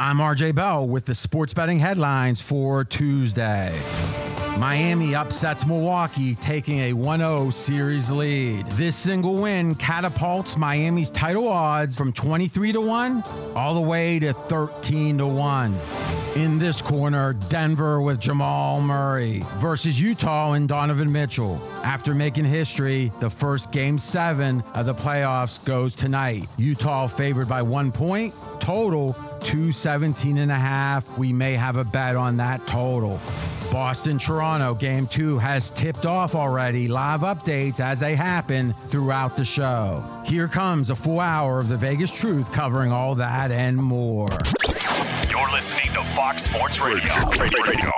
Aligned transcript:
I'm 0.00 0.18
RJ 0.18 0.54
Bell 0.54 0.86
with 0.86 1.06
the 1.06 1.14
sports 1.16 1.54
betting 1.54 1.80
headlines 1.80 2.40
for 2.40 2.84
Tuesday. 2.84 3.76
Miami 4.56 5.16
upsets 5.16 5.66
Milwaukee, 5.66 6.36
taking 6.36 6.78
a 6.78 6.92
1 6.92 7.18
0 7.18 7.50
series 7.50 8.08
lead. 8.08 8.64
This 8.68 8.94
single 8.94 9.34
win 9.42 9.74
catapults 9.74 10.56
Miami's 10.56 11.10
title 11.10 11.48
odds 11.48 11.96
from 11.96 12.12
23 12.12 12.72
to 12.72 12.80
1 12.80 13.24
all 13.56 13.74
the 13.74 13.80
way 13.80 14.20
to 14.20 14.32
13 14.32 15.18
to 15.18 15.26
1. 15.26 15.76
In 16.36 16.60
this 16.60 16.80
corner, 16.80 17.32
Denver 17.48 18.00
with 18.00 18.20
Jamal 18.20 18.80
Murray 18.80 19.42
versus 19.56 20.00
Utah 20.00 20.52
and 20.52 20.68
Donovan 20.68 21.10
Mitchell. 21.10 21.60
After 21.82 22.14
making 22.14 22.44
history, 22.44 23.10
the 23.18 23.30
first 23.30 23.72
game 23.72 23.98
seven 23.98 24.62
of 24.76 24.86
the 24.86 24.94
playoffs 24.94 25.64
goes 25.64 25.96
tonight. 25.96 26.46
Utah 26.56 27.08
favored 27.08 27.48
by 27.48 27.62
one 27.62 27.90
point, 27.90 28.32
total 28.60 29.16
217 29.40 30.38
and 30.38 30.50
a 30.50 30.56
half. 30.56 31.18
We 31.18 31.32
may 31.32 31.54
have 31.54 31.76
a 31.76 31.84
bet 31.84 32.16
on 32.16 32.38
that 32.38 32.66
total. 32.66 33.20
Boston 33.70 34.18
Toronto 34.18 34.74
game 34.74 35.06
two 35.06 35.38
has 35.38 35.70
tipped 35.70 36.06
off 36.06 36.34
already. 36.34 36.88
Live 36.88 37.20
updates 37.20 37.80
as 37.80 38.00
they 38.00 38.14
happen 38.14 38.72
throughout 38.72 39.36
the 39.36 39.44
show. 39.44 40.02
Here 40.24 40.48
comes 40.48 40.90
a 40.90 40.94
full 40.94 41.20
hour 41.20 41.58
of 41.58 41.68
the 41.68 41.76
Vegas 41.76 42.18
Truth 42.18 42.52
covering 42.52 42.92
all 42.92 43.14
that 43.16 43.50
and 43.50 43.76
more. 43.76 44.30
You're 45.28 45.50
listening 45.52 45.92
to 45.94 46.02
Fox 46.14 46.44
Sports 46.44 46.80
Radio. 46.80 47.12
Radio. 47.38 47.92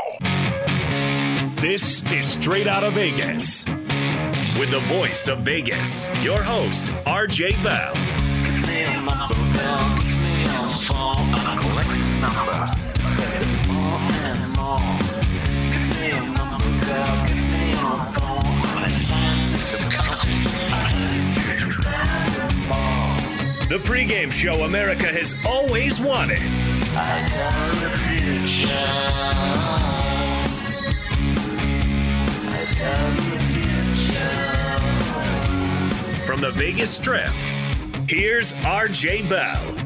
This 1.60 2.02
is 2.10 2.26
Straight 2.26 2.66
Out 2.66 2.82
of 2.82 2.94
Vegas. 2.94 3.64
With 4.58 4.70
the 4.70 4.82
voice 4.88 5.28
of 5.28 5.40
Vegas, 5.40 6.08
your 6.22 6.42
host, 6.42 6.86
RJ 7.06 7.62
Bell. 7.62 7.94
The 23.68 23.78
pregame 23.78 24.32
show 24.32 24.64
America 24.64 25.06
has 25.06 25.36
always 25.46 26.00
wanted. 26.00 26.40
From 36.26 36.40
the 36.40 36.50
Vegas 36.52 36.90
Strip, 36.90 37.30
here's 38.08 38.54
RJ 38.54 39.28
Bell. 39.28 39.79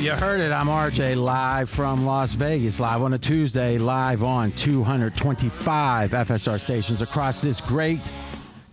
You 0.00 0.12
heard 0.12 0.40
it. 0.40 0.50
I'm 0.50 0.68
RJ 0.68 1.22
live 1.22 1.68
from 1.68 2.06
Las 2.06 2.32
Vegas, 2.32 2.80
live 2.80 3.02
on 3.02 3.12
a 3.12 3.18
Tuesday, 3.18 3.76
live 3.76 4.22
on 4.22 4.50
225 4.52 6.10
FSR 6.12 6.58
stations 6.58 7.02
across 7.02 7.42
this 7.42 7.60
great, 7.60 8.00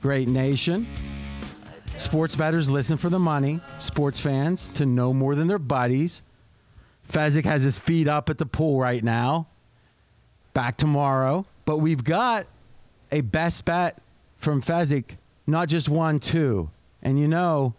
great 0.02 0.30
nation. 0.30 0.88
Sports 1.98 2.38
bettors 2.38 2.70
listen 2.70 2.96
for 2.96 3.10
the 3.10 3.20
money. 3.20 3.60
Sports 3.78 4.22
fans 4.22 4.70
to 4.76 4.86
know 4.86 5.14
more 5.14 5.36
than 5.36 5.50
their 5.50 5.60
buddies. 5.60 6.22
Fezzik 7.10 7.44
has 7.44 7.62
his 7.62 7.78
feet 7.78 8.08
up 8.08 8.30
at 8.30 8.38
the 8.38 8.46
pool 8.46 8.80
right 8.80 9.04
now. 9.04 9.48
Back 10.54 10.78
tomorrow. 10.78 11.46
But 11.66 11.80
we've 11.80 12.06
got 12.06 12.48
a 13.12 13.20
best 13.20 13.66
bet 13.66 14.02
from 14.38 14.62
Fezzik, 14.62 15.18
not 15.46 15.68
just 15.68 15.90
one, 15.90 16.22
two. 16.22 16.70
And 17.04 17.20
you 17.20 17.28
know, 17.28 17.74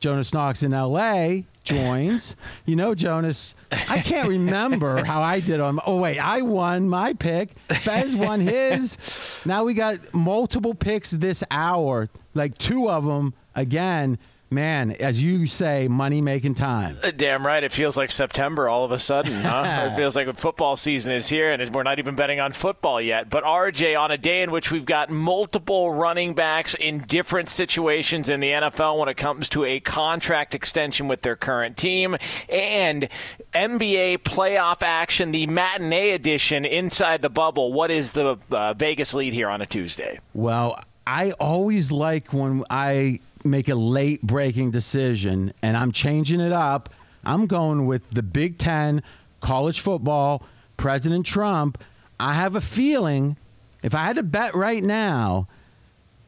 Jonas 0.00 0.34
Knox 0.34 0.64
in 0.64 0.72
LA 0.72 1.42
joins. 1.70 2.36
You 2.66 2.76
know, 2.76 2.94
Jonas, 2.94 3.54
I 3.70 4.00
can't 4.00 4.28
remember 4.28 5.04
how 5.10 5.22
I 5.22 5.40
did 5.40 5.60
on. 5.60 5.80
Oh, 5.86 6.00
wait, 6.00 6.18
I 6.18 6.42
won 6.42 6.88
my 6.88 7.14
pick. 7.14 7.50
Fez 7.68 8.14
won 8.14 8.40
his. 8.40 8.98
Now 9.44 9.64
we 9.64 9.74
got 9.74 10.14
multiple 10.14 10.74
picks 10.74 11.10
this 11.10 11.44
hour, 11.50 12.08
like 12.34 12.58
two 12.58 12.90
of 12.90 13.04
them 13.04 13.34
again. 13.54 14.18
Man, 14.52 14.90
as 14.90 15.22
you 15.22 15.46
say, 15.46 15.86
money 15.86 16.20
making 16.20 16.56
time. 16.56 16.98
Uh, 17.04 17.12
Damn 17.12 17.46
right. 17.46 17.62
It 17.62 17.70
feels 17.70 17.96
like 17.96 18.10
September 18.10 18.68
all 18.68 18.84
of 18.84 18.90
a 18.90 18.98
sudden. 18.98 19.32
Huh? 19.50 19.90
it 19.90 19.96
feels 19.96 20.14
like 20.14 20.32
football 20.38 20.76
season 20.76 21.12
is 21.12 21.28
here, 21.28 21.50
and 21.52 21.74
we're 21.74 21.82
not 21.82 21.98
even 21.98 22.14
betting 22.14 22.40
on 22.40 22.52
football 22.52 23.00
yet. 23.00 23.28
But 23.30 23.42
RJ, 23.42 23.98
on 23.98 24.10
a 24.10 24.18
day 24.18 24.42
in 24.42 24.50
which 24.50 24.70
we've 24.70 24.84
got 24.84 25.10
multiple 25.10 25.92
running 25.92 26.34
backs 26.34 26.74
in 26.74 27.00
different 27.00 27.48
situations 27.48 28.28
in 28.28 28.40
the 28.40 28.50
NFL 28.50 28.98
when 28.98 29.08
it 29.08 29.16
comes 29.16 29.48
to 29.50 29.64
a 29.64 29.80
contract 29.80 30.54
extension 30.54 31.08
with 31.08 31.22
their 31.22 31.36
current 31.36 31.76
team, 31.76 32.16
and 32.48 33.08
NBA 33.54 34.18
playoff 34.18 34.82
action, 34.82 35.32
the 35.32 35.46
matinee 35.46 36.10
edition 36.10 36.64
inside 36.64 37.22
the 37.22 37.30
bubble. 37.30 37.72
What 37.72 37.90
is 37.90 38.12
the 38.12 38.38
uh, 38.50 38.74
Vegas 38.74 39.14
lead 39.14 39.32
here 39.32 39.48
on 39.48 39.60
a 39.60 39.66
Tuesday? 39.66 40.20
Well, 40.32 40.82
I 41.06 41.32
always 41.32 41.90
like 41.90 42.32
when 42.32 42.64
I 42.70 43.20
make 43.44 43.68
a 43.68 43.74
late 43.74 44.22
breaking 44.22 44.70
decision 44.70 45.52
and 45.62 45.76
I'm 45.76 45.92
changing 45.92 46.40
it 46.40 46.52
up. 46.52 46.90
I'm 47.24 47.46
going 47.46 47.86
with 47.86 48.08
the 48.10 48.22
Big 48.22 48.58
Ten, 48.58 49.02
college 49.40 49.80
football, 49.80 50.42
President 50.76 51.26
Trump. 51.26 51.82
I 52.18 52.34
have 52.34 52.56
a 52.56 52.60
feeling 52.60 53.36
if 53.82 53.94
I 53.94 54.04
had 54.04 54.16
to 54.16 54.22
bet 54.22 54.54
right 54.54 54.82
now, 54.82 55.48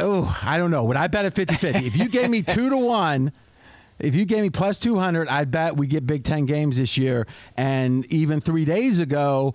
oh, 0.01 0.39
I 0.43 0.59
don't 0.59 0.71
know. 0.71 0.85
Would 0.85 0.97
I 0.97 1.09
bet 1.09 1.25
at 1.25 1.35
50 1.35 1.55
50? 1.55 1.87
if 1.87 1.97
you 1.97 2.09
gave 2.09 2.29
me 2.31 2.43
two 2.43 2.71
to 2.71 2.77
one, 2.77 3.33
if 3.99 4.17
you 4.17 4.25
gave 4.25 4.43
me 4.43 4.51
plus 4.51 4.79
200, 4.79 5.29
I'd 5.29 5.51
bet 5.51 5.77
we 5.77 5.87
get 5.87 6.07
Big 6.07 6.25
Ten 6.25 6.47
games 6.47 6.77
this 6.77 6.99
year. 6.99 7.27
And 7.57 8.11
even 8.13 8.41
three 8.41 8.65
days 8.65 9.01
ago, 9.01 9.55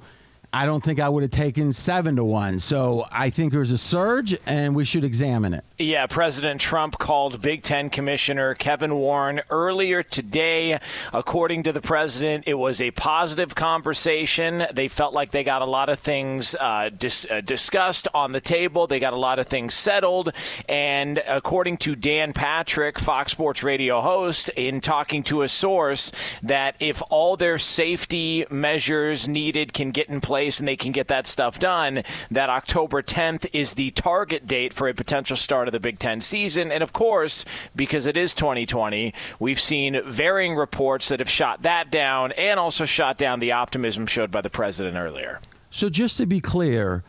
I 0.58 0.66
don't 0.66 0.84
think 0.84 1.00
I 1.00 1.08
would 1.08 1.22
have 1.22 1.30
taken 1.30 1.72
seven 1.72 2.16
to 2.16 2.24
one. 2.24 2.60
So 2.60 3.06
I 3.12 3.30
think 3.30 3.54
there's 3.54 3.72
a 3.72 3.78
surge, 3.78 4.36
and 4.48 4.76
we 4.76 4.86
should 4.86 5.04
examine 5.04 5.54
it. 5.54 5.64
Yeah, 5.78 6.08
President 6.08 6.60
Trump 6.60 6.98
called 6.98 7.44
Big 7.44 7.62
Ten 7.62 7.92
Commissioner 7.92 8.56
Kevin 8.56 8.96
Warren 8.96 9.42
earlier 9.52 10.02
today. 10.02 10.80
According 11.14 11.62
to 11.62 11.72
the 11.72 11.80
president, 11.80 12.46
it 12.48 12.56
was 12.56 12.82
a 12.82 12.90
positive 12.90 13.54
conversation. 13.54 14.66
They 14.74 14.88
felt 14.88 15.14
like 15.14 15.30
they 15.30 15.44
got 15.44 15.62
a 15.62 15.66
lot 15.66 15.90
of 15.90 16.00
things 16.00 16.56
uh, 16.60 16.90
dis- 16.90 17.28
uh, 17.30 17.42
discussed 17.42 18.08
on 18.16 18.32
the 18.32 18.42
table. 18.42 18.88
They 18.88 19.00
got 19.00 19.14
a 19.14 19.18
lot 19.18 19.38
of 19.38 19.46
things 19.46 19.76
settled. 19.76 20.34
And 20.68 21.22
according 21.28 21.78
to 21.86 21.96
Dan 21.96 22.34
Patrick, 22.34 22.98
Fox 22.98 23.32
Sports 23.32 23.62
Radio 23.62 24.02
host, 24.02 24.50
in 24.56 24.82
talking 24.82 25.22
to 25.26 25.44
a 25.44 25.48
source, 25.48 26.12
that 26.42 26.76
if 26.80 27.04
all 27.12 27.38
their 27.38 27.60
safety 27.60 28.44
measures 28.50 29.28
needed 29.28 29.72
can 29.72 29.92
get 29.92 30.10
in 30.10 30.20
place 30.20 30.47
place 30.48 30.60
and 30.60 30.68
they 30.68 30.78
can 30.78 30.92
get 30.92 31.08
that 31.10 31.28
stuff 31.28 31.60
done, 31.60 32.04
that 32.32 32.50
October 32.50 33.02
10th 33.02 33.50
is 33.54 33.74
the 33.74 33.92
target 33.92 34.48
date 34.48 34.74
for 34.74 34.88
a 34.88 34.94
potential 34.94 35.36
start 35.36 35.68
of 35.68 35.72
the 35.74 35.80
Big 35.80 36.00
Ten 36.00 36.20
season. 36.22 36.72
And 36.72 36.82
of 36.82 36.94
course, 36.94 37.44
because 37.76 38.06
it 38.06 38.16
is 38.16 38.34
2020, 38.34 39.14
we've 39.40 39.60
seen 39.60 40.02
varying 40.06 40.56
reports 40.56 41.10
that 41.10 41.20
have 41.20 41.30
shot 41.30 41.64
that 41.64 41.92
down 41.92 42.32
and 42.34 42.60
also 42.60 42.86
shot 42.86 43.18
down 43.18 43.40
the 43.40 43.52
optimism 43.52 44.08
showed 44.08 44.32
by 44.32 44.42
the 44.42 44.50
president 44.50 44.96
earlier. 44.96 45.42
So 45.70 45.90
just 45.90 46.18
to 46.18 46.26
be 46.26 46.40
clear, 46.40 47.04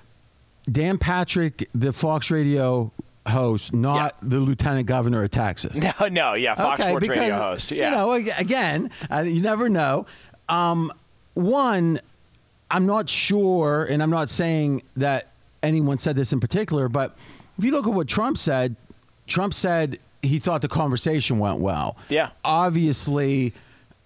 Dan 0.70 0.99
Patrick, 0.99 1.69
the 1.75 1.93
Fox 1.93 2.31
Radio 2.31 2.91
host, 3.26 3.72
not 3.72 4.16
yeah. 4.20 4.28
the 4.28 4.41
lieutenant 4.41 4.87
governor 4.87 5.22
of 5.22 5.31
Texas. 5.31 5.78
No, 6.00 6.09
no, 6.09 6.34
yeah, 6.34 6.55
Fox 6.55 6.81
okay, 6.81 6.91
Sports 6.91 7.03
because, 7.03 7.19
Radio 7.19 7.37
host. 7.37 7.70
Yeah. 7.70 7.91
You 7.91 7.97
know, 7.97 8.12
again, 8.12 8.91
uh, 9.10 9.20
you 9.20 9.41
never 9.41 9.69
know. 9.69 10.06
Um, 10.49 10.93
one, 11.34 12.00
I'm 12.71 12.87
not 12.87 13.09
sure, 13.09 13.84
and 13.84 14.03
I'm 14.03 14.11
not 14.11 14.31
saying 14.31 14.83
that 14.97 15.29
anyone 15.62 15.99
said 15.99 16.17
this 16.17 16.33
in 16.33 16.41
particular, 16.41 16.89
but 16.89 17.17
if 17.59 17.65
you 17.65 17.73
look 17.73 17.87
at 17.87 17.93
what 17.93 18.06
Trump 18.09 18.39
said, 18.39 18.77
Trump 19.27 19.55
said 19.55 19.99
he 20.23 20.39
thought 20.39 20.62
the 20.62 20.69
conversation 20.69 21.39
went 21.39 21.59
well. 21.59 21.97
Yeah. 22.09 22.31
Obviously, 22.45 23.53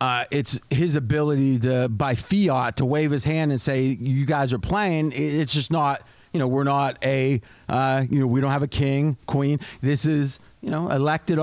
uh, 0.00 0.24
it's 0.30 0.60
his 0.70 0.96
ability 0.96 1.60
to, 1.60 1.88
by 1.88 2.14
fiat, 2.14 2.76
to 2.76 2.84
wave 2.84 3.10
his 3.10 3.24
hand 3.24 3.50
and 3.50 3.60
say, 3.60 3.84
you 3.86 4.26
guys 4.26 4.52
are 4.52 4.58
playing. 4.58 5.12
It's 5.14 5.52
just 5.52 5.70
not, 5.70 6.02
you 6.32 6.40
know, 6.40 6.48
we're 6.48 6.64
not 6.64 6.98
a, 7.04 7.40
uh, 7.68 8.04
you 8.08 8.20
know, 8.20 8.26
we 8.26 8.40
don't 8.40 8.50
have 8.50 8.62
a 8.62 8.68
king, 8.68 9.16
queen. 9.26 9.60
This 9.80 10.06
is, 10.06 10.40
you 10.60 10.70
know, 10.70 10.88
elected 10.88 11.38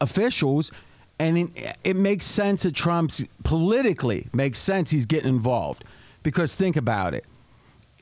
officials. 0.00 0.70
And 1.18 1.38
it, 1.38 1.76
it 1.84 1.96
makes 1.96 2.26
sense 2.26 2.64
that 2.64 2.74
Trump's 2.74 3.22
politically 3.42 4.26
makes 4.32 4.58
sense 4.58 4.90
he's 4.90 5.06
getting 5.06 5.28
involved. 5.28 5.84
Because 6.24 6.56
think 6.56 6.74
about 6.74 7.14
it. 7.14 7.24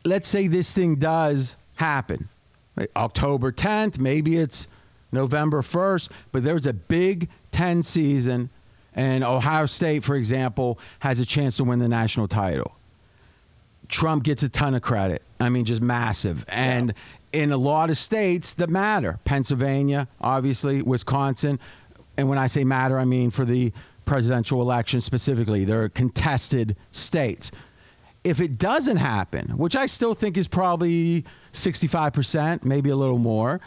Let's 0.06 0.26
say 0.26 0.46
this 0.46 0.72
thing 0.72 0.96
does 0.96 1.54
happen. 1.74 2.30
October 2.96 3.52
10th, 3.52 3.98
maybe 3.98 4.38
it's 4.38 4.66
November 5.12 5.60
1st, 5.60 6.08
but 6.32 6.42
there's 6.42 6.64
a 6.64 6.72
Big 6.72 7.28
10 7.50 7.82
season, 7.82 8.48
and 8.94 9.22
Ohio 9.22 9.66
State, 9.66 10.04
for 10.04 10.16
example, 10.16 10.78
has 11.00 11.20
a 11.20 11.26
chance 11.26 11.58
to 11.58 11.64
win 11.64 11.78
the 11.78 11.88
national 11.88 12.28
title. 12.28 12.72
Trump 13.88 14.24
gets 14.24 14.42
a 14.42 14.48
ton 14.48 14.74
of 14.74 14.80
credit. 14.80 15.20
I 15.38 15.50
mean, 15.50 15.66
just 15.66 15.82
massive. 15.82 16.46
And 16.48 16.94
yeah. 17.32 17.42
in 17.42 17.52
a 17.52 17.58
lot 17.58 17.90
of 17.90 17.98
states 17.98 18.54
that 18.54 18.70
matter 18.70 19.18
Pennsylvania, 19.24 20.08
obviously, 20.18 20.80
Wisconsin. 20.80 21.58
And 22.16 22.28
when 22.28 22.38
I 22.38 22.46
say 22.46 22.64
matter, 22.64 22.98
I 22.98 23.04
mean 23.04 23.30
for 23.30 23.44
the 23.44 23.72
presidential 24.04 24.60
election 24.62 25.00
specifically. 25.00 25.64
They're 25.64 25.88
contested 25.88 26.76
states. 26.90 27.52
If 28.24 28.40
it 28.40 28.58
doesn't 28.58 28.98
happen, 28.98 29.56
which 29.56 29.74
I 29.74 29.86
still 29.86 30.14
think 30.14 30.36
is 30.36 30.46
probably 30.46 31.24
65%, 31.52 32.64
maybe 32.64 32.90
a 32.90 32.96
little 32.96 33.18
more, 33.18 33.60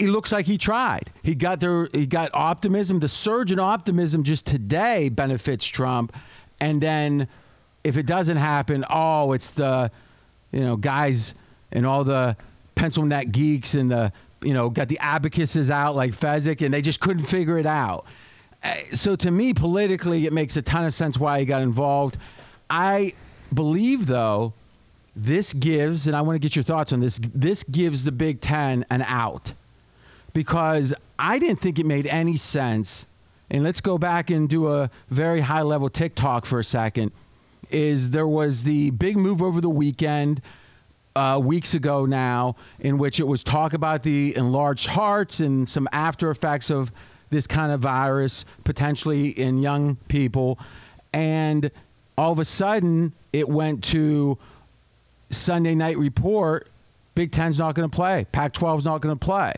he 0.00 0.06
looks 0.06 0.32
like 0.32 0.46
he 0.46 0.56
tried. 0.58 1.10
He 1.22 1.34
got 1.34 1.60
there. 1.60 1.86
He 1.92 2.06
got 2.06 2.30
optimism. 2.32 3.00
The 3.00 3.08
surge 3.08 3.52
in 3.52 3.60
optimism 3.60 4.24
just 4.24 4.46
today 4.46 5.10
benefits 5.10 5.66
Trump, 5.66 6.16
and 6.58 6.80
then 6.80 7.28
if 7.84 7.98
it 7.98 8.06
doesn't 8.06 8.38
happen, 8.38 8.84
oh, 8.88 9.32
it's 9.32 9.50
the 9.50 9.90
you 10.52 10.60
know 10.60 10.76
guys 10.76 11.34
and 11.70 11.86
all 11.86 12.04
the 12.04 12.36
pencil 12.74 13.04
neck 13.04 13.30
geeks 13.30 13.74
and 13.74 13.90
the 13.90 14.12
you 14.42 14.54
know 14.54 14.70
got 14.70 14.88
the 14.88 14.98
abacuses 15.02 15.70
out 15.70 15.94
like 15.94 16.12
Fezzik, 16.12 16.64
and 16.64 16.72
they 16.72 16.82
just 16.82 17.00
couldn't 17.00 17.24
figure 17.24 17.58
it 17.58 17.66
out. 17.66 18.06
Eh, 18.62 18.94
so 18.94 19.16
to 19.16 19.30
me, 19.30 19.52
politically, 19.52 20.24
it 20.24 20.32
makes 20.32 20.56
a 20.56 20.62
ton 20.62 20.86
of 20.86 20.94
sense 20.94 21.18
why 21.18 21.40
he 21.40 21.44
got 21.44 21.60
involved. 21.60 22.16
I 22.70 23.14
believe 23.52 24.06
though 24.06 24.54
this 25.16 25.52
gives, 25.52 26.06
and 26.06 26.16
I 26.16 26.22
want 26.22 26.36
to 26.36 26.38
get 26.38 26.54
your 26.54 26.62
thoughts 26.62 26.92
on 26.92 27.00
this. 27.00 27.20
This 27.34 27.64
gives 27.64 28.04
the 28.04 28.12
Big 28.12 28.40
Ten 28.40 28.86
an 28.90 29.02
out 29.02 29.52
because 30.32 30.94
I 31.18 31.38
didn't 31.38 31.60
think 31.60 31.78
it 31.78 31.86
made 31.86 32.06
any 32.06 32.36
sense. 32.36 33.06
And 33.50 33.64
let's 33.64 33.80
go 33.80 33.98
back 33.98 34.30
and 34.30 34.48
do 34.48 34.68
a 34.68 34.90
very 35.08 35.40
high 35.40 35.62
level 35.62 35.88
TikTok 35.88 36.46
for 36.46 36.60
a 36.60 36.64
second. 36.64 37.10
Is 37.70 38.10
there 38.10 38.26
was 38.26 38.62
the 38.62 38.90
big 38.90 39.16
move 39.16 39.42
over 39.42 39.60
the 39.60 39.70
weekend, 39.70 40.40
uh, 41.16 41.40
weeks 41.42 41.74
ago 41.74 42.06
now, 42.06 42.56
in 42.78 42.98
which 42.98 43.18
it 43.18 43.26
was 43.26 43.42
talk 43.42 43.74
about 43.74 44.04
the 44.04 44.36
enlarged 44.36 44.86
hearts 44.86 45.40
and 45.40 45.68
some 45.68 45.88
after 45.92 46.30
effects 46.30 46.70
of 46.70 46.92
this 47.30 47.48
kind 47.48 47.72
of 47.72 47.80
virus 47.80 48.44
potentially 48.62 49.28
in 49.28 49.60
young 49.60 49.96
people. 50.08 50.58
And 51.12 51.70
all 52.20 52.32
of 52.32 52.38
a 52.38 52.44
sudden, 52.44 53.14
it 53.32 53.48
went 53.48 53.84
to 53.84 54.36
Sunday 55.30 55.74
night 55.74 55.96
report 55.96 56.68
Big 57.14 57.32
Ten's 57.32 57.58
not 57.58 57.74
going 57.74 57.88
to 57.88 57.94
play, 57.94 58.26
Pac 58.30 58.52
12's 58.52 58.84
not 58.84 59.00
going 59.00 59.18
to 59.18 59.24
play. 59.24 59.54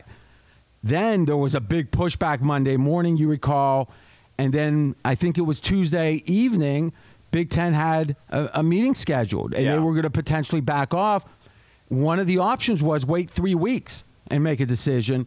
Then 0.81 1.25
there 1.25 1.35
was 1.35 1.55
a 1.55 1.61
big 1.61 1.91
pushback 1.91 2.39
Monday 2.39 2.77
morning, 2.77 3.17
you 3.17 3.27
recall. 3.27 3.89
And 4.37 4.53
then 4.53 4.95
I 5.03 5.15
think 5.15 5.37
it 5.37 5.41
was 5.41 5.59
Tuesday 5.59 6.23
evening, 6.25 6.93
Big 7.31 7.49
Ten 7.49 7.73
had 7.73 8.15
a, 8.29 8.49
a 8.55 8.63
meeting 8.63 8.95
scheduled 8.95 9.53
and 9.53 9.65
yeah. 9.65 9.73
they 9.73 9.79
were 9.79 9.91
going 9.91 10.03
to 10.03 10.09
potentially 10.09 10.61
back 10.61 10.93
off. 10.93 11.25
One 11.89 12.19
of 12.19 12.27
the 12.27 12.37
options 12.39 12.81
was 12.81 13.05
wait 13.05 13.29
three 13.29 13.55
weeks 13.55 14.05
and 14.31 14.41
make 14.41 14.61
a 14.61 14.65
decision. 14.65 15.25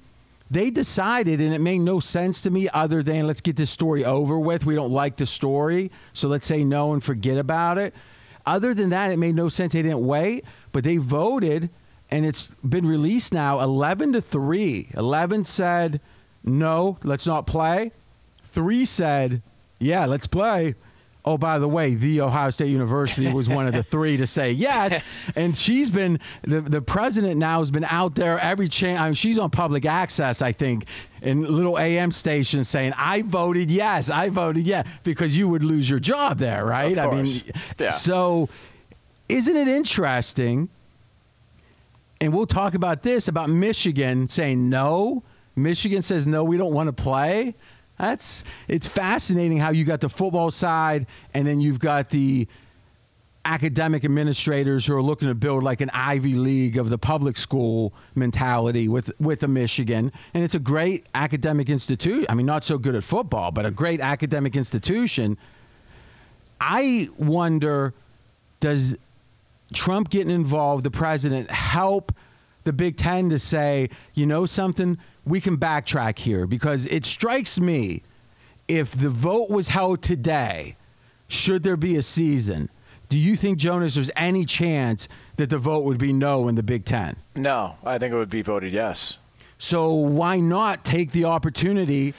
They 0.50 0.70
decided, 0.70 1.40
and 1.40 1.54
it 1.54 1.60
made 1.60 1.80
no 1.80 2.00
sense 2.00 2.42
to 2.42 2.50
me 2.50 2.68
other 2.68 3.02
than 3.02 3.26
let's 3.26 3.40
get 3.40 3.56
this 3.56 3.70
story 3.70 4.04
over 4.04 4.38
with. 4.38 4.64
We 4.64 4.76
don't 4.76 4.92
like 4.92 5.16
the 5.16 5.26
story, 5.26 5.90
so 6.12 6.28
let's 6.28 6.46
say 6.46 6.62
no 6.62 6.92
and 6.92 7.02
forget 7.02 7.38
about 7.38 7.78
it. 7.78 7.94
Other 8.44 8.72
than 8.74 8.90
that, 8.90 9.10
it 9.10 9.18
made 9.18 9.34
no 9.34 9.48
sense. 9.48 9.72
They 9.72 9.82
didn't 9.82 10.06
wait, 10.06 10.44
but 10.70 10.84
they 10.84 10.98
voted 10.98 11.68
and 12.10 12.24
it's 12.24 12.46
been 12.64 12.86
released 12.86 13.32
now 13.32 13.60
11 13.60 14.12
to 14.14 14.20
3. 14.20 14.90
11 14.94 15.44
said, 15.44 16.00
no, 16.44 16.98
let's 17.02 17.26
not 17.26 17.46
play. 17.46 17.92
3 18.44 18.84
said, 18.84 19.42
yeah, 19.78 20.06
let's 20.06 20.26
play. 20.26 20.74
Oh, 21.26 21.36
by 21.36 21.58
the 21.58 21.68
way, 21.68 21.94
the 21.94 22.20
Ohio 22.20 22.50
State 22.50 22.68
University 22.68 23.32
was 23.32 23.48
one 23.48 23.66
of 23.66 23.72
the 23.72 23.82
three 23.82 24.18
to 24.18 24.26
say 24.26 24.52
yes, 24.52 25.02
and 25.36 25.58
she's 25.58 25.90
been 25.90 26.20
the 26.42 26.60
the 26.60 26.80
president 26.80 27.36
now 27.36 27.58
has 27.58 27.70
been 27.70 27.84
out 27.84 28.14
there 28.14 28.38
every 28.38 28.68
chance. 28.68 29.00
I 29.00 29.04
mean, 29.06 29.14
she's 29.14 29.38
on 29.38 29.50
public 29.50 29.86
access, 29.86 30.40
I 30.40 30.52
think, 30.52 30.86
in 31.20 31.42
little 31.42 31.78
AM 31.78 32.12
stations 32.12 32.68
saying, 32.68 32.94
"I 32.96 33.22
voted 33.22 33.70
yes, 33.70 34.08
I 34.08 34.28
voted 34.28 34.66
yes," 34.66 34.86
because 35.02 35.36
you 35.36 35.48
would 35.48 35.64
lose 35.64 35.90
your 35.90 35.98
job 35.98 36.38
there, 36.38 36.64
right? 36.64 36.96
I 36.96 37.10
mean, 37.10 37.42
yeah. 37.78 37.88
so 37.88 38.48
isn't 39.28 39.56
it 39.56 39.66
interesting 39.66 40.68
and 42.20 42.32
we'll 42.34 42.46
talk 42.46 42.74
about 42.74 43.02
this 43.02 43.28
about 43.28 43.50
Michigan 43.50 44.28
saying 44.28 44.68
no. 44.68 45.22
Michigan 45.54 46.02
says 46.02 46.26
no, 46.26 46.44
we 46.44 46.56
don't 46.56 46.72
want 46.72 46.88
to 46.88 46.92
play. 46.92 47.54
That's 47.98 48.44
it's 48.68 48.88
fascinating 48.88 49.58
how 49.58 49.70
you 49.70 49.84
got 49.84 50.00
the 50.00 50.08
football 50.08 50.50
side 50.50 51.06
and 51.32 51.46
then 51.46 51.60
you've 51.60 51.78
got 51.78 52.10
the 52.10 52.46
academic 53.46 54.04
administrators 54.04 54.84
who 54.84 54.94
are 54.96 55.02
looking 55.02 55.28
to 55.28 55.34
build 55.34 55.62
like 55.62 55.80
an 55.80 55.90
Ivy 55.94 56.34
League 56.34 56.78
of 56.78 56.90
the 56.90 56.98
public 56.98 57.36
school 57.36 57.94
mentality 58.14 58.88
with 58.88 59.12
with 59.20 59.42
a 59.44 59.48
Michigan, 59.48 60.12
and 60.34 60.44
it's 60.44 60.56
a 60.56 60.60
great 60.60 61.06
academic 61.14 61.70
institute. 61.70 62.26
I 62.28 62.34
mean, 62.34 62.46
not 62.46 62.64
so 62.64 62.76
good 62.76 62.96
at 62.96 63.04
football, 63.04 63.52
but 63.52 63.64
a 63.64 63.70
great 63.70 64.00
academic 64.00 64.56
institution. 64.56 65.38
I 66.60 67.08
wonder, 67.16 67.94
does 68.60 68.96
Trump 69.72 70.10
getting 70.10 70.34
involved, 70.34 70.84
the 70.84 70.90
president, 70.90 71.50
help 71.50 72.12
the 72.66 72.72
Big 72.74 72.96
Ten 72.96 73.30
to 73.30 73.38
say, 73.38 73.88
you 74.12 74.26
know 74.26 74.44
something, 74.44 74.98
we 75.24 75.40
can 75.40 75.56
backtrack 75.56 76.18
here 76.18 76.46
because 76.46 76.84
it 76.84 77.06
strikes 77.06 77.58
me 77.58 78.02
if 78.68 78.90
the 78.90 79.08
vote 79.08 79.48
was 79.48 79.68
held 79.68 80.02
today, 80.02 80.76
should 81.28 81.62
there 81.62 81.76
be 81.76 81.96
a 81.96 82.02
season? 82.02 82.68
Do 83.08 83.18
you 83.18 83.36
think, 83.36 83.58
Jonas, 83.58 83.94
there's 83.94 84.10
any 84.16 84.44
chance 84.44 85.08
that 85.36 85.48
the 85.48 85.58
vote 85.58 85.84
would 85.84 85.98
be 85.98 86.12
no 86.12 86.48
in 86.48 86.56
the 86.56 86.64
Big 86.64 86.84
Ten? 86.84 87.14
No, 87.36 87.76
I 87.84 87.98
think 87.98 88.12
it 88.12 88.16
would 88.16 88.30
be 88.30 88.42
voted 88.42 88.72
yes. 88.72 89.16
So 89.58 89.92
why 89.92 90.40
not 90.40 90.84
take 90.84 91.12
the 91.12 91.26
opportunity? 91.26 92.14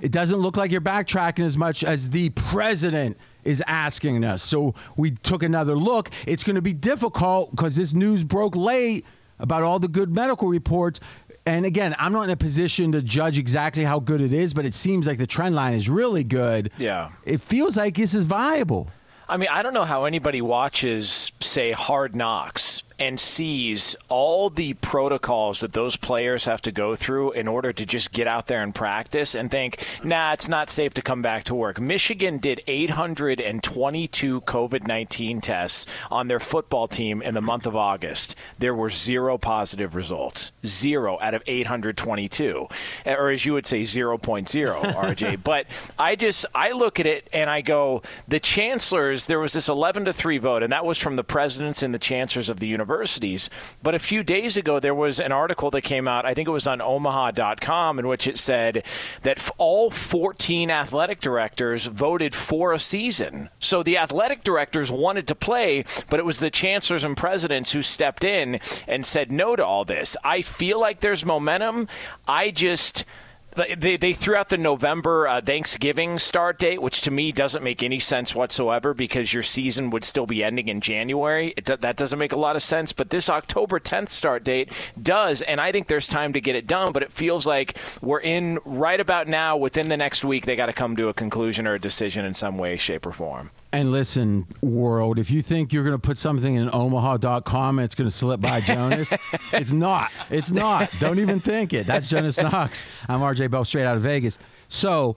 It 0.00 0.12
doesn't 0.12 0.38
look 0.38 0.56
like 0.56 0.70
you're 0.70 0.80
backtracking 0.80 1.44
as 1.44 1.58
much 1.58 1.84
as 1.84 2.08
the 2.08 2.30
president 2.30 3.18
is 3.44 3.62
asking 3.66 4.24
us. 4.24 4.42
So 4.42 4.74
we 4.96 5.10
took 5.10 5.42
another 5.42 5.76
look. 5.76 6.08
It's 6.26 6.42
going 6.42 6.56
to 6.56 6.62
be 6.62 6.72
difficult 6.72 7.50
because 7.50 7.76
this 7.76 7.92
news 7.92 8.24
broke 8.24 8.56
late 8.56 9.04
about 9.44 9.62
all 9.62 9.78
the 9.78 9.88
good 9.88 10.10
medical 10.10 10.48
reports. 10.48 10.98
And 11.46 11.66
again, 11.66 11.94
I'm 11.98 12.12
not 12.12 12.22
in 12.22 12.30
a 12.30 12.36
position 12.36 12.92
to 12.92 13.02
judge 13.02 13.38
exactly 13.38 13.84
how 13.84 14.00
good 14.00 14.22
it 14.22 14.32
is, 14.32 14.54
but 14.54 14.64
it 14.64 14.72
seems 14.72 15.06
like 15.06 15.18
the 15.18 15.26
trend 15.26 15.54
line 15.54 15.74
is 15.74 15.88
really 15.88 16.24
good. 16.24 16.72
Yeah. 16.78 17.10
It 17.24 17.42
feels 17.42 17.76
like 17.76 17.96
this 17.96 18.14
is 18.14 18.24
viable. 18.24 18.88
I 19.28 19.36
mean, 19.36 19.48
I 19.50 19.62
don't 19.62 19.74
know 19.74 19.84
how 19.84 20.04
anybody 20.04 20.40
watches, 20.40 21.30
say, 21.40 21.72
Hard 21.72 22.16
Knocks 22.16 22.73
and 22.98 23.18
sees 23.18 23.96
all 24.08 24.50
the 24.50 24.74
protocols 24.74 25.60
that 25.60 25.72
those 25.72 25.96
players 25.96 26.44
have 26.44 26.60
to 26.62 26.70
go 26.70 26.94
through 26.94 27.32
in 27.32 27.48
order 27.48 27.72
to 27.72 27.84
just 27.84 28.12
get 28.12 28.26
out 28.26 28.46
there 28.46 28.62
and 28.62 28.74
practice 28.74 29.34
and 29.34 29.50
think, 29.50 29.84
nah, 30.04 30.32
it's 30.32 30.48
not 30.48 30.70
safe 30.70 30.94
to 30.94 31.02
come 31.02 31.20
back 31.20 31.44
to 31.44 31.54
work. 31.54 31.80
Michigan 31.80 32.38
did 32.38 32.60
822 32.66 34.40
COVID 34.42 34.86
19 34.86 35.40
tests 35.40 35.86
on 36.10 36.28
their 36.28 36.40
football 36.40 36.86
team 36.86 37.20
in 37.20 37.34
the 37.34 37.40
month 37.40 37.66
of 37.66 37.74
August. 37.74 38.36
There 38.58 38.74
were 38.74 38.90
zero 38.90 39.38
positive 39.38 39.94
results. 39.94 40.52
Zero 40.64 41.18
out 41.20 41.34
of 41.34 41.42
822. 41.46 42.68
Eh, 43.04 43.14
or 43.14 43.30
as 43.30 43.44
you 43.44 43.54
would 43.54 43.66
say, 43.66 43.80
0.0, 43.80 44.94
RJ. 44.94 45.40
but 45.44 45.66
I 45.98 46.14
just, 46.14 46.46
I 46.54 46.72
look 46.72 47.00
at 47.00 47.06
it 47.06 47.28
and 47.32 47.50
I 47.50 47.60
go, 47.60 48.02
the 48.28 48.40
chancellors, 48.40 49.26
there 49.26 49.40
was 49.40 49.52
this 49.52 49.68
11 49.68 50.04
to 50.04 50.12
3 50.12 50.38
vote, 50.38 50.62
and 50.62 50.72
that 50.72 50.84
was 50.84 50.98
from 50.98 51.16
the 51.16 51.24
presidents 51.24 51.82
and 51.82 51.92
the 51.92 51.98
chancellors 51.98 52.48
of 52.48 52.60
the 52.60 52.66
university 52.68 52.83
universities. 52.84 53.48
But 53.82 53.94
a 53.94 53.98
few 53.98 54.22
days 54.22 54.56
ago, 54.56 54.78
there 54.78 54.94
was 54.94 55.18
an 55.18 55.32
article 55.32 55.70
that 55.70 55.82
came 55.82 56.06
out, 56.06 56.26
I 56.26 56.34
think 56.34 56.48
it 56.48 56.52
was 56.52 56.66
on 56.66 56.80
omaha.com, 56.80 57.98
in 57.98 58.06
which 58.06 58.26
it 58.26 58.36
said 58.36 58.84
that 59.22 59.50
all 59.56 59.90
14 59.90 60.70
athletic 60.70 61.20
directors 61.20 61.86
voted 61.86 62.34
for 62.34 62.72
a 62.72 62.78
season. 62.78 63.48
So 63.58 63.82
the 63.82 63.96
athletic 63.96 64.44
directors 64.44 64.92
wanted 64.92 65.26
to 65.28 65.34
play, 65.34 65.84
but 66.10 66.20
it 66.20 66.26
was 66.26 66.38
the 66.38 66.50
chancellors 66.50 67.04
and 67.04 67.16
presidents 67.16 67.72
who 67.72 67.80
stepped 67.80 68.22
in 68.22 68.60
and 68.86 69.06
said 69.06 69.32
no 69.32 69.56
to 69.56 69.64
all 69.64 69.84
this. 69.84 70.16
I 70.22 70.42
feel 70.42 70.78
like 70.78 71.00
there's 71.00 71.24
momentum. 71.24 71.88
I 72.28 72.50
just 72.50 73.06
they, 73.54 73.96
they 73.96 74.12
threw 74.12 74.36
out 74.36 74.48
the 74.48 74.58
November 74.58 75.28
uh, 75.28 75.40
Thanksgiving 75.40 76.18
start 76.18 76.58
date, 76.58 76.82
which 76.82 77.00
to 77.02 77.10
me 77.10 77.32
doesn't 77.32 77.62
make 77.62 77.82
any 77.82 77.98
sense 77.98 78.34
whatsoever 78.34 78.94
because 78.94 79.32
your 79.32 79.42
season 79.42 79.90
would 79.90 80.04
still 80.04 80.26
be 80.26 80.42
ending 80.42 80.68
in 80.68 80.80
January. 80.80 81.54
It, 81.56 81.66
that 81.66 81.96
doesn't 81.96 82.18
make 82.18 82.32
a 82.32 82.38
lot 82.38 82.56
of 82.56 82.62
sense. 82.62 82.92
But 82.92 83.10
this 83.10 83.28
October 83.28 83.78
10th 83.78 84.10
start 84.10 84.44
date 84.44 84.70
does, 85.00 85.42
and 85.42 85.60
I 85.60 85.72
think 85.72 85.86
there's 85.86 86.08
time 86.08 86.32
to 86.32 86.40
get 86.40 86.56
it 86.56 86.66
done. 86.66 86.92
But 86.92 87.02
it 87.02 87.12
feels 87.12 87.46
like 87.46 87.76
we're 88.00 88.20
in 88.20 88.58
right 88.64 89.00
about 89.00 89.28
now. 89.28 89.56
Within 89.56 89.88
the 89.88 89.96
next 89.96 90.24
week, 90.24 90.46
they 90.46 90.56
got 90.56 90.66
to 90.66 90.72
come 90.72 90.96
to 90.96 91.08
a 91.08 91.14
conclusion 91.14 91.66
or 91.66 91.74
a 91.74 91.80
decision 91.80 92.24
in 92.24 92.34
some 92.34 92.58
way, 92.58 92.76
shape, 92.76 93.06
or 93.06 93.12
form. 93.12 93.50
And 93.74 93.90
listen, 93.90 94.46
world, 94.62 95.18
if 95.18 95.32
you 95.32 95.42
think 95.42 95.72
you're 95.72 95.82
going 95.82 95.96
to 95.96 95.98
put 95.98 96.16
something 96.16 96.54
in 96.54 96.70
omaha.com 96.70 97.80
and 97.80 97.84
it's 97.84 97.96
going 97.96 98.08
to 98.08 98.14
slip 98.14 98.40
by 98.40 98.60
Jonas, 98.60 99.12
it's 99.52 99.72
not. 99.72 100.12
It's 100.30 100.52
not. 100.52 100.92
Don't 101.00 101.18
even 101.18 101.40
think 101.40 101.72
it. 101.72 101.84
That's 101.84 102.08
Jonas 102.08 102.38
Knox. 102.40 102.84
I'm 103.08 103.18
RJ 103.18 103.50
Bell, 103.50 103.64
straight 103.64 103.84
out 103.84 103.96
of 103.96 104.02
Vegas. 104.04 104.38
So, 104.68 105.16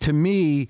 to 0.00 0.12
me, 0.12 0.68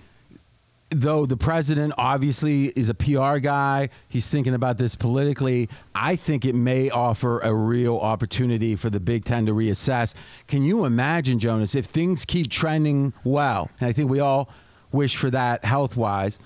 though 0.88 1.26
the 1.26 1.36
president 1.36 1.92
obviously 1.98 2.68
is 2.68 2.88
a 2.88 2.94
PR 2.94 3.36
guy, 3.36 3.90
he's 4.08 4.30
thinking 4.30 4.54
about 4.54 4.78
this 4.78 4.94
politically. 4.94 5.68
I 5.94 6.16
think 6.16 6.46
it 6.46 6.54
may 6.54 6.88
offer 6.88 7.40
a 7.40 7.52
real 7.52 7.98
opportunity 7.98 8.76
for 8.76 8.88
the 8.88 8.98
Big 8.98 9.26
Ten 9.26 9.44
to 9.44 9.52
reassess. 9.52 10.14
Can 10.46 10.62
you 10.62 10.86
imagine, 10.86 11.38
Jonas, 11.38 11.74
if 11.74 11.84
things 11.84 12.24
keep 12.24 12.48
trending 12.48 13.12
well? 13.24 13.70
And 13.78 13.90
I 13.90 13.92
think 13.92 14.08
we 14.08 14.20
all 14.20 14.48
wish 14.90 15.16
for 15.16 15.28
that 15.28 15.66
health 15.66 15.98
wise, 15.98 16.38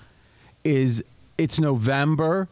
is 0.63 1.03
it's 1.37 1.59
November 1.59 2.47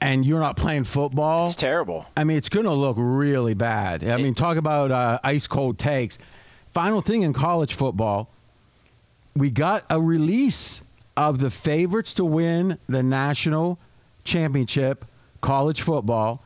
and 0.00 0.24
you're 0.24 0.40
not 0.40 0.56
playing 0.56 0.84
football. 0.84 1.46
It's 1.46 1.56
terrible. 1.56 2.06
I 2.16 2.24
mean, 2.24 2.36
it's 2.36 2.48
going 2.48 2.66
to 2.66 2.72
look 2.72 2.96
really 2.98 3.54
bad. 3.54 4.04
I 4.04 4.16
mean, 4.16 4.34
talk 4.34 4.56
about 4.56 4.90
uh, 4.90 5.18
ice 5.24 5.46
cold 5.46 5.78
takes. 5.78 6.18
Final 6.72 7.00
thing 7.00 7.22
in 7.22 7.32
college 7.32 7.74
football, 7.74 8.28
we 9.34 9.50
got 9.50 9.84
a 9.90 10.00
release 10.00 10.80
of 11.16 11.38
the 11.38 11.50
favorites 11.50 12.14
to 12.14 12.24
win 12.24 12.78
the 12.88 13.02
national 13.02 13.78
championship 14.24 15.04
college 15.40 15.82
football. 15.82 16.42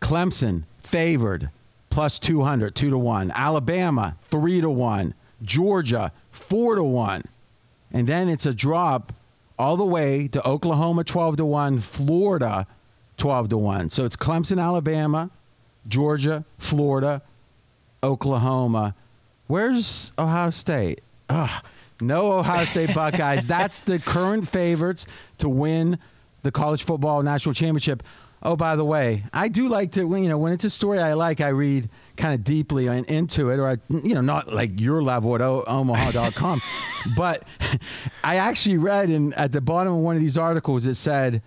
Clemson 0.00 0.62
favored 0.82 1.50
plus 1.90 2.18
200, 2.18 2.74
2 2.74 2.90
to 2.90 2.98
1. 2.98 3.30
Alabama 3.30 4.16
3 4.24 4.62
to 4.62 4.70
1. 4.70 5.14
Georgia 5.42 6.12
4 6.32 6.76
to 6.76 6.82
1. 6.82 7.22
And 7.92 8.06
then 8.06 8.28
it's 8.28 8.46
a 8.46 8.54
drop 8.54 9.12
all 9.60 9.76
the 9.76 9.84
way 9.84 10.26
to 10.26 10.46
Oklahoma 10.46 11.04
12 11.04 11.36
to 11.36 11.44
1, 11.44 11.80
Florida 11.80 12.66
12 13.18 13.50
to 13.50 13.58
1. 13.58 13.90
So 13.90 14.06
it's 14.06 14.16
Clemson, 14.16 14.58
Alabama, 14.58 15.28
Georgia, 15.86 16.46
Florida, 16.56 17.20
Oklahoma. 18.02 18.94
Where's 19.48 20.12
Ohio 20.18 20.48
State? 20.48 21.02
Ugh, 21.28 21.64
no 22.00 22.32
Ohio 22.32 22.64
State 22.64 22.94
Buckeyes. 22.94 23.46
That's 23.48 23.80
the 23.80 23.98
current 23.98 24.48
favorites 24.48 25.06
to 25.38 25.48
win 25.50 25.98
the 26.42 26.50
college 26.50 26.84
football 26.84 27.22
national 27.22 27.54
championship. 27.54 28.02
Oh, 28.42 28.56
by 28.56 28.76
the 28.76 28.84
way, 28.84 29.24
I 29.34 29.48
do 29.48 29.68
like 29.68 29.92
to, 29.92 30.00
you 30.00 30.28
know, 30.28 30.38
when 30.38 30.52
it's 30.54 30.64
a 30.64 30.70
story 30.70 30.98
I 30.98 31.12
like, 31.12 31.42
I 31.42 31.48
read 31.48 31.90
kind 32.16 32.34
of 32.34 32.42
deeply 32.42 32.86
into 32.86 33.50
it, 33.50 33.58
or 33.58 33.68
I, 33.68 33.76
you 33.90 34.14
know, 34.14 34.22
not 34.22 34.52
like 34.52 34.80
your 34.80 35.02
level 35.02 35.34
at 35.34 35.42
omaha.com, 35.42 36.62
but 37.16 37.44
I 38.24 38.36
actually 38.36 38.78
read 38.78 39.10
in 39.10 39.34
at 39.34 39.52
the 39.52 39.60
bottom 39.60 39.92
of 39.92 39.98
one 39.98 40.16
of 40.16 40.22
these 40.22 40.38
articles 40.38 40.86
it 40.86 40.94
said, 40.94 41.42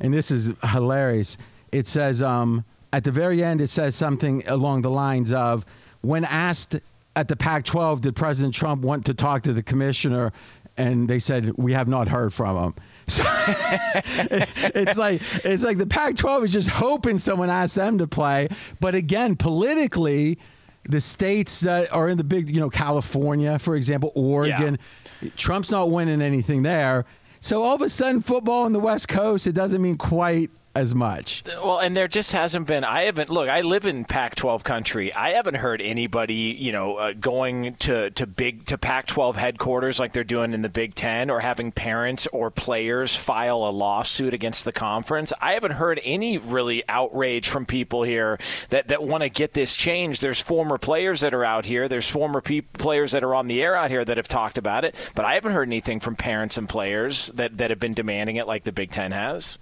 and 0.00 0.14
this 0.14 0.30
is 0.30 0.50
hilarious. 0.64 1.36
It 1.70 1.86
says 1.86 2.22
um, 2.22 2.64
at 2.94 3.04
the 3.04 3.12
very 3.12 3.44
end, 3.44 3.60
it 3.60 3.68
says 3.68 3.94
something 3.94 4.48
along 4.48 4.82
the 4.82 4.90
lines 4.90 5.32
of, 5.32 5.66
when 6.00 6.24
asked 6.24 6.76
at 7.14 7.28
the 7.28 7.36
Pac-12, 7.36 8.00
did 8.00 8.16
President 8.16 8.54
Trump 8.54 8.82
want 8.82 9.06
to 9.06 9.14
talk 9.14 9.42
to 9.42 9.52
the 9.52 9.62
commissioner? 9.62 10.32
And 10.76 11.08
they 11.08 11.18
said 11.18 11.52
we 11.58 11.72
have 11.72 11.88
not 11.88 12.08
heard 12.08 12.32
from 12.32 12.56
him. 12.56 12.74
So 13.08 13.24
it's 13.26 14.96
like 14.96 15.22
it's 15.44 15.64
like 15.64 15.78
the 15.78 15.86
Pac-12 15.86 16.44
is 16.44 16.52
just 16.52 16.68
hoping 16.68 17.18
someone 17.18 17.50
asks 17.50 17.74
them 17.74 17.98
to 17.98 18.06
play. 18.06 18.48
But 18.80 18.94
again, 18.94 19.36
politically, 19.36 20.38
the 20.84 21.00
states 21.00 21.60
that 21.60 21.92
are 21.92 22.08
in 22.08 22.18
the 22.18 22.24
big, 22.24 22.50
you 22.50 22.60
know, 22.60 22.70
California, 22.70 23.58
for 23.58 23.76
example, 23.76 24.12
Oregon, 24.14 24.78
yeah. 25.20 25.30
Trump's 25.36 25.70
not 25.70 25.90
winning 25.90 26.22
anything 26.22 26.62
there. 26.62 27.06
So 27.40 27.62
all 27.62 27.74
of 27.74 27.82
a 27.82 27.88
sudden, 27.88 28.20
football 28.20 28.64
on 28.64 28.72
the 28.72 28.80
West 28.80 29.08
Coast, 29.08 29.46
it 29.46 29.52
doesn't 29.52 29.80
mean 29.80 29.96
quite 29.96 30.50
as 30.78 30.94
much. 30.94 31.42
Well, 31.62 31.78
and 31.78 31.96
there 31.96 32.06
just 32.06 32.30
hasn't 32.32 32.66
been. 32.66 32.84
I 32.84 33.02
haven't 33.02 33.30
look. 33.30 33.48
I 33.48 33.62
live 33.62 33.84
in 33.84 34.04
Pac-12 34.04 34.62
country. 34.62 35.12
I 35.12 35.30
haven't 35.30 35.56
heard 35.56 35.82
anybody, 35.82 36.56
you 36.58 36.70
know, 36.70 36.96
uh, 36.96 37.12
going 37.14 37.74
to 37.76 38.10
to 38.10 38.26
big 38.26 38.64
to 38.66 38.78
Pac-12 38.78 39.34
headquarters 39.34 39.98
like 39.98 40.12
they're 40.12 40.22
doing 40.24 40.52
in 40.52 40.62
the 40.62 40.68
Big 40.68 40.94
Ten, 40.94 41.30
or 41.30 41.40
having 41.40 41.72
parents 41.72 42.28
or 42.32 42.50
players 42.50 43.16
file 43.16 43.64
a 43.66 43.70
lawsuit 43.70 44.32
against 44.32 44.64
the 44.64 44.72
conference. 44.72 45.32
I 45.40 45.54
haven't 45.54 45.72
heard 45.72 46.00
any 46.04 46.38
really 46.38 46.84
outrage 46.88 47.48
from 47.48 47.66
people 47.66 48.04
here 48.04 48.38
that 48.70 48.88
that 48.88 49.02
want 49.02 49.24
to 49.24 49.28
get 49.28 49.54
this 49.54 49.74
changed. 49.74 50.22
There's 50.22 50.40
former 50.40 50.78
players 50.78 51.20
that 51.20 51.34
are 51.34 51.44
out 51.44 51.64
here. 51.64 51.88
There's 51.88 52.08
former 52.08 52.40
pe- 52.40 52.60
players 52.60 53.10
that 53.12 53.24
are 53.24 53.34
on 53.34 53.48
the 53.48 53.60
air 53.62 53.74
out 53.74 53.90
here 53.90 54.04
that 54.04 54.16
have 54.16 54.28
talked 54.28 54.58
about 54.58 54.84
it, 54.84 54.94
but 55.16 55.24
I 55.24 55.34
haven't 55.34 55.52
heard 55.52 55.68
anything 55.68 55.98
from 55.98 56.14
parents 56.14 56.56
and 56.56 56.68
players 56.68 57.26
that 57.34 57.58
that 57.58 57.70
have 57.70 57.80
been 57.80 57.94
demanding 57.94 58.36
it 58.36 58.46
like 58.46 58.62
the 58.62 58.72
Big 58.72 58.92
Ten 58.92 59.10
has. 59.10 59.58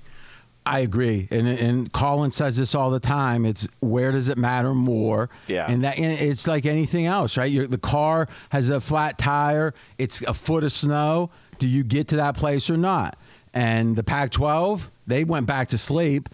I 0.67 0.81
agree, 0.81 1.29
and 1.31 1.49
and 1.49 1.93
Colin 1.93 2.33
says 2.33 2.57
this 2.57 2.75
all 2.75 2.91
the 2.91 3.01
time. 3.01 3.47
It's 3.47 3.69
where 3.81 4.11
does 4.11 4.29
it 4.29 4.37
matter 4.37 4.75
more? 4.75 5.31
Yeah, 5.47 5.71
and 5.71 5.85
that 5.85 5.99
and 5.99 6.13
it's 6.13 6.49
like 6.49 6.67
anything 6.67 7.07
else, 7.07 7.37
right? 7.37 7.51
You're, 7.51 7.69
the 7.69 7.79
car 7.79 8.29
has 8.49 8.69
a 8.69 8.81
flat 8.81 9.17
tire. 9.17 9.75
It's 9.97 10.23
a 10.23 10.35
foot 10.35 10.65
of 10.65 10.73
snow. 10.73 11.31
Do 11.59 11.69
you 11.69 11.85
get 11.85 12.09
to 12.09 12.17
that 12.17 12.37
place 12.37 12.69
or 12.69 12.77
not? 12.77 13.17
And 13.55 13.97
the 13.97 14.03
Pac-12, 14.03 14.87
they 15.07 15.25
went 15.25 15.47
back 15.47 15.69
to 15.69 15.79
sleep. 15.79 16.29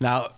Now, 0.00 0.30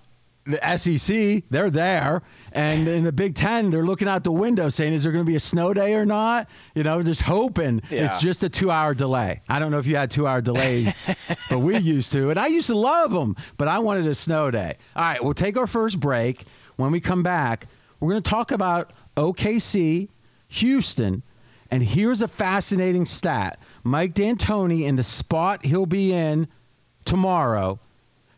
the 0.47 0.76
SEC, 0.76 1.45
they're 1.50 1.71
there. 1.71 2.23
And 2.53 2.88
in 2.88 3.05
the 3.05 3.12
Big 3.12 3.35
Ten, 3.35 3.71
they're 3.71 3.85
looking 3.85 4.09
out 4.09 4.25
the 4.25 4.33
window 4.33 4.71
saying, 4.71 4.93
is 4.93 5.03
there 5.03 5.12
going 5.12 5.25
to 5.25 5.29
be 5.29 5.37
a 5.37 5.41
snow 5.41 5.75
day 5.75 5.95
or 5.95 6.07
not? 6.07 6.49
You 6.75 6.83
know, 6.83 7.03
just 7.03 7.23
hoping 7.23 7.83
yeah. 7.91 8.07
it's 8.07 8.21
just 8.21 8.45
a 8.45 8.49
two 8.49 8.71
hour 8.71 8.95
delay. 8.95 9.43
I 9.49 9.59
don't 9.59 9.71
know 9.71 9.79
if 9.79 9.87
you 9.87 9.97
had 9.97 10.11
two 10.11 10.26
hour 10.26 10.41
delays, 10.41 10.95
but 11.50 11.59
we 11.59 11.76
used 11.79 12.12
to. 12.12 12.31
And 12.31 12.38
I 12.38 12.47
used 12.47 12.69
to 12.69 12.79
love 12.79 13.11
them, 13.11 13.37
but 13.57 13.69
I 13.69 13.81
wanted 13.81 14.07
a 14.07 14.15
snow 14.15 14.50
day. 14.50 14.76
All 14.95 15.03
right, 15.03 15.23
we'll 15.23 15.35
take 15.35 15.57
our 15.57 15.67
first 15.67 15.99
break. 16.00 16.45
When 16.76 16.93
we 16.93 17.00
come 17.00 17.23
back, 17.23 17.67
we're 18.00 18.11
going 18.11 18.23
to 18.23 18.31
talk 18.31 18.53
about 18.53 18.93
OKC, 19.17 20.09
Houston, 20.49 21.23
and 21.71 21.83
here's 21.83 22.23
a 22.23 22.29
fascinating 22.29 23.07
stat 23.07 23.59
Mike 23.83 24.15
D'Antoni 24.15 24.87
in 24.87 24.97
the 24.97 25.05
spot 25.05 25.65
he'll 25.65 25.87
be 25.87 26.12
in 26.12 26.49
tomorrow 27.05 27.79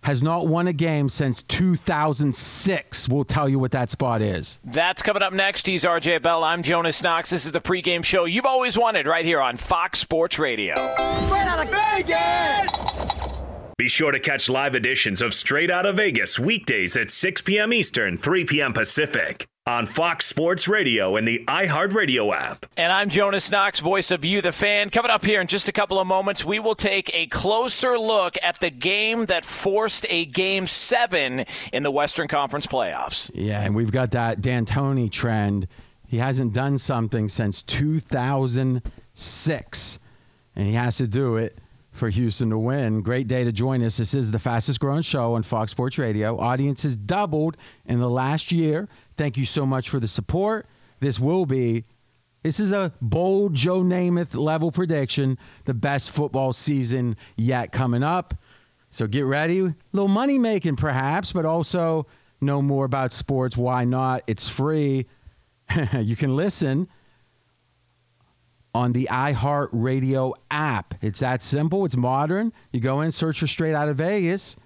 has 0.08 0.22
not 0.22 0.46
won 0.46 0.66
a 0.66 0.72
game 0.72 1.10
since 1.10 1.42
2006. 1.42 3.08
We'll 3.10 3.24
tell 3.24 3.46
you 3.46 3.58
what 3.58 3.72
that 3.72 3.90
spot 3.90 4.22
is. 4.22 4.58
That's 4.64 5.02
coming 5.02 5.22
up 5.22 5.34
next. 5.34 5.66
He's 5.66 5.84
RJ 5.84 6.22
Bell. 6.22 6.42
I'm 6.44 6.62
Jonas 6.62 7.02
Knox. 7.02 7.28
This 7.28 7.44
is 7.44 7.52
the 7.52 7.60
pregame 7.60 8.02
show 8.02 8.24
you've 8.24 8.46
always 8.46 8.78
wanted 8.78 9.06
right 9.06 9.26
here 9.26 9.38
on 9.38 9.58
Fox 9.58 9.98
Sports 9.98 10.38
Radio. 10.38 10.76
Straight 10.76 11.46
out 11.46 11.62
of 11.62 11.70
Vegas! 11.70 13.42
Be 13.76 13.86
sure 13.86 14.10
to 14.10 14.18
catch 14.18 14.48
live 14.48 14.74
editions 14.74 15.20
of 15.20 15.34
Straight 15.34 15.70
Out 15.70 15.84
of 15.84 15.96
Vegas 15.96 16.38
weekdays 16.38 16.96
at 16.96 17.10
6 17.10 17.42
p.m. 17.42 17.74
Eastern, 17.74 18.16
3 18.16 18.46
p.m. 18.46 18.72
Pacific 18.72 19.46
on 19.68 19.84
Fox 19.84 20.24
Sports 20.24 20.66
Radio 20.66 21.16
and 21.16 21.28
the 21.28 21.44
iHeartRadio 21.46 22.34
app. 22.34 22.64
And 22.78 22.90
I'm 22.90 23.10
Jonas 23.10 23.50
Knox, 23.50 23.80
voice 23.80 24.10
of 24.10 24.24
You, 24.24 24.40
the 24.40 24.50
fan. 24.50 24.88
Coming 24.88 25.10
up 25.10 25.26
here 25.26 25.42
in 25.42 25.46
just 25.46 25.68
a 25.68 25.72
couple 25.72 26.00
of 26.00 26.06
moments, 26.06 26.42
we 26.42 26.58
will 26.58 26.74
take 26.74 27.14
a 27.14 27.26
closer 27.26 27.98
look 27.98 28.38
at 28.42 28.60
the 28.60 28.70
game 28.70 29.26
that 29.26 29.44
forced 29.44 30.06
a 30.08 30.24
game 30.24 30.66
seven 30.66 31.44
in 31.70 31.82
the 31.82 31.90
Western 31.90 32.28
Conference 32.28 32.66
playoffs. 32.66 33.30
Yeah, 33.34 33.60
and 33.60 33.76
we've 33.76 33.92
got 33.92 34.12
that 34.12 34.40
D'Antoni 34.40 35.12
trend. 35.12 35.68
He 36.06 36.16
hasn't 36.16 36.54
done 36.54 36.78
something 36.78 37.28
since 37.28 37.60
2006, 37.60 39.98
and 40.56 40.66
he 40.66 40.72
has 40.72 40.96
to 40.96 41.06
do 41.06 41.36
it 41.36 41.58
for 41.98 42.08
Houston 42.08 42.50
to 42.50 42.58
win. 42.58 43.02
Great 43.02 43.28
day 43.28 43.44
to 43.44 43.52
join 43.52 43.82
us. 43.82 43.96
This 43.96 44.14
is 44.14 44.30
the 44.30 44.38
fastest 44.38 44.80
growing 44.80 45.02
show 45.02 45.34
on 45.34 45.42
Fox 45.42 45.72
Sports 45.72 45.98
Radio. 45.98 46.38
Audience 46.38 46.84
has 46.84 46.96
doubled 46.96 47.56
in 47.84 47.98
the 47.98 48.08
last 48.08 48.52
year. 48.52 48.88
Thank 49.16 49.36
you 49.36 49.44
so 49.44 49.66
much 49.66 49.90
for 49.90 50.00
the 50.00 50.08
support. 50.08 50.66
This 51.00 51.18
will 51.18 51.44
be, 51.44 51.84
this 52.42 52.60
is 52.60 52.72
a 52.72 52.92
bold 53.02 53.54
Joe 53.54 53.82
Namath 53.82 54.34
level 54.34 54.70
prediction, 54.70 55.38
the 55.64 55.74
best 55.74 56.10
football 56.10 56.52
season 56.52 57.16
yet 57.36 57.72
coming 57.72 58.02
up. 58.02 58.34
So 58.90 59.06
get 59.06 59.24
ready. 59.24 59.60
A 59.60 59.74
little 59.92 60.08
money 60.08 60.38
making 60.38 60.76
perhaps, 60.76 61.32
but 61.32 61.44
also 61.44 62.06
know 62.40 62.62
more 62.62 62.84
about 62.84 63.12
sports. 63.12 63.56
Why 63.56 63.84
not? 63.84 64.22
It's 64.26 64.48
free. 64.48 65.06
you 65.98 66.16
can 66.16 66.36
listen 66.36 66.88
on 68.78 68.92
the 68.92 69.08
iHeartRadio 69.10 70.34
app. 70.52 70.94
It's 71.02 71.18
that 71.18 71.42
simple. 71.42 71.84
It's 71.84 71.96
modern. 71.96 72.52
You 72.70 72.78
go 72.78 73.00
in, 73.00 73.10
search 73.10 73.40
for 73.40 73.48
Straight 73.48 73.74
Out 73.74 73.88
of 73.88 73.96
Vegas, 73.96 74.56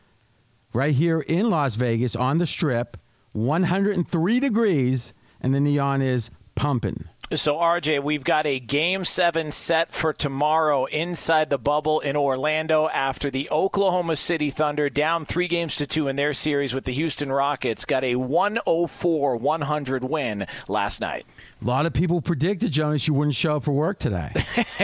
right 0.74 0.94
here 0.94 1.18
in 1.18 1.48
Las 1.48 1.76
Vegas 1.76 2.14
on 2.14 2.36
the 2.36 2.46
strip. 2.46 2.98
103 3.32 4.40
degrees, 4.40 5.14
and 5.40 5.54
the 5.54 5.60
neon 5.60 6.02
is 6.02 6.28
pumping. 6.54 7.04
So, 7.34 7.56
RJ, 7.56 8.02
we've 8.02 8.24
got 8.24 8.44
a 8.44 8.60
game 8.60 9.04
seven 9.04 9.52
set 9.52 9.90
for 9.90 10.12
tomorrow 10.12 10.84
inside 10.84 11.48
the 11.48 11.56
bubble 11.56 12.00
in 12.00 12.14
Orlando 12.14 12.88
after 12.88 13.30
the 13.30 13.48
Oklahoma 13.50 14.16
City 14.16 14.50
Thunder, 14.50 14.90
down 14.90 15.24
three 15.24 15.48
games 15.48 15.76
to 15.76 15.86
two 15.86 16.08
in 16.08 16.16
their 16.16 16.34
series 16.34 16.74
with 16.74 16.84
the 16.84 16.92
Houston 16.92 17.32
Rockets, 17.32 17.86
got 17.86 18.04
a 18.04 18.16
104 18.16 19.36
100 19.36 20.04
win 20.04 20.46
last 20.68 21.00
night. 21.00 21.24
A 21.62 21.64
lot 21.64 21.86
of 21.86 21.94
people 21.94 22.20
predicted, 22.20 22.70
Jonas, 22.70 23.08
you 23.08 23.14
wouldn't 23.14 23.34
show 23.34 23.56
up 23.56 23.64
for 23.64 23.72
work 23.72 23.98
today. 23.98 24.34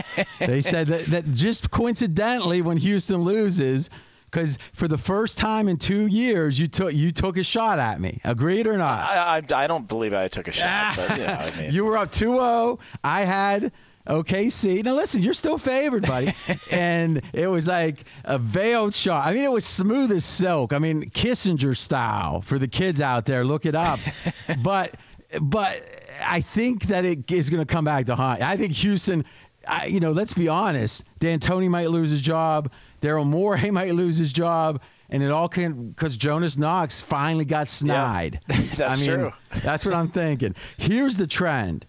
they 0.39 0.63
said 0.63 0.87
that, 0.87 1.05
that 1.07 1.31
just 1.35 1.71
coincidentally, 1.71 2.63
when 2.63 2.79
Houston 2.79 3.25
loses, 3.25 3.91
because 4.31 4.59
for 4.73 4.89
the 4.89 4.99
first 4.99 5.39
time 5.39 5.69
in 5.69 5.77
two 5.77 6.07
years, 6.07 6.59
you 6.59 6.69
took 6.69 6.93
you 6.93 7.13
took 7.13 7.37
a 7.37 7.43
shot 7.43 7.79
at 7.79 8.01
me. 8.01 8.21
Agreed 8.25 8.67
or 8.67 8.77
not? 8.77 9.05
I, 9.05 9.39
I, 9.39 9.65
I 9.65 9.67
don't 9.67 9.89
believe 9.89 10.13
I 10.13 10.29
took 10.29 10.49
a 10.49 10.53
shot. 10.53 10.97
but, 10.97 11.11
I 11.11 11.51
mean. 11.59 11.73
You 11.73 11.85
were 11.85 11.97
up 11.97 12.13
2-0. 12.13 12.79
I 13.03 13.23
had 13.23 13.73
OKC. 14.07 14.85
Now 14.85 14.95
listen, 14.95 15.23
you're 15.23 15.35
still 15.35 15.59
favored, 15.59 16.07
buddy. 16.07 16.33
and 16.71 17.23
it 17.33 17.47
was 17.47 17.67
like 17.69 18.05
a 18.25 18.39
veiled 18.39 18.95
shot. 18.95 19.27
I 19.27 19.33
mean, 19.33 19.45
it 19.45 19.53
was 19.53 19.65
smooth 19.65 20.13
as 20.13 20.25
silk. 20.25 20.73
I 20.73 20.79
mean, 20.79 21.11
Kissinger 21.11 21.77
style 21.77 22.41
for 22.41 22.59
the 22.59 22.69
kids 22.69 23.01
out 23.01 23.27
there. 23.27 23.45
Look 23.45 23.67
it 23.67 23.75
up. 23.75 24.01
but 24.63 24.95
but 25.41 25.83
I 26.25 26.41
think 26.41 26.85
that 26.85 27.05
it 27.05 27.31
is 27.31 27.51
going 27.51 27.65
to 27.65 27.71
come 27.71 27.85
back 27.85 28.07
to 28.07 28.17
haunt. 28.17 28.43
I 28.43 28.57
think 28.57 28.73
Houston 28.73 29.25
I, 29.69 29.87
you 29.87 30.01
know, 30.01 30.13
let's 30.13 30.33
be 30.33 30.49
honest. 30.49 31.05
D'Antoni 31.19 31.69
might 31.69 31.91
lose 31.91 32.11
his 32.11 32.23
job. 32.23 32.71
Daryl 33.01 33.27
Morey 33.27 33.71
might 33.71 33.95
lose 33.95 34.19
his 34.19 34.33
job. 34.33 34.81
And 35.11 35.23
it 35.23 35.31
all 35.31 35.49
can 35.49 35.89
because 35.89 36.19
Jonas 36.19 36.59
Knox 36.59 37.01
finally 37.01 37.47
got 37.47 37.69
snide. 37.69 38.41
Yeah, 38.47 38.57
that's 38.77 39.03
I 39.03 39.07
mean, 39.07 39.19
true. 39.19 39.33
that's 39.63 39.87
what 39.87 39.95
I'm 39.95 40.09
thinking. 40.09 40.55
Here's 40.77 41.17
the 41.17 41.27
trend, 41.27 41.87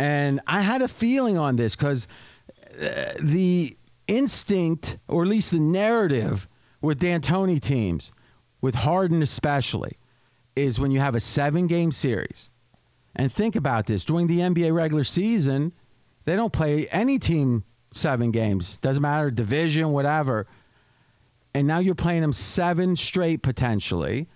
and 0.00 0.40
I 0.48 0.62
had 0.62 0.82
a 0.82 0.88
feeling 0.88 1.38
on 1.38 1.54
this 1.54 1.76
because 1.76 2.08
uh, 2.74 3.12
the 3.20 3.76
instinct, 4.08 4.98
or 5.06 5.22
at 5.22 5.28
least 5.28 5.52
the 5.52 5.60
narrative, 5.60 6.48
with 6.80 6.98
D'Antoni 6.98 7.60
teams, 7.60 8.10
with 8.60 8.74
Harden 8.74 9.22
especially, 9.22 9.96
is 10.56 10.80
when 10.80 10.90
you 10.90 10.98
have 10.98 11.14
a 11.14 11.20
seven-game 11.20 11.92
series. 11.92 12.50
And 13.14 13.32
think 13.32 13.54
about 13.54 13.86
this: 13.86 14.04
during 14.04 14.26
the 14.26 14.40
NBA 14.40 14.74
regular 14.74 15.04
season, 15.04 15.72
they 16.24 16.34
don't 16.34 16.52
play 16.52 16.88
any 16.88 17.20
team 17.20 17.62
seven 17.96 18.30
games. 18.30 18.76
Doesn't 18.78 19.02
matter 19.02 19.30
division, 19.30 19.92
whatever. 19.92 20.46
And 21.54 21.66
now 21.66 21.78
you're 21.78 21.94
playing 21.94 22.20
them 22.20 22.32
seven 22.32 22.96
straight 22.96 23.42
potentially. 23.42 24.28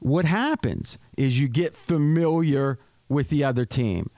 What 0.00 0.24
happens 0.24 0.98
is 1.16 1.38
you 1.38 1.48
get 1.48 1.76
familiar 1.76 2.78
with 3.08 3.28
the 3.28 3.44
other 3.44 3.64
team. 3.64 4.10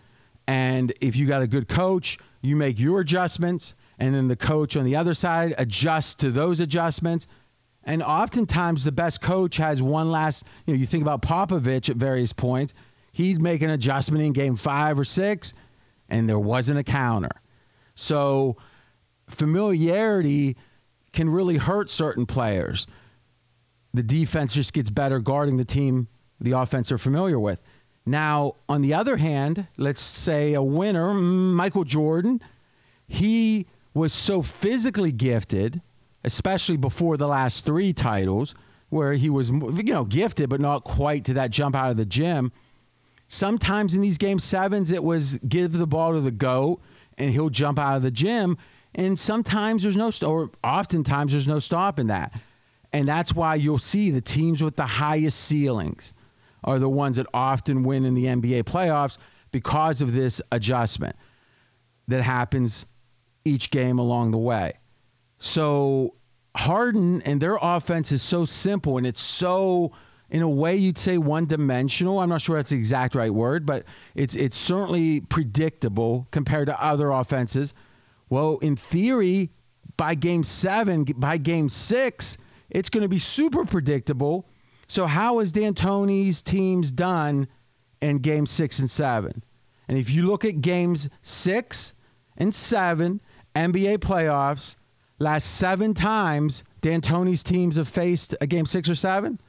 And 0.46 0.92
if 1.00 1.16
you 1.16 1.26
got 1.26 1.42
a 1.42 1.46
good 1.46 1.68
coach, 1.68 2.18
you 2.42 2.56
make 2.56 2.78
your 2.80 3.00
adjustments, 3.00 3.74
and 3.98 4.14
then 4.14 4.28
the 4.28 4.36
coach 4.36 4.76
on 4.76 4.84
the 4.84 4.96
other 4.96 5.14
side 5.14 5.54
adjusts 5.58 6.16
to 6.16 6.30
those 6.30 6.60
adjustments. 6.60 7.26
And 7.84 8.02
oftentimes, 8.02 8.84
the 8.84 8.92
best 8.92 9.20
coach 9.20 9.56
has 9.56 9.80
one 9.80 10.10
last, 10.10 10.44
you 10.66 10.74
know, 10.74 10.80
you 10.80 10.86
think 10.86 11.02
about 11.02 11.22
Popovich 11.22 11.88
at 11.88 11.96
various 11.96 12.32
points, 12.32 12.74
he'd 13.12 13.40
make 13.40 13.62
an 13.62 13.70
adjustment 13.70 14.24
in 14.24 14.32
game 14.32 14.56
five 14.56 14.98
or 14.98 15.04
six, 15.04 15.54
and 16.08 16.28
there 16.28 16.38
wasn't 16.38 16.78
a 16.78 16.84
counter. 16.84 17.30
So 18.00 18.56
familiarity 19.28 20.56
can 21.12 21.28
really 21.28 21.56
hurt 21.56 21.90
certain 21.90 22.26
players. 22.26 22.86
The 23.92 24.02
defense 24.02 24.54
just 24.54 24.72
gets 24.72 24.90
better 24.90 25.18
guarding 25.18 25.56
the 25.56 25.64
team 25.64 26.08
the 26.40 26.52
offense 26.52 26.92
are 26.92 26.98
familiar 26.98 27.38
with. 27.38 27.60
Now, 28.06 28.54
on 28.68 28.80
the 28.80 28.94
other 28.94 29.16
hand, 29.16 29.66
let's 29.76 30.00
say 30.00 30.54
a 30.54 30.62
winner, 30.62 31.12
Michael 31.12 31.84
Jordan, 31.84 32.40
he 33.06 33.66
was 33.92 34.12
so 34.12 34.40
physically 34.40 35.12
gifted, 35.12 35.82
especially 36.24 36.78
before 36.78 37.18
the 37.18 37.28
last 37.28 37.66
three 37.66 37.92
titles, 37.92 38.54
where 38.88 39.12
he 39.12 39.28
was, 39.28 39.50
you 39.50 39.92
know, 39.92 40.04
gifted, 40.04 40.48
but 40.48 40.60
not 40.60 40.84
quite 40.84 41.26
to 41.26 41.34
that 41.34 41.50
jump 41.50 41.76
out 41.76 41.90
of 41.90 41.98
the 41.98 42.06
gym. 42.06 42.52
Sometimes 43.28 43.94
in 43.94 44.00
these 44.00 44.18
game 44.18 44.38
sevens, 44.38 44.90
it 44.90 45.04
was 45.04 45.38
give 45.46 45.72
the 45.72 45.86
ball 45.86 46.14
to 46.14 46.20
the 46.20 46.30
GOAT 46.30 46.80
and 47.20 47.30
he'll 47.30 47.50
jump 47.50 47.78
out 47.78 47.96
of 47.96 48.02
the 48.02 48.10
gym. 48.10 48.58
And 48.94 49.18
sometimes 49.18 49.82
there's 49.82 49.96
no, 49.96 50.10
or 50.26 50.50
oftentimes 50.64 51.32
there's 51.32 51.46
no 51.46 51.58
stopping 51.58 52.08
that. 52.08 52.32
And 52.92 53.06
that's 53.06 53.32
why 53.32 53.54
you'll 53.54 53.78
see 53.78 54.10
the 54.10 54.20
teams 54.20 54.62
with 54.62 54.74
the 54.74 54.86
highest 54.86 55.38
ceilings 55.38 56.12
are 56.64 56.78
the 56.78 56.88
ones 56.88 57.16
that 57.16 57.26
often 57.32 57.84
win 57.84 58.04
in 58.04 58.14
the 58.14 58.24
NBA 58.24 58.64
playoffs 58.64 59.18
because 59.52 60.02
of 60.02 60.12
this 60.12 60.42
adjustment 60.50 61.16
that 62.08 62.22
happens 62.22 62.84
each 63.44 63.70
game 63.70 63.98
along 63.98 64.32
the 64.32 64.38
way. 64.38 64.74
So 65.38 66.14
Harden 66.56 67.22
and 67.22 67.40
their 67.40 67.58
offense 67.60 68.12
is 68.12 68.22
so 68.22 68.44
simple 68.44 68.98
and 68.98 69.06
it's 69.06 69.20
so 69.20 69.92
in 70.30 70.42
a 70.42 70.48
way 70.48 70.76
you'd 70.76 70.98
say 70.98 71.18
one 71.18 71.46
dimensional. 71.46 72.20
I'm 72.20 72.28
not 72.28 72.40
sure 72.40 72.56
that's 72.56 72.70
the 72.70 72.76
exact 72.76 73.14
right 73.14 73.32
word, 73.32 73.66
but 73.66 73.84
it's 74.14 74.36
it's 74.36 74.56
certainly 74.56 75.20
predictable 75.20 76.26
compared 76.30 76.68
to 76.68 76.82
other 76.82 77.10
offenses. 77.10 77.74
Well, 78.28 78.58
in 78.58 78.76
theory, 78.76 79.50
by 79.96 80.14
game 80.14 80.44
7, 80.44 81.04
by 81.04 81.36
game 81.36 81.68
6, 81.68 82.38
it's 82.70 82.90
going 82.90 83.02
to 83.02 83.08
be 83.08 83.18
super 83.18 83.64
predictable. 83.64 84.46
So 84.86 85.06
how 85.06 85.40
is 85.40 85.52
D'Antoni's 85.52 86.42
teams 86.42 86.92
done 86.92 87.48
in 88.00 88.18
game 88.18 88.46
6 88.46 88.78
and 88.78 88.90
7? 88.90 89.42
And 89.88 89.98
if 89.98 90.10
you 90.10 90.26
look 90.26 90.44
at 90.44 90.60
games 90.60 91.08
6 91.22 91.94
and 92.36 92.54
7 92.54 93.20
NBA 93.54 93.98
playoffs, 93.98 94.76
last 95.18 95.44
7 95.44 95.94
times 95.94 96.62
D'Antoni's 96.80 97.42
teams 97.42 97.76
have 97.76 97.88
faced 97.88 98.36
a 98.40 98.46
game 98.46 98.66
6 98.66 98.88
or 98.88 98.94
7, 98.94 99.40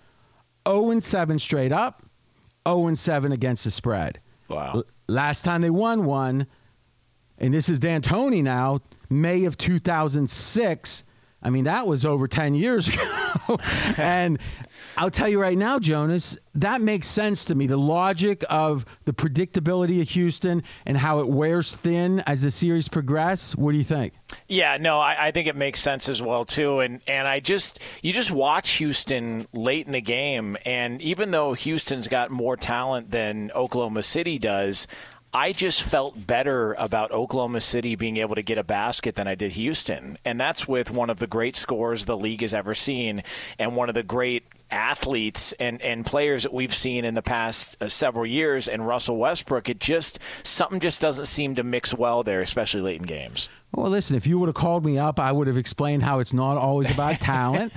0 0.67 0.91
and 0.91 1.03
7 1.03 1.39
straight 1.39 1.71
up, 1.71 2.03
0 2.67 2.87
and 2.87 2.97
7 2.97 3.31
against 3.31 3.65
the 3.65 3.71
spread. 3.71 4.19
Wow. 4.47 4.71
L- 4.75 4.83
last 5.07 5.43
time 5.45 5.61
they 5.61 5.69
won 5.69 6.05
one, 6.05 6.47
and 7.37 7.53
this 7.53 7.69
is 7.69 7.79
D'Antoni 7.79 8.43
now, 8.43 8.81
May 9.09 9.45
of 9.45 9.57
2006. 9.57 11.03
I 11.43 11.49
mean, 11.49 11.63
that 11.63 11.87
was 11.87 12.05
over 12.05 12.27
10 12.27 12.53
years 12.53 12.87
ago. 12.93 13.59
and 13.97 14.39
I'll 14.97 15.11
tell 15.11 15.27
you 15.27 15.41
right 15.41 15.57
now, 15.57 15.79
Jonas, 15.79 16.37
that 16.55 16.81
makes 16.81 17.07
sense 17.07 17.45
to 17.45 17.55
me. 17.55 17.67
The 17.67 17.77
logic 17.77 18.43
of 18.49 18.85
the 19.05 19.13
predictability 19.13 20.01
of 20.01 20.09
Houston 20.09 20.63
and 20.85 20.97
how 20.97 21.19
it 21.19 21.29
wears 21.29 21.73
thin 21.73 22.19
as 22.21 22.41
the 22.41 22.51
series 22.51 22.87
progress. 22.87 23.55
What 23.55 23.71
do 23.71 23.77
you 23.77 23.83
think? 23.83 24.13
Yeah, 24.47 24.77
no, 24.77 24.99
I, 24.99 25.27
I 25.27 25.31
think 25.31 25.47
it 25.47 25.55
makes 25.55 25.79
sense 25.79 26.09
as 26.09 26.21
well 26.21 26.45
too. 26.45 26.79
And 26.79 27.01
and 27.07 27.27
I 27.27 27.39
just 27.39 27.79
you 28.01 28.13
just 28.13 28.31
watch 28.31 28.71
Houston 28.73 29.47
late 29.53 29.85
in 29.85 29.93
the 29.93 30.01
game, 30.01 30.57
and 30.65 31.01
even 31.01 31.31
though 31.31 31.53
Houston's 31.53 32.07
got 32.07 32.31
more 32.31 32.57
talent 32.57 33.11
than 33.11 33.51
Oklahoma 33.51 34.03
City 34.03 34.39
does, 34.39 34.87
I 35.33 35.53
just 35.53 35.83
felt 35.83 36.27
better 36.27 36.73
about 36.73 37.11
Oklahoma 37.11 37.61
City 37.61 37.95
being 37.95 38.17
able 38.17 38.35
to 38.35 38.41
get 38.41 38.57
a 38.57 38.63
basket 38.63 39.15
than 39.15 39.27
I 39.27 39.35
did 39.35 39.53
Houston. 39.53 40.17
And 40.25 40.39
that's 40.39 40.67
with 40.67 40.91
one 40.91 41.09
of 41.09 41.19
the 41.19 41.27
great 41.27 41.55
scores 41.55 42.03
the 42.03 42.17
league 42.17 42.41
has 42.41 42.53
ever 42.53 42.75
seen 42.75 43.23
and 43.57 43.75
one 43.75 43.87
of 43.87 43.95
the 43.95 44.03
great 44.03 44.43
athletes 44.71 45.53
and, 45.53 45.81
and 45.81 46.05
players 46.05 46.43
that 46.43 46.53
we've 46.53 46.73
seen 46.73 47.05
in 47.05 47.13
the 47.13 47.21
past 47.21 47.81
uh, 47.81 47.87
several 47.87 48.25
years 48.25 48.67
and 48.67 48.85
Russell 48.85 49.17
Westbrook. 49.17 49.69
It 49.69 49.79
just, 49.79 50.19
something 50.43 50.79
just 50.79 51.01
doesn't 51.01 51.25
seem 51.25 51.55
to 51.55 51.63
mix 51.63 51.93
well 51.93 52.23
there, 52.23 52.41
especially 52.41 52.81
late 52.81 53.01
in 53.01 53.07
games. 53.07 53.49
Well, 53.73 53.89
listen, 53.89 54.17
if 54.17 54.27
you 54.27 54.37
would 54.39 54.47
have 54.47 54.55
called 54.55 54.85
me 54.85 54.97
up, 54.97 55.19
I 55.19 55.31
would 55.31 55.47
have 55.47 55.57
explained 55.57 56.03
how 56.03 56.19
it's 56.19 56.33
not 56.33 56.57
always 56.57 56.91
about 56.91 57.19
talent. 57.21 57.73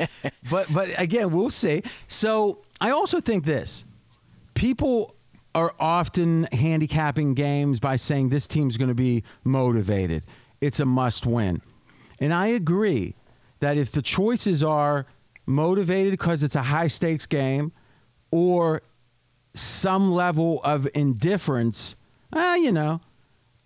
but 0.50 0.72
but 0.72 1.00
again, 1.00 1.30
we'll 1.30 1.50
see. 1.50 1.82
So 2.08 2.58
I 2.80 2.90
also 2.90 3.20
think 3.20 3.44
this. 3.44 3.84
People 4.54 5.14
are 5.54 5.74
often 5.78 6.44
handicapping 6.50 7.34
games 7.34 7.78
by 7.78 7.96
saying 7.96 8.28
this 8.28 8.46
team's 8.46 8.76
going 8.76 8.88
to 8.88 8.94
be 8.94 9.22
motivated. 9.44 10.24
It's 10.60 10.80
a 10.80 10.84
must 10.84 11.26
win. 11.26 11.62
And 12.18 12.32
I 12.32 12.48
agree 12.48 13.14
that 13.60 13.76
if 13.76 13.92
the 13.92 14.02
choices 14.02 14.64
are 14.64 15.06
motivated 15.46 16.12
because 16.12 16.42
it's 16.42 16.56
a 16.56 16.62
high 16.62 16.88
stakes 16.88 17.26
game 17.26 17.72
or 18.30 18.82
some 19.54 20.12
level 20.12 20.60
of 20.62 20.88
indifference, 20.94 21.96
eh, 22.34 22.56
you 22.56 22.72
know, 22.72 23.00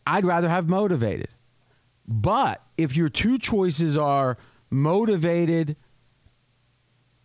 I'd 0.06 0.24
rather 0.24 0.48
have 0.48 0.68
motivated. 0.68 1.28
But 2.06 2.62
if 2.76 2.96
your 2.96 3.08
two 3.08 3.38
choices 3.38 3.96
are 3.96 4.38
motivated 4.70 5.76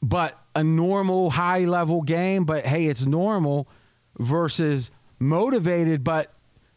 but 0.02 0.38
a 0.54 0.64
normal 0.64 1.30
high 1.30 1.64
level 1.64 2.02
game, 2.02 2.44
but 2.44 2.66
hey, 2.66 2.88
it's 2.88 3.06
normal 3.06 3.70
versus 4.20 4.92
motivated, 5.18 6.04
but 6.04 6.32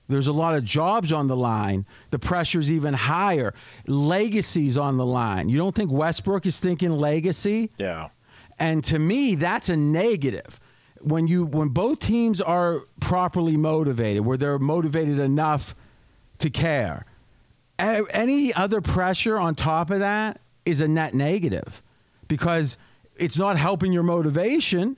there's 0.09 0.29
a 0.29 0.33
lot 0.33 0.55
of 0.55 0.65
jobs 0.65 1.13
on 1.13 1.27
the 1.27 1.37
line. 1.37 1.87
The 2.11 2.19
pressure's 2.19 2.71
even 2.71 2.95
higher. 2.95 3.55
Legacy's 3.87 4.77
on 4.77 4.97
the 4.97 5.07
line. 5.07 5.49
You 5.49 5.59
don't 5.59 5.75
think 5.75 5.91
Westbrook 5.91 6.47
is 6.47 6.61
thinking 6.61 6.93
legacy? 6.93 7.71
Yeah. 7.77 8.09
And 8.59 8.85
to 8.85 8.99
me, 8.99 9.35
that's 9.35 9.69
a 9.69 9.77
negative. 9.77 10.61
When 11.01 11.27
you 11.27 11.45
when 11.45 11.69
both 11.69 12.01
teams 12.01 12.41
are 12.41 12.83
properly 13.01 13.57
motivated, 13.57 14.25
where 14.25 14.37
they're 14.37 14.59
motivated 14.59 15.19
enough 15.19 15.75
to 16.39 16.51
care, 16.51 17.05
any 17.79 18.55
other 18.55 18.81
pressure 18.81 19.39
on 19.39 19.55
top 19.55 19.91
of 19.91 20.01
that 20.01 20.41
is 20.65 20.81
a 20.81 20.89
net 20.89 21.15
negative 21.15 21.83
because 22.29 22.79
it's 23.17 23.37
not 23.37 23.57
helping 23.57 23.93
your 23.93 24.03
motivation 24.03 24.97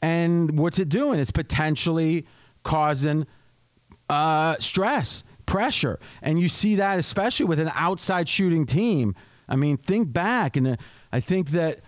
and 0.00 0.58
what's 0.58 0.78
it 0.78 0.88
doing? 0.88 1.20
It's 1.20 1.30
potentially 1.30 2.26
causing 2.62 3.26
uh, 4.08 4.56
stress, 4.58 5.24
pressure. 5.46 5.98
And 6.22 6.40
you 6.40 6.48
see 6.48 6.76
that 6.76 6.98
especially 6.98 7.46
with 7.46 7.60
an 7.60 7.70
outside 7.74 8.28
shooting 8.28 8.66
team. 8.66 9.14
I 9.48 9.56
mean, 9.56 9.78
think 9.78 10.12
back, 10.12 10.56
and 10.56 10.68
uh, 10.68 10.76
I 11.10 11.20
think 11.20 11.50
that 11.50 11.80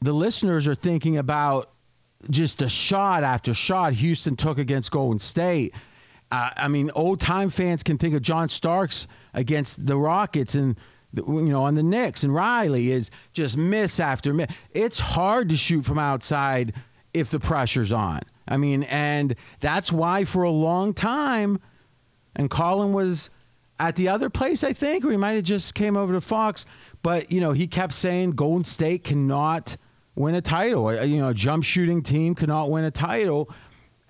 the 0.00 0.12
listeners 0.12 0.68
are 0.68 0.74
thinking 0.74 1.18
about 1.18 1.70
just 2.30 2.62
a 2.62 2.68
shot 2.68 3.24
after 3.24 3.54
shot 3.54 3.92
Houston 3.94 4.36
took 4.36 4.58
against 4.58 4.90
Golden 4.90 5.18
State. 5.18 5.74
Uh, 6.30 6.50
I 6.56 6.68
mean, 6.68 6.92
old 6.94 7.20
time 7.20 7.50
fans 7.50 7.82
can 7.82 7.98
think 7.98 8.14
of 8.14 8.22
John 8.22 8.48
Starks 8.48 9.08
against 9.34 9.84
the 9.84 9.96
Rockets 9.96 10.54
and 10.54 10.76
you 11.12 11.42
know 11.42 11.64
on 11.64 11.74
the 11.74 11.82
Knicks 11.82 12.22
and 12.22 12.32
Riley 12.32 12.90
is 12.90 13.10
just 13.32 13.56
miss 13.56 13.98
after 13.98 14.32
miss. 14.32 14.50
It's 14.72 15.00
hard 15.00 15.48
to 15.48 15.56
shoot 15.56 15.82
from 15.82 15.98
outside 15.98 16.74
if 17.12 17.30
the 17.30 17.40
pressure's 17.40 17.90
on. 17.90 18.20
I 18.46 18.56
mean, 18.56 18.82
and 18.84 19.36
that's 19.60 19.92
why 19.92 20.24
for 20.24 20.42
a 20.42 20.50
long 20.50 20.94
time, 20.94 21.60
and 22.34 22.50
Colin 22.50 22.92
was 22.92 23.30
at 23.78 23.96
the 23.96 24.08
other 24.08 24.30
place, 24.30 24.62
I 24.64 24.72
think, 24.72 25.04
or 25.04 25.10
he 25.10 25.16
might 25.16 25.32
have 25.32 25.44
just 25.44 25.74
came 25.74 25.96
over 25.96 26.12
to 26.12 26.20
Fox. 26.20 26.66
But 27.02 27.32
you 27.32 27.40
know, 27.40 27.52
he 27.52 27.66
kept 27.66 27.94
saying 27.94 28.32
Golden 28.32 28.64
State 28.64 29.04
cannot 29.04 29.76
win 30.14 30.34
a 30.34 30.42
title. 30.42 30.86
Uh, 30.86 31.02
you 31.02 31.18
know, 31.18 31.28
a 31.28 31.34
jump 31.34 31.64
shooting 31.64 32.02
team 32.02 32.34
cannot 32.34 32.70
win 32.70 32.84
a 32.84 32.90
title, 32.90 33.50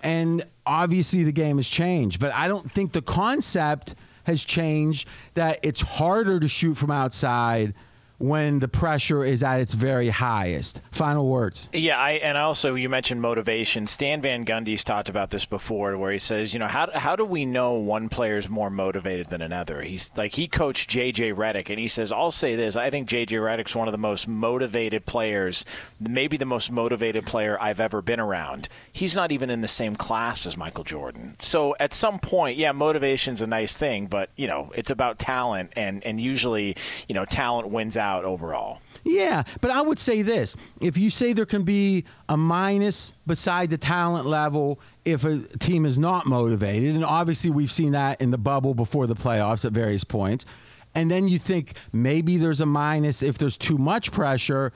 and 0.01 0.45
obviously 0.65 1.23
the 1.23 1.31
game 1.31 1.57
has 1.57 1.67
changed. 1.67 2.19
But 2.19 2.33
I 2.33 2.47
don't 2.47 2.69
think 2.69 2.91
the 2.91 3.01
concept 3.01 3.95
has 4.23 4.43
changed 4.43 5.07
that 5.33 5.59
it's 5.63 5.81
harder 5.81 6.39
to 6.39 6.47
shoot 6.47 6.75
from 6.75 6.91
outside 6.91 7.73
when 8.21 8.59
the 8.59 8.67
pressure 8.67 9.25
is 9.25 9.41
at 9.41 9.59
its 9.59 9.73
very 9.73 10.09
highest. 10.09 10.79
Final 10.91 11.27
words. 11.27 11.67
Yeah, 11.73 11.97
I, 11.97 12.11
and 12.11 12.37
also 12.37 12.75
you 12.75 12.87
mentioned 12.87 13.19
motivation. 13.19 13.87
Stan 13.87 14.21
Van 14.21 14.45
Gundy's 14.45 14.83
talked 14.83 15.09
about 15.09 15.31
this 15.31 15.45
before, 15.45 15.97
where 15.97 16.11
he 16.11 16.19
says, 16.19 16.53
you 16.53 16.59
know, 16.59 16.67
how 16.67 16.89
how 16.93 17.15
do 17.15 17.25
we 17.25 17.45
know 17.45 17.73
one 17.73 18.09
player 18.09 18.37
is 18.37 18.47
more 18.47 18.69
motivated 18.69 19.27
than 19.27 19.41
another? 19.41 19.81
He's 19.81 20.11
like 20.15 20.35
he 20.35 20.47
coached 20.47 20.89
JJ 20.91 21.33
Redick, 21.33 21.69
and 21.69 21.79
he 21.79 21.87
says, 21.87 22.11
I'll 22.11 22.31
say 22.31 22.55
this: 22.55 22.75
I 22.75 22.91
think 22.91 23.09
JJ 23.09 23.29
Redick's 23.29 23.75
one 23.75 23.87
of 23.87 23.91
the 23.91 23.97
most 23.97 24.27
motivated 24.27 25.07
players, 25.07 25.65
maybe 25.99 26.37
the 26.37 26.45
most 26.45 26.71
motivated 26.71 27.25
player 27.25 27.57
I've 27.59 27.79
ever 27.79 28.03
been 28.03 28.19
around. 28.19 28.69
He's 28.91 29.15
not 29.15 29.31
even 29.31 29.49
in 29.49 29.61
the 29.61 29.67
same 29.67 29.95
class 29.95 30.45
as 30.45 30.55
Michael 30.55 30.83
Jordan. 30.83 31.37
So 31.39 31.75
at 31.79 31.91
some 31.91 32.19
point, 32.19 32.57
yeah, 32.57 32.71
motivation's 32.71 33.41
a 33.41 33.47
nice 33.47 33.75
thing, 33.75 34.05
but 34.05 34.29
you 34.35 34.45
know, 34.45 34.71
it's 34.75 34.91
about 34.91 35.17
talent, 35.17 35.71
and 35.75 36.03
and 36.03 36.21
usually, 36.21 36.75
you 37.09 37.15
know, 37.15 37.25
talent 37.25 37.69
wins 37.69 37.97
out 37.97 38.10
out 38.11 38.25
overall. 38.25 38.81
Yeah, 39.03 39.43
but 39.61 39.71
I 39.71 39.81
would 39.81 39.99
say 39.99 40.21
this: 40.21 40.55
if 40.79 40.97
you 40.97 41.09
say 41.09 41.33
there 41.33 41.45
can 41.45 41.63
be 41.63 42.05
a 42.29 42.37
minus 42.37 43.13
beside 43.25 43.69
the 43.69 43.77
talent 43.77 44.27
level 44.27 44.79
if 45.05 45.25
a 45.25 45.39
team 45.39 45.85
is 45.85 45.97
not 45.97 46.25
motivated, 46.25 46.95
and 46.95 47.05
obviously 47.05 47.49
we've 47.49 47.71
seen 47.71 47.93
that 47.93 48.21
in 48.21 48.29
the 48.29 48.37
bubble 48.37 48.73
before 48.73 49.07
the 49.07 49.15
playoffs 49.15 49.65
at 49.65 49.71
various 49.71 50.03
points, 50.03 50.45
and 50.93 51.09
then 51.09 51.27
you 51.27 51.39
think 51.39 51.73
maybe 51.91 52.37
there's 52.37 52.61
a 52.61 52.65
minus 52.65 53.23
if 53.23 53.37
there's 53.37 53.57
too 53.57 53.77
much 53.77 54.11
pressure. 54.11 54.71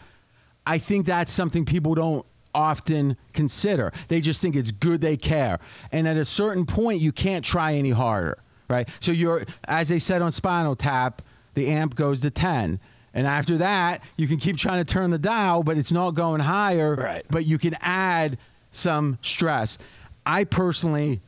I 0.65 0.79
think 0.79 1.05
that's 1.05 1.31
something 1.31 1.65
people 1.65 1.93
don't 1.93 2.25
often 2.55 3.17
consider. 3.33 3.91
They 4.07 4.21
just 4.21 4.41
think 4.41 4.55
it's 4.55 4.71
good 4.71 5.01
they 5.01 5.17
care. 5.17 5.59
And 5.91 6.07
at 6.07 6.17
a 6.17 6.25
certain 6.25 6.65
point 6.65 7.01
you 7.01 7.11
can't 7.11 7.45
try 7.45 7.73
any 7.73 7.91
harder, 7.91 8.39
right? 8.67 8.89
So 9.01 9.11
you're 9.11 9.45
as 9.65 9.89
they 9.89 9.99
said 9.99 10.23
on 10.23 10.31
Spinal 10.31 10.75
Tap, 10.75 11.21
the 11.53 11.67
amp 11.67 11.93
goes 11.93 12.21
to 12.21 12.31
10 12.31 12.79
and 13.15 13.25
after 13.25 13.59
that, 13.59 14.03
you 14.17 14.27
can 14.27 14.37
keep 14.37 14.57
trying 14.57 14.83
to 14.83 14.93
turn 14.93 15.09
the 15.09 15.17
dial, 15.17 15.63
but 15.63 15.77
it's 15.77 15.93
not 15.93 16.11
going 16.11 16.41
higher. 16.41 16.93
Right. 16.93 17.25
But 17.29 17.45
you 17.45 17.57
can 17.57 17.77
add 17.79 18.37
some 18.71 19.17
stress. 19.21 19.77
I 20.25 20.43
personally, 20.43 21.21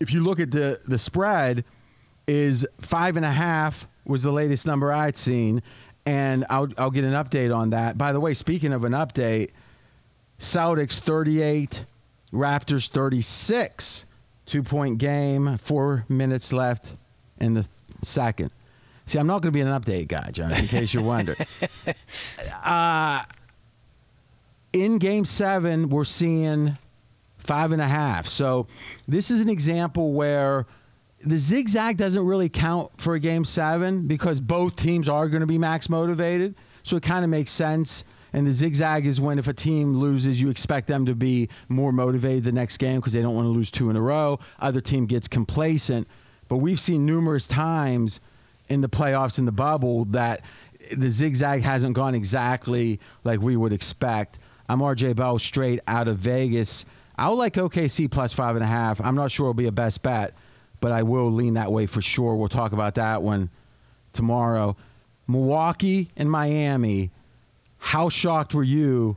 if 0.00 0.14
you 0.14 0.24
look 0.24 0.40
at 0.40 0.50
the 0.50 0.80
the 0.88 0.98
spread, 0.98 1.64
is 2.26 2.66
five 2.80 3.18
and 3.18 3.26
a 3.26 3.30
half 3.30 3.86
was 4.06 4.22
the 4.22 4.32
latest 4.32 4.66
number 4.66 4.90
I'd 4.90 5.18
seen, 5.18 5.62
and 6.06 6.46
I'll 6.48 6.68
I'll 6.78 6.90
get 6.90 7.04
an 7.04 7.12
update 7.12 7.54
on 7.54 7.70
that. 7.70 7.98
By 7.98 8.14
the 8.14 8.20
way, 8.20 8.32
speaking 8.32 8.72
of 8.72 8.84
an 8.84 8.92
update, 8.92 9.50
Celtics 10.40 11.00
38, 11.00 11.84
Raptors 12.32 12.88
36, 12.88 14.06
two 14.46 14.62
point 14.62 14.96
game, 14.96 15.58
four 15.58 16.06
minutes 16.08 16.54
left 16.54 16.94
in 17.38 17.52
the 17.52 17.66
second. 18.02 18.50
See, 19.06 19.20
I'm 19.20 19.28
not 19.28 19.40
going 19.40 19.52
to 19.52 19.56
be 19.56 19.60
an 19.60 19.68
update 19.68 20.08
guy, 20.08 20.30
John, 20.32 20.52
in 20.52 20.66
case 20.66 20.92
you're 20.92 21.04
wondering. 21.04 21.38
uh, 22.64 23.22
in 24.72 24.98
game 24.98 25.24
seven, 25.24 25.88
we're 25.90 26.04
seeing 26.04 26.76
five 27.38 27.70
and 27.70 27.80
a 27.80 27.86
half. 27.86 28.26
So 28.26 28.66
this 29.06 29.30
is 29.30 29.40
an 29.40 29.48
example 29.48 30.12
where 30.12 30.66
the 31.20 31.38
zigzag 31.38 31.98
doesn't 31.98 32.24
really 32.24 32.48
count 32.48 32.90
for 33.00 33.14
a 33.14 33.20
game 33.20 33.44
seven 33.44 34.08
because 34.08 34.40
both 34.40 34.74
teams 34.74 35.08
are 35.08 35.28
going 35.28 35.40
to 35.40 35.46
be 35.46 35.58
max 35.58 35.88
motivated. 35.88 36.56
So 36.82 36.96
it 36.96 37.04
kind 37.04 37.24
of 37.24 37.30
makes 37.30 37.52
sense. 37.52 38.02
And 38.32 38.44
the 38.44 38.52
zigzag 38.52 39.06
is 39.06 39.20
when 39.20 39.38
if 39.38 39.46
a 39.46 39.54
team 39.54 39.98
loses, 39.98 40.42
you 40.42 40.50
expect 40.50 40.88
them 40.88 41.06
to 41.06 41.14
be 41.14 41.50
more 41.68 41.92
motivated 41.92 42.42
the 42.42 42.50
next 42.50 42.78
game 42.78 42.96
because 42.96 43.12
they 43.12 43.22
don't 43.22 43.36
want 43.36 43.46
to 43.46 43.50
lose 43.50 43.70
two 43.70 43.88
in 43.88 43.94
a 43.94 44.00
row. 44.00 44.40
Other 44.58 44.80
team 44.80 45.06
gets 45.06 45.28
complacent. 45.28 46.08
But 46.48 46.56
we've 46.56 46.80
seen 46.80 47.06
numerous 47.06 47.46
times– 47.46 48.18
in 48.68 48.80
the 48.80 48.88
playoffs 48.88 49.38
in 49.38 49.44
the 49.44 49.52
bubble 49.52 50.06
that 50.06 50.42
the 50.92 51.10
zigzag 51.10 51.62
hasn't 51.62 51.94
gone 51.94 52.14
exactly 52.14 53.00
like 53.24 53.40
we 53.40 53.56
would 53.56 53.72
expect. 53.72 54.38
I'm 54.68 54.80
RJ 54.80 55.16
Bell 55.16 55.38
straight 55.38 55.80
out 55.86 56.08
of 56.08 56.18
Vegas. 56.18 56.84
I'll 57.16 57.36
like 57.36 57.54
OKC 57.54 58.10
plus 58.10 58.32
five 58.32 58.56
and 58.56 58.64
a 58.64 58.68
half. 58.68 59.00
I'm 59.00 59.14
not 59.14 59.30
sure 59.30 59.46
it'll 59.46 59.54
be 59.54 59.66
a 59.66 59.72
best 59.72 60.02
bet, 60.02 60.34
but 60.80 60.92
I 60.92 61.02
will 61.02 61.30
lean 61.32 61.54
that 61.54 61.72
way 61.72 61.86
for 61.86 62.02
sure. 62.02 62.36
We'll 62.36 62.48
talk 62.48 62.72
about 62.72 62.96
that 62.96 63.22
one 63.22 63.50
tomorrow. 64.12 64.76
Milwaukee 65.26 66.10
and 66.16 66.30
Miami. 66.30 67.10
How 67.78 68.08
shocked 68.08 68.54
were 68.54 68.64
you 68.64 69.16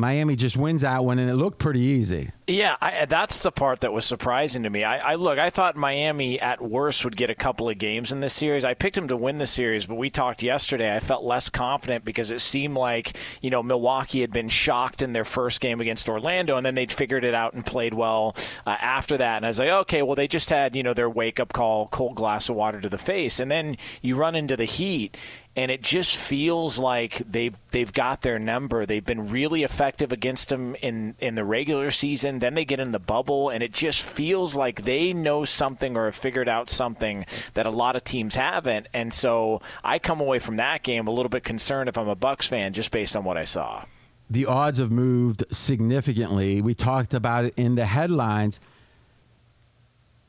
Miami 0.00 0.34
just 0.34 0.56
wins 0.56 0.80
that 0.80 1.04
one, 1.04 1.18
and 1.18 1.30
it 1.30 1.34
looked 1.34 1.58
pretty 1.58 1.80
easy. 1.80 2.30
Yeah, 2.46 2.76
I, 2.80 3.04
that's 3.04 3.42
the 3.42 3.52
part 3.52 3.80
that 3.80 3.92
was 3.92 4.04
surprising 4.04 4.62
to 4.64 4.70
me. 4.70 4.82
I, 4.82 5.12
I, 5.12 5.14
look, 5.16 5.38
I 5.38 5.50
thought 5.50 5.76
Miami 5.76 6.40
at 6.40 6.60
worst 6.60 7.04
would 7.04 7.16
get 7.16 7.28
a 7.30 7.34
couple 7.34 7.68
of 7.68 7.78
games 7.78 8.10
in 8.10 8.20
this 8.20 8.32
series. 8.32 8.64
I 8.64 8.74
picked 8.74 8.96
them 8.96 9.08
to 9.08 9.16
win 9.16 9.38
the 9.38 9.46
series, 9.46 9.84
but 9.86 9.96
we 9.96 10.08
talked 10.08 10.42
yesterday. 10.42 10.94
I 10.94 11.00
felt 11.00 11.22
less 11.22 11.50
confident 11.50 12.04
because 12.04 12.30
it 12.30 12.40
seemed 12.40 12.76
like 12.76 13.16
you 13.42 13.50
know 13.50 13.62
Milwaukee 13.62 14.22
had 14.22 14.32
been 14.32 14.48
shocked 14.48 15.02
in 15.02 15.12
their 15.12 15.24
first 15.24 15.60
game 15.60 15.80
against 15.80 16.08
Orlando, 16.08 16.56
and 16.56 16.64
then 16.64 16.74
they'd 16.74 16.90
figured 16.90 17.24
it 17.24 17.34
out 17.34 17.52
and 17.52 17.64
played 17.64 17.94
well 17.94 18.34
uh, 18.66 18.76
after 18.80 19.18
that. 19.18 19.36
And 19.36 19.44
I 19.44 19.48
was 19.48 19.58
like, 19.58 19.68
okay, 19.68 20.02
well 20.02 20.16
they 20.16 20.26
just 20.26 20.48
had 20.48 20.74
you 20.74 20.82
know 20.82 20.94
their 20.94 21.10
wake 21.10 21.38
up 21.38 21.52
call, 21.52 21.88
cold 21.88 22.16
glass 22.16 22.48
of 22.48 22.56
water 22.56 22.80
to 22.80 22.88
the 22.88 22.98
face, 22.98 23.38
and 23.38 23.50
then 23.50 23.76
you 24.00 24.16
run 24.16 24.34
into 24.34 24.56
the 24.56 24.64
Heat, 24.64 25.16
and 25.56 25.70
it 25.70 25.82
just 25.82 26.16
feels 26.16 26.78
like 26.78 27.18
they've 27.28 27.56
they've 27.70 27.92
got 27.92 28.22
their 28.22 28.38
number. 28.38 28.86
They've 28.86 29.04
been 29.04 29.30
really 29.30 29.64
effective 29.64 30.12
against 30.12 30.48
them 30.48 30.76
in 30.76 31.16
in 31.18 31.34
the 31.34 31.44
regular 31.44 31.90
season. 31.90 32.38
Then 32.38 32.54
they 32.54 32.64
get 32.64 32.78
in 32.78 32.92
the 32.92 33.00
bubble, 33.00 33.50
and 33.50 33.62
it 33.62 33.72
just 33.72 34.02
feels 34.02 34.54
like 34.54 34.84
they 34.84 35.12
know 35.12 35.44
something 35.44 35.96
or 35.96 36.04
have 36.06 36.14
figured 36.14 36.48
out 36.48 36.70
something 36.70 37.26
that 37.54 37.66
a 37.66 37.70
lot 37.70 37.96
of 37.96 38.04
teams 38.04 38.36
haven't. 38.36 38.86
And 38.94 39.12
so 39.12 39.60
I 39.82 39.98
come 39.98 40.20
away 40.20 40.38
from 40.38 40.56
that 40.56 40.84
game 40.84 41.08
a 41.08 41.10
little 41.10 41.28
bit 41.28 41.42
concerned 41.42 41.88
if 41.88 41.98
I'm 41.98 42.08
a 42.08 42.14
Bucks 42.14 42.46
fan, 42.46 42.72
just 42.72 42.92
based 42.92 43.16
on 43.16 43.24
what 43.24 43.36
I 43.36 43.44
saw. 43.44 43.84
The 44.30 44.46
odds 44.46 44.78
have 44.78 44.92
moved 44.92 45.44
significantly. 45.50 46.62
We 46.62 46.74
talked 46.74 47.14
about 47.14 47.46
it 47.46 47.54
in 47.56 47.74
the 47.74 47.84
headlines. 47.84 48.60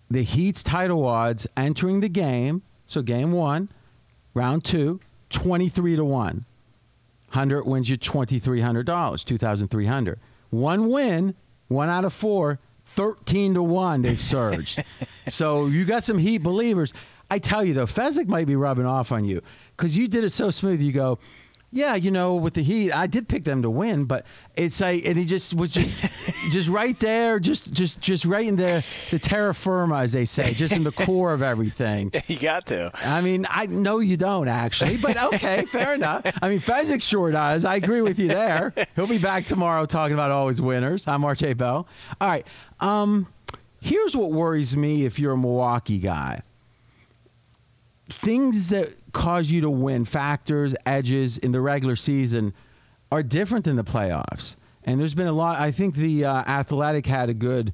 The 0.10 0.24
Heat's 0.24 0.64
title 0.64 1.06
odds 1.06 1.46
entering 1.56 2.00
the 2.00 2.10
game, 2.10 2.64
so 2.88 3.04
game 3.04 3.32
one, 3.32 3.70
round 4.34 4.66
two, 4.66 5.00
23 5.32 5.96
to 5.98 6.06
1. 6.06 6.46
100 7.30 7.66
wins 7.66 7.90
you 7.90 7.98
$2,300, 7.98 9.26
2300 9.26 10.20
One 10.50 10.90
win, 10.90 11.34
one 11.70 11.90
out 11.90 12.04
of 12.04 12.14
four, 12.14 12.60
13 12.88 13.54
to 13.54 13.64
1 13.64 14.02
they've 14.02 14.22
surged. 14.22 14.84
so 15.30 15.68
you 15.68 15.86
got 15.86 16.04
some 16.04 16.18
Heat 16.18 16.40
believers. 16.40 16.94
I 17.30 17.40
tell 17.40 17.64
you, 17.64 17.74
though, 17.74 17.86
Fezzik 17.86 18.28
might 18.28 18.48
be 18.48 18.58
rubbing 18.58 18.86
off 18.86 19.14
on 19.14 19.24
you 19.24 19.42
because 19.78 19.96
you 19.96 20.10
did 20.10 20.26
it 20.26 20.32
so 20.32 20.52
smooth. 20.52 20.82
You 20.82 20.92
go, 20.92 21.20
yeah, 21.74 21.96
you 21.96 22.12
know, 22.12 22.36
with 22.36 22.54
the 22.54 22.62
Heat, 22.62 22.92
I 22.92 23.08
did 23.08 23.30
pick 23.30 23.46
them 23.46 23.62
to 23.62 23.70
win, 23.70 24.04
but 24.04 24.26
it's 24.58 24.82
like, 24.82 25.06
and 25.06 25.18
he 25.18 25.26
just 25.26 25.54
was 25.54 25.74
just, 25.74 25.98
just 26.50 26.68
right 26.68 27.00
there, 27.00 27.40
just, 27.40 27.72
just, 27.72 28.02
just 28.02 28.26
right 28.26 28.46
in 28.46 28.58
the 28.58 28.84
the 29.10 29.20
terra 29.20 29.56
firma, 29.56 30.00
as 30.00 30.12
they 30.12 30.26
say, 30.26 30.54
just 30.54 30.74
in 30.74 30.84
the 30.84 30.92
core 30.92 31.34
of 31.34 31.42
everything. 31.42 32.12
You 32.28 32.40
got 32.40 32.68
to. 32.68 32.92
I 32.94 33.22
mean, 33.22 33.46
I 33.50 33.66
know 33.66 34.00
you 34.00 34.16
don't 34.16 34.48
actually, 34.48 34.96
but 34.98 35.22
okay, 35.34 35.66
fair 35.66 35.94
enough. 35.94 36.26
I 36.42 36.50
mean, 36.50 36.60
Fezzik 36.60 37.02
sure 37.02 37.30
does. 37.32 37.66
I 37.66 37.76
agree 37.76 38.02
with 38.02 38.20
you 38.20 38.30
there. 38.30 38.74
He'll 38.96 39.08
be 39.08 39.18
back 39.18 39.48
tomorrow 39.48 39.86
talking 39.86 40.14
about 40.14 40.32
always 40.32 40.62
winners. 40.62 41.08
I'm 41.08 41.22
RJ 41.22 41.58
Bell. 41.58 41.88
All 42.22 42.28
right. 42.28 42.48
Um, 42.80 43.28
here's 43.82 44.16
what 44.16 44.32
worries 44.32 44.78
me 44.78 45.04
if 45.04 45.20
you're 45.20 45.34
a 45.34 45.38
Milwaukee 45.38 46.00
guy 46.00 46.44
things 48.12 48.70
that 48.70 48.94
cause 49.12 49.50
you 49.50 49.62
to 49.62 49.70
win, 49.70 50.06
factors, 50.06 50.76
edges 50.86 51.38
in 51.38 51.52
the 51.52 51.62
regular 51.62 51.96
season, 51.96 52.54
are 53.12 53.24
different 53.24 53.66
than 53.66 53.76
the 53.76 53.84
playoffs. 53.84 54.56
And 54.84 55.00
there's 55.00 55.14
been 55.14 55.28
a 55.28 55.34
lot. 55.34 55.60
I 55.60 55.72
think 55.72 55.96
the 55.96 56.26
uh, 56.26 56.34
Athletic 56.34 57.06
had 57.06 57.30
a 57.30 57.34
good 57.34 57.74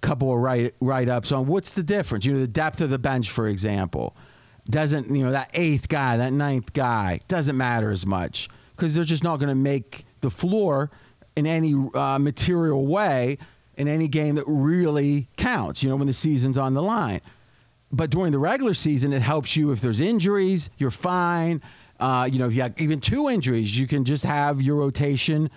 couple 0.00 0.32
of 0.32 0.38
write 0.38 0.74
write 0.80 1.08
ups 1.08 1.32
on 1.32 1.46
what's 1.46 1.72
the 1.72 1.82
difference. 1.82 2.26
You 2.26 2.34
know, 2.34 2.40
the 2.40 2.46
depth 2.46 2.80
of 2.82 2.90
the 2.90 2.98
bench, 2.98 3.30
for 3.30 3.48
example, 3.48 4.14
doesn't 4.68 5.14
you 5.14 5.24
know 5.24 5.32
that 5.32 5.50
eighth 5.54 5.88
guy, 5.88 6.18
that 6.18 6.32
ninth 6.32 6.72
guy 6.72 7.20
doesn't 7.26 7.56
matter 7.56 7.90
as 7.90 8.06
much 8.06 8.48
because 8.72 8.94
they're 8.94 9.04
just 9.04 9.24
not 9.24 9.38
going 9.38 9.48
to 9.48 9.54
make 9.54 10.04
the 10.20 10.30
floor 10.30 10.90
in 11.36 11.46
any 11.46 11.74
uh, 11.94 12.18
material 12.18 12.86
way 12.86 13.38
in 13.76 13.88
any 13.88 14.06
game 14.06 14.36
that 14.36 14.44
really 14.46 15.28
counts. 15.36 15.82
You 15.82 15.90
know, 15.90 15.96
when 15.96 16.06
the 16.06 16.12
season's 16.12 16.58
on 16.58 16.74
the 16.74 16.82
line 16.82 17.20
but 17.96 18.10
during 18.10 18.32
the 18.32 18.38
regular 18.38 18.74
season, 18.74 19.12
it 19.12 19.22
helps 19.22 19.56
you 19.56 19.72
if 19.72 19.80
there's 19.80 20.00
injuries, 20.00 20.70
you're 20.78 20.90
fine. 20.90 21.62
Uh, 21.98 22.28
you 22.30 22.38
know, 22.38 22.46
if 22.46 22.54
you 22.54 22.62
have 22.62 22.80
even 22.80 23.00
two 23.00 23.28
injuries, 23.28 23.76
you 23.76 23.86
can 23.86 24.04
just 24.04 24.24
have 24.24 24.60
your 24.60 24.76
rotation 24.76 25.50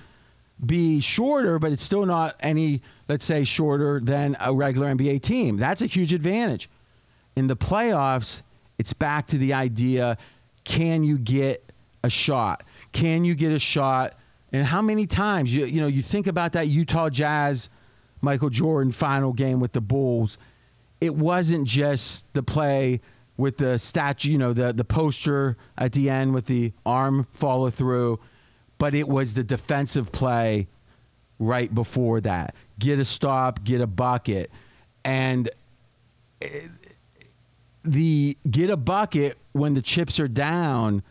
be 0.64 1.02
shorter, 1.02 1.60
but 1.60 1.72
it's 1.72 1.84
still 1.84 2.06
not 2.06 2.36
any, 2.40 2.82
let's 3.08 3.26
say, 3.26 3.44
shorter 3.44 4.00
than 4.00 4.38
a 4.40 4.54
regular 4.54 4.94
NBA 4.94 5.22
team. 5.22 5.58
That's 5.58 5.82
a 5.82 5.86
huge 5.86 6.14
advantage. 6.14 6.70
In 7.36 7.48
the 7.48 7.56
playoffs, 7.56 8.42
it's 8.78 8.94
back 8.94 9.28
to 9.28 9.38
the 9.38 9.54
idea 9.54 10.18
can 10.64 11.04
you 11.04 11.18
get 11.18 11.64
a 12.04 12.10
shot? 12.10 12.64
Can 12.92 13.24
you 13.24 13.36
get 13.36 13.52
a 13.52 13.60
shot? 13.60 14.16
And 14.52 14.66
how 14.66 14.82
many 14.82 15.08
times 15.08 15.54
you 15.54 15.66
you 15.66 15.82
know 15.82 15.88
you 15.88 16.02
think 16.02 16.28
about 16.28 16.54
that 16.54 16.68
Utah 16.68 17.10
Jazz 17.10 17.70
Michael 18.22 18.50
Jordan 18.50 18.92
final 18.92 19.34
game 19.34 19.60
with 19.60 19.72
the 19.72 19.82
Bulls, 19.82 20.38
it 21.00 21.16
wasn't 21.16 21.68
just 21.68 22.32
the 22.34 22.44
play 22.44 23.02
with 23.38 23.58
the 23.58 23.78
statue, 23.78 24.32
you 24.32 24.38
know, 24.38 24.54
the 24.54 24.74
the 24.74 24.84
poster 24.84 25.58
at 25.78 25.94
the 25.94 26.10
end 26.10 26.34
with 26.34 26.46
the 26.46 26.74
arm 26.86 27.28
follow 27.34 27.70
through, 27.70 28.20
but 28.78 28.96
it 28.96 29.08
was 29.08 29.34
the 29.34 29.44
defensive 29.44 30.12
play 30.12 30.68
right 31.40 31.74
before 31.74 32.22
that. 32.22 32.56
Get 32.80 33.00
a 33.00 33.06
stop, 33.06 33.64
get 33.64 33.82
a 33.82 33.88
bucket, 33.88 34.52
and 35.04 35.50
the 37.84 38.38
get 38.50 38.70
a 38.70 38.78
bucket 38.78 39.38
when 39.54 39.74
the 39.74 39.82
chips 39.82 40.20
are 40.20 40.28
down 40.28 41.04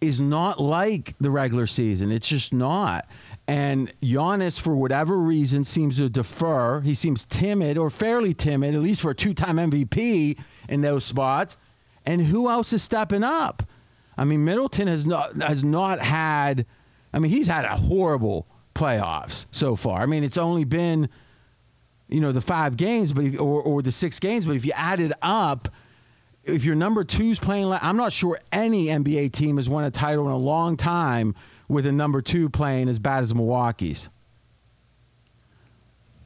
is 0.00 0.20
not 0.20 0.60
like 0.60 1.14
the 1.20 1.30
regular 1.30 1.66
season. 1.66 2.12
It's 2.12 2.28
just 2.28 2.52
not. 2.52 3.06
And 3.48 3.90
Giannis, 4.02 4.60
for 4.60 4.76
whatever 4.76 5.16
reason, 5.16 5.64
seems 5.64 5.96
to 5.96 6.10
defer. 6.10 6.80
He 6.82 6.94
seems 6.94 7.24
timid 7.24 7.78
or 7.78 7.88
fairly 7.88 8.34
timid, 8.34 8.74
at 8.74 8.82
least 8.82 9.00
for 9.00 9.12
a 9.12 9.14
two-time 9.14 9.56
MVP 9.56 10.38
in 10.68 10.82
those 10.82 11.02
spots. 11.02 11.56
And 12.04 12.20
who 12.20 12.50
else 12.50 12.74
is 12.74 12.82
stepping 12.82 13.24
up? 13.24 13.62
I 14.18 14.24
mean, 14.24 14.44
Middleton 14.44 14.86
has 14.86 15.06
not 15.06 15.34
has 15.40 15.64
not 15.64 15.98
had. 15.98 16.66
I 17.10 17.20
mean, 17.20 17.30
he's 17.30 17.46
had 17.46 17.64
a 17.64 17.74
horrible 17.74 18.46
playoffs 18.74 19.46
so 19.50 19.76
far. 19.76 20.02
I 20.02 20.06
mean, 20.06 20.24
it's 20.24 20.36
only 20.36 20.64
been, 20.64 21.08
you 22.06 22.20
know, 22.20 22.32
the 22.32 22.42
five 22.42 22.76
games, 22.76 23.14
but 23.14 23.24
if, 23.24 23.40
or 23.40 23.62
or 23.62 23.80
the 23.80 23.92
six 23.92 24.20
games. 24.20 24.44
But 24.44 24.56
if 24.56 24.66
you 24.66 24.72
add 24.74 25.00
it 25.00 25.12
up, 25.22 25.70
if 26.44 26.66
your 26.66 26.74
number 26.74 27.02
two's 27.02 27.38
playing, 27.38 27.72
I'm 27.72 27.96
not 27.96 28.12
sure 28.12 28.38
any 28.52 28.86
NBA 28.86 29.32
team 29.32 29.56
has 29.56 29.70
won 29.70 29.84
a 29.84 29.90
title 29.90 30.26
in 30.26 30.32
a 30.32 30.36
long 30.36 30.76
time 30.76 31.34
with 31.68 31.86
a 31.86 31.92
number 31.92 32.22
two 32.22 32.48
playing 32.48 32.88
as 32.88 32.98
bad 32.98 33.24
as 33.24 33.34
Milwaukee's. 33.34 34.08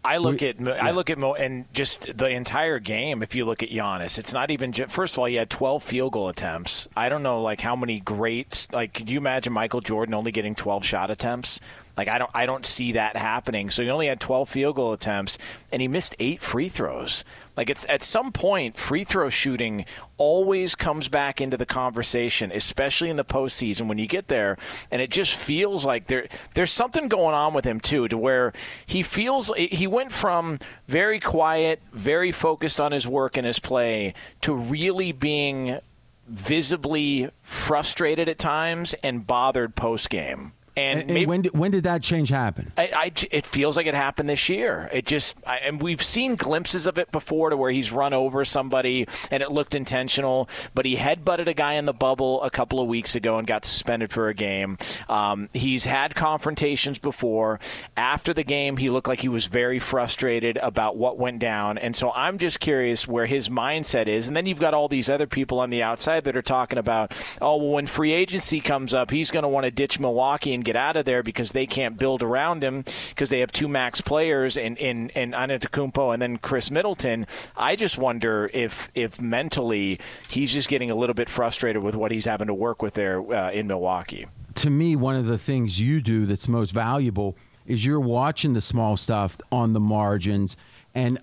I 0.04 0.16
look 0.16 0.42
at 0.42 0.60
yeah. 0.60 0.84
I 0.84 0.90
look 0.90 1.10
at 1.10 1.18
Mo 1.18 1.34
and 1.34 1.72
just 1.72 2.16
the 2.16 2.28
entire 2.28 2.80
game. 2.80 3.22
If 3.22 3.36
you 3.36 3.44
look 3.44 3.62
at 3.62 3.68
Giannis, 3.68 4.18
it's 4.18 4.32
not 4.32 4.50
even. 4.50 4.72
Just, 4.72 4.92
first 4.92 5.14
of 5.14 5.20
all, 5.20 5.26
he 5.26 5.36
had 5.36 5.48
12 5.48 5.82
field 5.82 6.12
goal 6.12 6.28
attempts. 6.28 6.88
I 6.96 7.08
don't 7.08 7.22
know 7.22 7.40
like 7.40 7.60
how 7.60 7.76
many 7.76 8.00
great. 8.00 8.66
Like, 8.72 8.94
could 8.94 9.08
you 9.08 9.18
imagine 9.18 9.52
Michael 9.52 9.80
Jordan 9.80 10.14
only 10.14 10.32
getting 10.32 10.56
12 10.56 10.84
shot 10.84 11.10
attempts? 11.10 11.60
Like 11.96 12.08
I 12.08 12.18
don't 12.18 12.30
I 12.34 12.46
don't 12.46 12.64
see 12.64 12.92
that 12.92 13.16
happening. 13.16 13.70
So 13.70 13.82
he 13.82 13.90
only 13.90 14.06
had 14.06 14.20
12 14.20 14.48
field 14.48 14.76
goal 14.76 14.92
attempts 14.92 15.38
and 15.70 15.82
he 15.82 15.88
missed 15.88 16.14
8 16.18 16.40
free 16.40 16.68
throws. 16.68 17.24
Like 17.56 17.68
it's 17.68 17.86
at 17.88 18.02
some 18.02 18.32
point 18.32 18.76
free 18.76 19.04
throw 19.04 19.28
shooting 19.28 19.84
always 20.16 20.74
comes 20.74 21.08
back 21.08 21.40
into 21.40 21.56
the 21.56 21.66
conversation, 21.66 22.50
especially 22.52 23.10
in 23.10 23.16
the 23.16 23.24
postseason 23.24 23.88
when 23.88 23.98
you 23.98 24.06
get 24.06 24.28
there 24.28 24.56
and 24.90 25.02
it 25.02 25.10
just 25.10 25.34
feels 25.34 25.84
like 25.84 26.06
there 26.06 26.28
there's 26.54 26.70
something 26.70 27.08
going 27.08 27.34
on 27.34 27.52
with 27.52 27.64
him 27.64 27.78
too 27.78 28.08
to 28.08 28.16
where 28.16 28.52
he 28.86 29.02
feels 29.02 29.52
he 29.56 29.86
went 29.86 30.12
from 30.12 30.58
very 30.86 31.20
quiet, 31.20 31.82
very 31.92 32.32
focused 32.32 32.80
on 32.80 32.92
his 32.92 33.06
work 33.06 33.36
and 33.36 33.46
his 33.46 33.58
play 33.58 34.14
to 34.40 34.54
really 34.54 35.12
being 35.12 35.78
visibly 36.26 37.28
frustrated 37.42 38.28
at 38.28 38.38
times 38.38 38.94
and 39.02 39.26
bothered 39.26 39.74
post 39.74 40.08
game. 40.08 40.52
And, 40.76 41.00
and, 41.00 41.10
maybe, 41.12 41.26
when 41.26 41.42
did, 41.42 41.58
when 41.58 41.70
did 41.70 41.84
that 41.84 42.02
change 42.02 42.30
happen? 42.30 42.72
I, 42.78 42.90
I, 42.94 43.12
it 43.30 43.44
feels 43.44 43.76
like 43.76 43.86
it 43.86 43.94
happened 43.94 44.28
this 44.28 44.48
year. 44.48 44.88
It 44.92 45.04
just 45.04 45.36
I, 45.46 45.56
and 45.58 45.82
we've 45.82 46.02
seen 46.02 46.34
glimpses 46.36 46.86
of 46.86 46.98
it 46.98 47.12
before, 47.12 47.50
to 47.50 47.56
where 47.56 47.70
he's 47.70 47.92
run 47.92 48.14
over 48.14 48.44
somebody 48.44 49.06
and 49.30 49.42
it 49.42 49.52
looked 49.52 49.74
intentional. 49.74 50.48
But 50.74 50.86
he 50.86 50.96
headbutted 50.96 51.46
a 51.46 51.54
guy 51.54 51.74
in 51.74 51.84
the 51.84 51.92
bubble 51.92 52.42
a 52.42 52.50
couple 52.50 52.80
of 52.80 52.88
weeks 52.88 53.14
ago 53.14 53.38
and 53.38 53.46
got 53.46 53.64
suspended 53.64 54.10
for 54.10 54.28
a 54.28 54.34
game. 54.34 54.78
Um, 55.08 55.48
he's 55.52 55.84
had 55.84 56.14
confrontations 56.14 56.98
before. 56.98 57.60
After 57.96 58.32
the 58.32 58.44
game, 58.44 58.78
he 58.78 58.88
looked 58.88 59.08
like 59.08 59.20
he 59.20 59.28
was 59.28 59.46
very 59.46 59.78
frustrated 59.78 60.56
about 60.56 60.96
what 60.96 61.18
went 61.18 61.38
down. 61.38 61.76
And 61.78 61.94
so 61.94 62.12
I'm 62.12 62.38
just 62.38 62.60
curious 62.60 63.06
where 63.06 63.26
his 63.26 63.48
mindset 63.48 64.06
is. 64.06 64.28
And 64.28 64.36
then 64.36 64.46
you've 64.46 64.60
got 64.60 64.74
all 64.74 64.88
these 64.88 65.10
other 65.10 65.26
people 65.26 65.60
on 65.60 65.70
the 65.70 65.82
outside 65.82 66.24
that 66.24 66.36
are 66.36 66.42
talking 66.42 66.78
about, 66.78 67.12
oh, 67.40 67.56
well, 67.56 67.72
when 67.72 67.86
free 67.86 68.12
agency 68.12 68.60
comes 68.60 68.94
up, 68.94 69.10
he's 69.10 69.30
going 69.30 69.42
to 69.42 69.48
want 69.48 69.64
to 69.64 69.70
ditch 69.70 70.00
Milwaukee 70.00 70.54
and 70.54 70.61
get 70.62 70.76
out 70.76 70.96
of 70.96 71.04
there 71.04 71.22
because 71.22 71.52
they 71.52 71.66
can't 71.66 71.98
build 71.98 72.22
around 72.22 72.62
him 72.62 72.84
because 73.10 73.30
they 73.30 73.40
have 73.40 73.52
two 73.52 73.68
max 73.68 74.00
players 74.00 74.56
in 74.56 74.76
in, 74.76 75.10
in 75.10 75.32
Antetokounmpo 75.32 76.12
and 76.12 76.22
then 76.22 76.38
Khris 76.38 76.70
Middleton. 76.70 77.26
I 77.56 77.76
just 77.76 77.98
wonder 77.98 78.50
if 78.52 78.90
if 78.94 79.20
mentally 79.20 80.00
he's 80.28 80.52
just 80.52 80.68
getting 80.68 80.90
a 80.90 80.94
little 80.94 81.14
bit 81.14 81.28
frustrated 81.28 81.82
with 81.82 81.94
what 81.94 82.10
he's 82.10 82.24
having 82.24 82.46
to 82.46 82.54
work 82.54 82.82
with 82.82 82.94
there 82.94 83.20
uh, 83.32 83.50
in 83.50 83.66
Milwaukee. 83.66 84.26
To 84.56 84.70
me, 84.70 84.96
one 84.96 85.16
of 85.16 85.26
the 85.26 85.38
things 85.38 85.80
you 85.80 86.02
do 86.02 86.26
that's 86.26 86.48
most 86.48 86.72
valuable 86.72 87.36
is 87.66 87.84
you're 87.84 88.00
watching 88.00 88.54
the 88.54 88.60
small 88.60 88.96
stuff 88.96 89.38
on 89.50 89.72
the 89.72 89.80
margins 89.80 90.56
and 90.94 91.18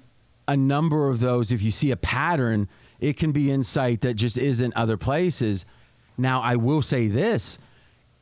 a 0.48 0.58
number 0.58 1.10
of 1.10 1.20
those 1.20 1.52
if 1.52 1.62
you 1.62 1.72
see 1.72 1.92
a 1.92 1.98
pattern 1.98 2.68
it 3.00 3.18
can 3.18 3.32
be 3.32 3.52
insight 3.52 4.02
that 4.02 4.16
just 4.16 4.38
isn't 4.38 4.76
other 4.76 4.98
places 4.98 5.66
now 6.18 6.42
i 6.42 6.56
will 6.56 6.82
say 6.82 7.08
this 7.08 7.60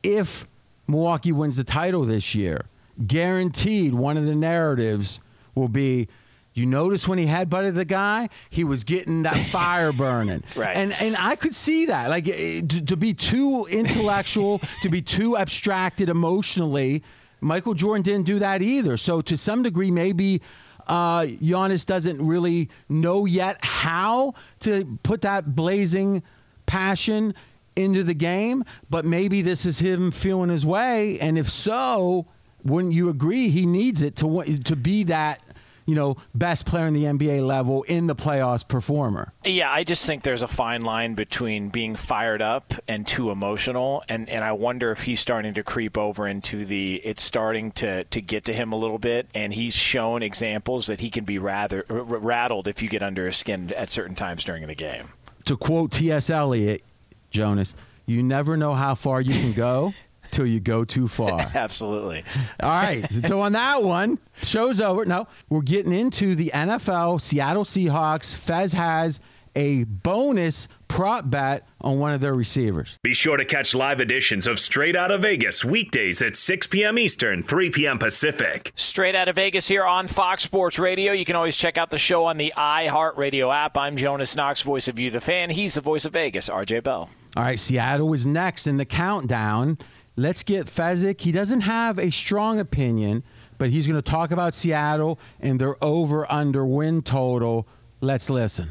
if 0.02 0.46
Milwaukee 0.88 1.32
wins 1.32 1.56
the 1.56 1.64
title 1.64 2.04
this 2.04 2.34
year. 2.34 2.64
Guaranteed, 3.04 3.94
one 3.94 4.16
of 4.16 4.26
the 4.26 4.34
narratives 4.34 5.20
will 5.54 5.68
be 5.68 6.08
you 6.54 6.66
notice 6.66 7.06
when 7.06 7.18
he 7.18 7.26
headbutted 7.26 7.74
the 7.74 7.84
guy, 7.84 8.30
he 8.50 8.64
was 8.64 8.82
getting 8.82 9.22
that 9.22 9.36
fire 9.52 9.92
burning. 9.92 10.42
right. 10.56 10.76
And 10.76 10.92
and 10.92 11.16
I 11.16 11.36
could 11.36 11.54
see 11.54 11.86
that. 11.86 12.10
Like 12.10 12.28
eh, 12.28 12.62
to, 12.66 12.84
to 12.86 12.96
be 12.96 13.14
too 13.14 13.66
intellectual, 13.66 14.60
to 14.82 14.88
be 14.88 15.00
too 15.02 15.36
abstracted 15.36 16.08
emotionally, 16.08 17.04
Michael 17.40 17.74
Jordan 17.74 18.02
didn't 18.02 18.26
do 18.26 18.40
that 18.40 18.62
either. 18.62 18.96
So 18.96 19.20
to 19.22 19.36
some 19.36 19.62
degree, 19.62 19.92
maybe 19.92 20.42
uh, 20.88 21.22
Giannis 21.22 21.86
doesn't 21.86 22.26
really 22.26 22.70
know 22.88 23.24
yet 23.24 23.58
how 23.60 24.34
to 24.60 24.98
put 25.02 25.22
that 25.22 25.54
blazing 25.54 26.22
passion 26.66 27.34
into 27.78 28.04
the 28.04 28.14
game, 28.14 28.64
but 28.90 29.04
maybe 29.04 29.42
this 29.42 29.66
is 29.66 29.78
him 29.78 30.10
feeling 30.10 30.50
his 30.50 30.66
way. 30.66 31.18
And 31.20 31.38
if 31.38 31.50
so, 31.50 32.26
wouldn't 32.64 32.92
you 32.92 33.08
agree 33.08 33.48
he 33.48 33.66
needs 33.66 34.02
it 34.02 34.16
to 34.16 34.58
to 34.64 34.76
be 34.76 35.04
that 35.04 35.40
you 35.88 35.94
know, 35.94 36.18
best 36.34 36.66
player 36.66 36.86
in 36.86 36.92
the 36.92 37.04
NBA 37.04 37.46
level 37.46 37.82
in 37.84 38.06
the 38.08 38.14
playoffs 38.14 38.68
performer. 38.68 39.32
Yeah, 39.42 39.72
I 39.72 39.84
just 39.84 40.04
think 40.04 40.22
there's 40.22 40.42
a 40.42 40.46
fine 40.46 40.82
line 40.82 41.14
between 41.14 41.70
being 41.70 41.94
fired 41.96 42.42
up 42.42 42.74
and 42.86 43.06
too 43.06 43.30
emotional, 43.30 44.04
and 44.06 44.28
and 44.28 44.44
I 44.44 44.52
wonder 44.52 44.92
if 44.92 45.00
he's 45.04 45.18
starting 45.18 45.54
to 45.54 45.62
creep 45.62 45.96
over 45.96 46.28
into 46.28 46.66
the 46.66 46.96
it's 46.96 47.22
starting 47.22 47.72
to 47.72 48.04
to 48.04 48.20
get 48.20 48.44
to 48.44 48.52
him 48.52 48.74
a 48.74 48.76
little 48.76 48.98
bit, 48.98 49.28
and 49.34 49.50
he's 49.50 49.74
shown 49.74 50.22
examples 50.22 50.88
that 50.88 51.00
he 51.00 51.08
can 51.08 51.24
be 51.24 51.38
rather 51.38 51.86
rattled 51.88 52.68
if 52.68 52.82
you 52.82 52.90
get 52.90 53.02
under 53.02 53.24
his 53.24 53.38
skin 53.38 53.72
at 53.72 53.88
certain 53.88 54.14
times 54.14 54.44
during 54.44 54.66
the 54.66 54.74
game. 54.74 55.08
To 55.46 55.56
quote 55.56 55.92
T.S. 55.92 56.28
Eliot, 56.28 56.84
Jonas. 57.30 57.74
You 58.06 58.22
never 58.22 58.56
know 58.56 58.74
how 58.74 58.94
far 58.94 59.20
you 59.20 59.34
can 59.34 59.52
go 59.52 59.92
till 60.30 60.46
you 60.46 60.60
go 60.60 60.84
too 60.84 61.08
far. 61.08 61.40
Absolutely. 61.54 62.24
All 62.60 62.68
right. 62.68 63.06
So 63.26 63.42
on 63.42 63.52
that 63.52 63.82
one, 63.82 64.18
show's 64.42 64.80
over. 64.80 65.04
No, 65.04 65.26
we're 65.48 65.62
getting 65.62 65.92
into 65.92 66.34
the 66.34 66.52
NFL. 66.54 67.20
Seattle 67.20 67.64
Seahawks. 67.64 68.34
Fez 68.34 68.72
has 68.72 69.20
a 69.58 69.82
bonus 69.82 70.68
prop 70.86 71.28
bet 71.28 71.66
on 71.80 71.98
one 71.98 72.12
of 72.12 72.20
their 72.20 72.34
receivers. 72.34 72.96
Be 73.02 73.12
sure 73.12 73.36
to 73.36 73.44
catch 73.44 73.74
live 73.74 74.00
editions 74.00 74.46
of 74.46 74.60
Straight 74.60 74.94
Out 74.94 75.10
of 75.10 75.22
Vegas 75.22 75.64
weekdays 75.64 76.22
at 76.22 76.36
6 76.36 76.68
p.m. 76.68 76.96
Eastern, 76.96 77.42
3 77.42 77.70
p.m. 77.70 77.98
Pacific. 77.98 78.70
Straight 78.76 79.16
Out 79.16 79.26
of 79.26 79.34
Vegas 79.34 79.66
here 79.66 79.84
on 79.84 80.06
Fox 80.06 80.44
Sports 80.44 80.78
Radio. 80.78 81.12
You 81.12 81.24
can 81.24 81.34
always 81.34 81.56
check 81.56 81.76
out 81.76 81.90
the 81.90 81.98
show 81.98 82.26
on 82.26 82.36
the 82.36 82.52
iHeartRadio 82.56 83.52
app. 83.52 83.76
I'm 83.76 83.96
Jonas 83.96 84.36
Knox, 84.36 84.62
voice 84.62 84.86
of 84.86 85.00
you, 85.00 85.10
the 85.10 85.20
fan. 85.20 85.50
He's 85.50 85.74
the 85.74 85.80
voice 85.80 86.04
of 86.04 86.12
Vegas, 86.12 86.48
RJ 86.48 86.84
Bell. 86.84 87.10
All 87.36 87.42
right, 87.42 87.58
Seattle 87.58 88.14
is 88.14 88.26
next 88.26 88.68
in 88.68 88.76
the 88.76 88.84
countdown. 88.84 89.78
Let's 90.14 90.44
get 90.44 90.66
Fezzik. 90.66 91.20
He 91.20 91.32
doesn't 91.32 91.62
have 91.62 91.98
a 91.98 92.10
strong 92.10 92.60
opinion, 92.60 93.24
but 93.58 93.70
he's 93.70 93.88
going 93.88 94.00
to 94.00 94.08
talk 94.08 94.30
about 94.30 94.54
Seattle 94.54 95.18
and 95.40 95.60
their 95.60 95.74
over 95.82 96.30
under 96.30 96.64
win 96.64 97.02
total. 97.02 97.66
Let's 98.00 98.30
listen. 98.30 98.70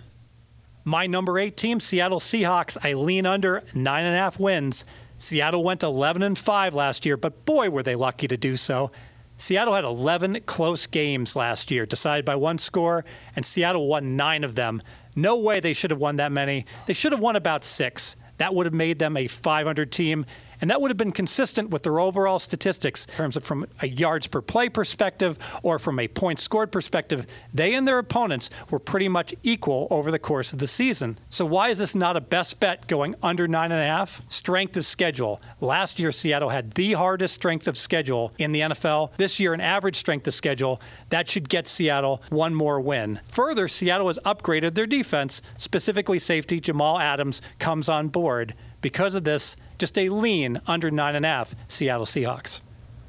My 0.87 1.05
number 1.05 1.37
eight 1.37 1.57
team, 1.57 1.81
Seattle 1.81 2.21
Seahawks. 2.21 2.77
I 2.81 2.93
lean 2.93 3.25
under 3.25 3.61
nine 3.73 4.05
and 4.05 4.15
a 4.15 4.17
half 4.17 4.39
wins. 4.39 4.85
Seattle 5.17 5.61
went 5.61 5.83
11 5.83 6.23
and 6.23 6.37
5 6.37 6.73
last 6.73 7.05
year, 7.05 7.17
but 7.17 7.43
boy, 7.43 7.69
were 7.69 7.83
they 7.83 7.97
lucky 7.97 8.25
to 8.29 8.37
do 8.37 8.55
so. 8.55 8.89
Seattle 9.35 9.73
had 9.73 9.83
11 9.83 10.43
close 10.45 10.87
games 10.87 11.35
last 11.35 11.71
year, 11.71 11.85
decided 11.85 12.23
by 12.23 12.37
one 12.37 12.57
score, 12.57 13.03
and 13.35 13.45
Seattle 13.45 13.85
won 13.85 14.15
nine 14.15 14.45
of 14.45 14.55
them. 14.55 14.81
No 15.13 15.37
way 15.37 15.59
they 15.59 15.73
should 15.73 15.91
have 15.91 15.99
won 15.99 16.15
that 16.15 16.31
many. 16.31 16.65
They 16.85 16.93
should 16.93 17.11
have 17.11 17.19
won 17.19 17.35
about 17.35 17.65
six. 17.65 18.15
That 18.37 18.55
would 18.55 18.65
have 18.65 18.73
made 18.73 18.97
them 18.97 19.17
a 19.17 19.27
500 19.27 19.91
team, 19.91 20.25
And 20.61 20.69
that 20.69 20.81
would 20.81 20.89
have 20.89 20.97
been 20.97 21.11
consistent 21.11 21.69
with 21.69 21.83
their 21.83 21.99
overall 21.99 22.39
statistics 22.39 23.05
in 23.05 23.13
terms 23.13 23.37
of 23.37 23.43
from 23.43 23.65
a 23.81 23.87
yards 23.87 24.27
per 24.27 24.41
play 24.41 24.69
perspective 24.69 25.37
or 25.63 25.79
from 25.79 25.99
a 25.99 26.07
points 26.07 26.43
scored 26.43 26.71
perspective. 26.71 27.25
They 27.53 27.73
and 27.73 27.87
their 27.87 27.99
opponents 27.99 28.49
were 28.69 28.79
pretty 28.79 29.07
much 29.07 29.33
equal 29.43 29.87
over 29.89 30.11
the 30.11 30.19
course 30.19 30.53
of 30.53 30.59
the 30.59 30.67
season. 30.67 31.17
So 31.29 31.45
why 31.45 31.69
is 31.69 31.77
this 31.77 31.95
not 31.95 32.17
a 32.17 32.21
best 32.21 32.59
bet 32.59 32.87
going 32.87 33.15
under 33.21 33.47
nine 33.47 33.71
and 33.71 33.81
a 33.81 33.85
half? 33.85 34.21
Strength 34.29 34.77
of 34.77 34.85
schedule. 34.85 35.41
Last 35.61 35.99
year, 35.99 36.11
Seattle 36.11 36.49
had 36.49 36.71
the 36.71 36.93
hardest 36.93 37.35
strength 37.35 37.67
of 37.67 37.77
schedule 37.77 38.33
in 38.37 38.51
the 38.51 38.61
NFL. 38.61 39.11
This 39.17 39.39
year, 39.39 39.53
an 39.53 39.61
average 39.61 39.95
strength 39.95 40.27
of 40.27 40.33
schedule. 40.33 40.81
That 41.09 41.29
should 41.29 41.49
get 41.49 41.67
Seattle 41.67 42.21
one 42.29 42.53
more 42.53 42.79
win. 42.79 43.19
Further, 43.25 43.67
Seattle 43.67 44.07
has 44.07 44.19
upgraded 44.25 44.73
their 44.73 44.87
defense, 44.87 45.41
specifically 45.57 46.19
safety 46.19 46.59
Jamal 46.59 46.99
Adams 46.99 47.41
comes 47.59 47.89
on 47.89 48.07
board. 48.07 48.53
Because 48.81 49.15
of 49.15 49.23
this, 49.23 49.57
just 49.77 49.97
a 49.97 50.09
lean 50.09 50.59
under 50.67 50.91
nine 50.91 51.15
and 51.15 51.25
a 51.25 51.27
half 51.27 51.55
Seattle 51.67 52.05
Seahawks. 52.05 52.61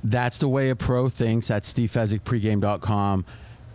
That's 0.05 0.39
the 0.39 0.49
way 0.49 0.71
a 0.71 0.77
pro 0.77 1.09
thinks 1.09 1.51
at 1.51 1.65
stevefezzikpregame.com. 1.65 3.25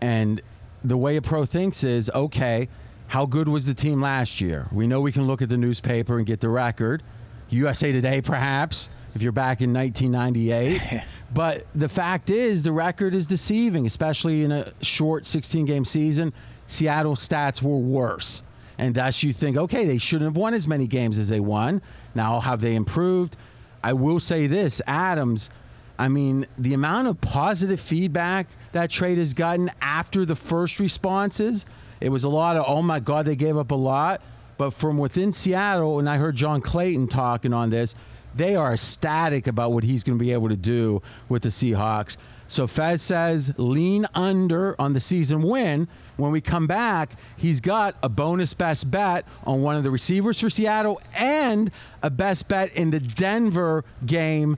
And 0.02 0.42
the 0.84 0.98
way 0.98 1.18
a 1.18 1.22
pro 1.22 1.46
thinks 1.46 1.84
is 1.84 2.10
okay, 2.10 2.70
how 3.08 3.26
good 3.26 3.48
was 3.48 3.66
the 3.66 3.74
team 3.74 4.02
last 4.02 4.42
year? 4.42 4.68
We 4.72 4.88
know 4.88 5.02
we 5.02 5.12
can 5.12 5.28
look 5.28 5.42
at 5.42 5.50
the 5.50 5.58
newspaper 5.58 6.18
and 6.18 6.26
get 6.26 6.40
the 6.40 6.50
record. 6.50 7.04
USA 7.50 7.92
Today, 7.92 8.22
perhaps, 8.22 8.90
if 9.14 9.22
you're 9.22 9.32
back 9.32 9.62
in 9.62 9.74
1998. 9.74 11.04
but 11.34 11.66
the 11.76 11.90
fact 11.90 12.30
is, 12.30 12.64
the 12.64 12.72
record 12.72 13.14
is 13.14 13.28
deceiving, 13.28 13.86
especially 13.86 14.44
in 14.44 14.52
a 14.52 14.74
short 14.82 15.26
16 15.26 15.66
game 15.66 15.86
season. 15.86 16.34
Seattle 16.68 17.16
stats 17.16 17.62
were 17.62 17.78
worse. 17.78 18.42
And 18.78 18.96
thus 18.96 19.22
you 19.24 19.34
think, 19.34 19.58
okay, 19.58 19.86
they 19.86 19.98
shouldn't 19.98 20.30
have 20.30 20.38
won 20.38 20.54
as 20.54 20.68
many 20.68 20.88
games 20.88 21.20
as 21.20 21.30
they 21.30 21.40
won. 21.40 21.82
Now, 22.16 22.40
have 22.40 22.62
they 22.62 22.76
improved? 22.76 23.36
I 23.84 23.94
will 23.94 24.20
say 24.20 24.48
this 24.48 24.82
Adams, 24.88 25.50
I 25.98 26.08
mean, 26.08 26.48
the 26.58 26.74
amount 26.74 27.08
of 27.08 27.22
positive 27.22 27.80
feedback 27.80 28.48
that 28.72 28.90
trade 28.90 29.18
has 29.20 29.34
gotten 29.34 29.70
after 29.82 30.26
the 30.26 30.36
first 30.36 30.80
responses, 30.80 31.66
it 32.02 32.10
was 32.10 32.24
a 32.24 32.30
lot 32.30 32.56
of, 32.58 32.66
oh 32.68 32.82
my 32.82 33.00
God, 33.00 33.26
they 33.26 33.36
gave 33.36 33.58
up 33.58 33.72
a 33.72 33.76
lot. 33.76 34.22
But 34.58 34.72
from 34.72 34.98
within 34.98 35.32
Seattle, 35.32 36.00
and 36.00 36.10
I 36.10 36.18
heard 36.18 36.36
John 36.36 36.62
Clayton 36.62 37.08
talking 37.08 37.54
on 37.54 37.70
this, 37.70 37.96
they 38.36 38.56
are 38.56 38.74
ecstatic 38.74 39.48
about 39.48 39.72
what 39.72 39.84
he's 39.84 40.04
going 40.04 40.18
to 40.18 40.24
be 40.24 40.34
able 40.34 40.50
to 40.50 40.56
do 40.56 41.02
with 41.30 41.44
the 41.44 41.50
Seahawks. 41.50 42.18
So 42.48 42.68
Fez 42.68 43.02
says 43.02 43.52
lean 43.58 44.06
under 44.14 44.80
on 44.80 44.94
the 44.94 45.00
season 45.00 45.42
win. 45.42 45.88
When 46.18 46.32
we 46.32 46.42
come 46.42 46.68
back, 46.68 47.12
he's 47.38 47.62
got 47.62 47.96
a 48.04 48.10
bonus 48.10 48.54
best 48.54 48.90
bet 48.90 49.26
on 49.46 49.62
one 49.62 49.76
of 49.76 49.84
the 49.84 49.92
receivers 49.92 50.40
for 50.40 50.50
Seattle 50.50 51.02
and 51.16 51.72
a 52.02 52.10
best 52.10 52.48
bet 52.48 52.74
in 52.76 52.92
the 52.92 53.00
Denver 53.00 53.84
game 54.06 54.58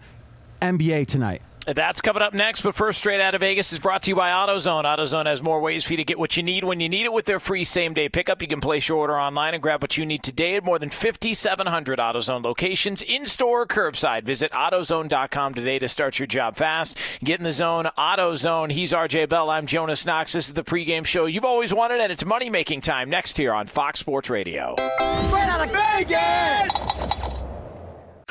NBA 0.61 1.07
tonight. 1.07 1.41
That's 1.67 1.99
coming 1.99 2.21
up 2.21 2.33
next, 2.33 2.61
but 2.61 2.75
first, 2.75 2.99
straight 2.99 3.19
out 3.19 3.33
of 3.33 3.41
Vegas 3.41 3.73
is 3.73 3.79
brought 3.79 4.03
to 4.03 4.11
you 4.11 4.15
by 4.15 4.29
AutoZone. 4.29 4.83
AutoZone 4.83 5.25
has 5.25 5.41
more 5.41 5.59
ways 5.59 5.83
for 5.83 5.93
you 5.93 5.97
to 5.97 6.03
get 6.03 6.19
what 6.19 6.37
you 6.37 6.43
need 6.43 6.63
when 6.63 6.79
you 6.79 6.87
need 6.87 7.05
it 7.05 7.13
with 7.13 7.25
their 7.25 7.39
free 7.39 7.63
same 7.63 7.95
day 7.95 8.07
pickup. 8.07 8.41
You 8.41 8.47
can 8.47 8.61
place 8.61 8.87
your 8.87 8.99
order 8.99 9.19
online 9.19 9.55
and 9.55 9.63
grab 9.63 9.81
what 9.81 9.97
you 9.97 10.05
need 10.05 10.21
today 10.21 10.57
at 10.57 10.63
more 10.63 10.77
than 10.77 10.91
5,700 10.91 11.97
AutoZone 11.97 12.43
locations, 12.43 13.01
in 13.01 13.25
store 13.25 13.63
or 13.63 13.65
curbside. 13.65 14.23
Visit 14.23 14.51
AutoZone.com 14.51 15.55
today 15.55 15.79
to 15.79 15.89
start 15.89 16.19
your 16.19 16.27
job 16.27 16.55
fast. 16.55 16.99
Get 17.23 17.39
in 17.39 17.43
the 17.43 17.51
zone, 17.51 17.89
AutoZone. 17.97 18.71
He's 18.71 18.93
RJ 18.93 19.29
Bell. 19.29 19.49
I'm 19.49 19.65
Jonas 19.65 20.05
Knox. 20.05 20.33
This 20.33 20.47
is 20.47 20.53
the 20.53 20.63
pregame 20.63 21.05
show 21.05 21.25
you've 21.25 21.45
always 21.45 21.73
wanted, 21.73 21.99
and 21.99 22.11
it's 22.11 22.25
money 22.25 22.51
making 22.51 22.81
time 22.81 23.09
next 23.09 23.37
here 23.37 23.53
on 23.53 23.65
Fox 23.65 23.99
Sports 23.99 24.29
Radio. 24.29 24.75
Straight 24.75 25.47
out 25.47 25.65
of 25.65 25.71
Vegas! 25.71 27.24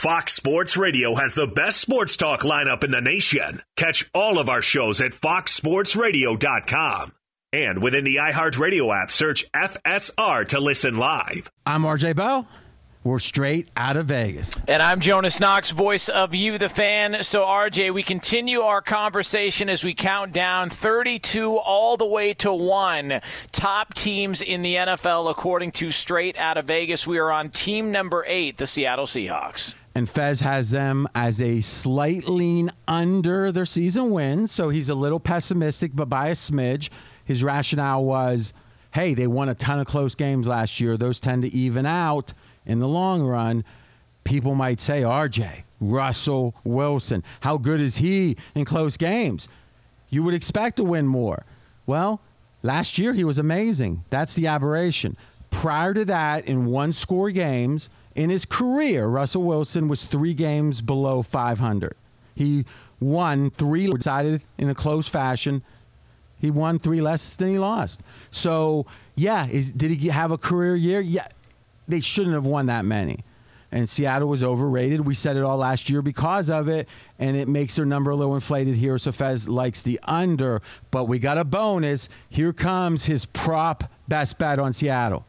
Fox 0.05 0.35
Sports 0.35 0.77
Radio 0.77 1.15
has 1.15 1.35
the 1.35 1.47
best 1.47 1.81
sports 1.81 2.19
talk 2.19 2.43
lineup 2.43 2.85
in 2.85 2.91
the 2.91 3.01
nation. 3.01 3.63
Catch 3.75 4.11
all 4.13 4.39
of 4.39 4.51
our 4.51 4.61
shows 4.61 5.01
at 5.01 5.13
foxsportsradio.com. 5.13 7.13
And 7.55 7.83
within 7.83 8.05
the 8.05 8.17
iHeartRadio 8.17 8.95
app, 8.95 9.11
search 9.11 9.51
FSR 9.53 10.47
to 10.49 10.61
listen 10.61 10.99
live. 10.99 11.51
I'm 11.65 11.85
RJ 11.85 12.17
Bell. 12.17 12.47
We're 13.03 13.19
straight 13.19 13.71
out 13.79 13.97
of 13.97 14.05
Vegas. 14.05 14.55
And 14.69 14.83
I'm 14.83 15.01
Jonas 15.01 15.41
Knox, 15.41 15.71
voice 15.71 16.11
of 16.11 16.35
You, 16.35 16.59
the 16.59 16.69
fan. 16.69 17.23
So, 17.23 17.43
RJ, 17.43 17.95
we 17.95 18.03
continue 18.03 18.61
our 18.61 18.83
conversation 18.83 19.71
as 19.71 19.83
we 19.83 19.95
count 19.95 20.33
down 20.33 20.69
32 20.69 21.57
all 21.57 21.97
the 21.97 22.05
way 22.05 22.35
to 22.35 22.53
one 22.53 23.23
top 23.53 23.95
teams 23.95 24.43
in 24.43 24.61
the 24.61 24.75
NFL, 24.75 25.31
according 25.31 25.73
to 25.73 25.91
Straight 25.91 26.37
Out 26.37 26.59
of 26.59 26.67
Vegas. 26.67 27.07
We 27.07 27.17
are 27.17 27.33
on 27.33 27.49
team 27.49 27.91
number 27.91 28.23
eight, 28.27 28.59
the 28.59 28.67
Seattle 28.67 29.07
Seahawks 29.07 29.75
and 29.95 30.09
Fez 30.09 30.41
has 30.41 30.71
them 30.71 31.09
as 31.15 31.41
a 31.41 31.61
slight 31.61 32.29
lean 32.29 32.71
under 32.89 33.53
their 33.53 33.67
season 33.67 34.11
wins. 34.11 34.51
So 34.51 34.69
he's 34.69 34.89
a 34.89 34.95
little 34.95 35.21
pessimistic, 35.21 35.93
but 35.95 36.09
by 36.09 36.29
a 36.29 36.33
smidge. 36.33 36.91
His 37.25 37.45
rationale 37.45 38.05
was, 38.05 38.53
hey, 38.93 39.15
they 39.15 39.27
won 39.27 39.49
a 39.49 39.55
ton 39.55 39.79
of 39.79 39.87
close 39.87 40.15
games 40.15 40.49
last 40.49 40.81
year. 40.81 40.97
Those 40.97 41.21
tend 41.21 41.43
to 41.43 41.55
even 41.55 41.87
out 41.87 42.35
in 42.67 42.81
the 42.81 42.89
long 42.89 43.23
run. 43.23 43.65
People 44.25 44.55
might 44.55 44.81
say, 44.81 45.03
RJ, 45.03 45.63
Russell 45.81 46.55
Wilson, 46.65 47.23
how 47.41 47.59
good 47.59 47.81
is 47.81 47.97
he 47.97 48.37
in 48.55 48.65
close 48.65 48.97
games? 48.97 49.49
You 50.11 50.23
would 50.25 50.35
expect 50.35 50.79
to 50.79 50.85
win 50.85 51.07
more. 51.07 51.45
Well, 51.87 52.21
last 52.63 52.99
year 52.99 53.13
he 53.13 53.25
was 53.25 53.39
amazing. 53.39 54.05
That's 54.11 54.35
the 54.35 54.49
aberration. 54.49 55.17
Prior 55.51 55.95
to 55.95 56.07
that, 56.07 56.47
in 56.47 56.67
one 56.67 56.93
score 56.93 57.31
games, 57.31 57.91
in 58.15 58.31
his 58.31 58.45
career, 58.45 59.07
Russell 59.07 59.43
Wilson 59.43 59.89
was 59.89 60.05
three 60.05 60.35
games 60.35 60.81
below 60.81 61.23
500. 61.23 61.97
He 62.35 62.65
won 63.01 63.51
three, 63.51 63.91
decided 63.93 64.43
in 64.59 64.71
a 64.71 64.75
close 64.75 65.09
fashion. 65.09 65.63
He 66.41 66.51
won 66.51 66.79
three 66.79 67.01
less 67.01 67.37
than 67.37 67.49
he 67.49 67.59
lost. 67.59 68.03
So, 68.31 68.87
yeah, 69.15 69.47
is, 69.47 69.71
did 69.71 69.91
he 69.91 70.09
have 70.09 70.31
a 70.31 70.39
career 70.39 70.77
year? 70.77 71.01
Yeah, 71.01 71.27
they 71.89 72.01
shouldn't 72.01 72.35
have 72.35 72.47
won 72.47 72.67
that 72.67 72.85
many. 72.85 73.25
And 73.73 73.89
Seattle 73.89 74.29
was 74.29 74.45
overrated. 74.45 75.01
We 75.01 75.15
said 75.15 75.37
it 75.37 75.43
all 75.43 75.57
last 75.57 75.91
year 75.91 76.01
because 76.01 76.49
of 76.49 76.69
it, 76.69 76.89
and 77.19 77.37
it 77.37 77.49
makes 77.49 77.75
their 77.75 77.87
number 77.87 78.13
a 78.13 78.17
little 78.17 78.37
inflated 78.37 78.77
here. 78.77 78.99
So 78.99 79.11
Fez 79.11 79.49
likes 79.49 79.83
the 79.83 79.99
under, 80.05 80.63
but 80.93 81.05
we 81.05 81.19
got 81.19 81.39
a 81.39 81.45
bonus. 81.45 82.09
Here 82.29 82.53
comes 82.53 83.05
his 83.05 83.27
prop 83.27 83.91
best 84.07 84.39
bet 84.39 84.61
on 84.61 84.73
Seattle. 84.73 85.27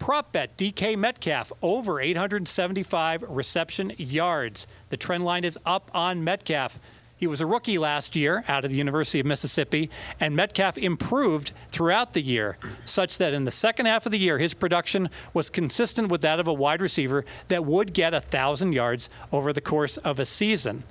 Prop 0.00 0.32
bet 0.32 0.56
DK 0.56 0.96
Metcalf 0.96 1.52
over 1.60 2.00
875 2.00 3.22
reception 3.28 3.92
yards. 3.98 4.66
The 4.88 4.96
trend 4.96 5.26
line 5.26 5.44
is 5.44 5.58
up 5.66 5.90
on 5.92 6.24
Metcalf. 6.24 6.80
He 7.18 7.26
was 7.26 7.42
a 7.42 7.46
rookie 7.46 7.76
last 7.76 8.16
year 8.16 8.42
out 8.48 8.64
of 8.64 8.70
the 8.70 8.78
University 8.78 9.20
of 9.20 9.26
Mississippi, 9.26 9.90
and 10.18 10.34
Metcalf 10.34 10.78
improved 10.78 11.52
throughout 11.70 12.14
the 12.14 12.22
year, 12.22 12.56
such 12.86 13.18
that 13.18 13.34
in 13.34 13.44
the 13.44 13.50
second 13.50 13.84
half 13.84 14.06
of 14.06 14.12
the 14.12 14.18
year, 14.18 14.38
his 14.38 14.54
production 14.54 15.10
was 15.34 15.50
consistent 15.50 16.08
with 16.08 16.22
that 16.22 16.40
of 16.40 16.48
a 16.48 16.52
wide 16.52 16.80
receiver 16.80 17.26
that 17.48 17.66
would 17.66 17.92
get 17.92 18.14
1,000 18.14 18.72
yards 18.72 19.10
over 19.30 19.52
the 19.52 19.60
course 19.60 19.98
of 19.98 20.18
a 20.18 20.24
season. 20.24 20.82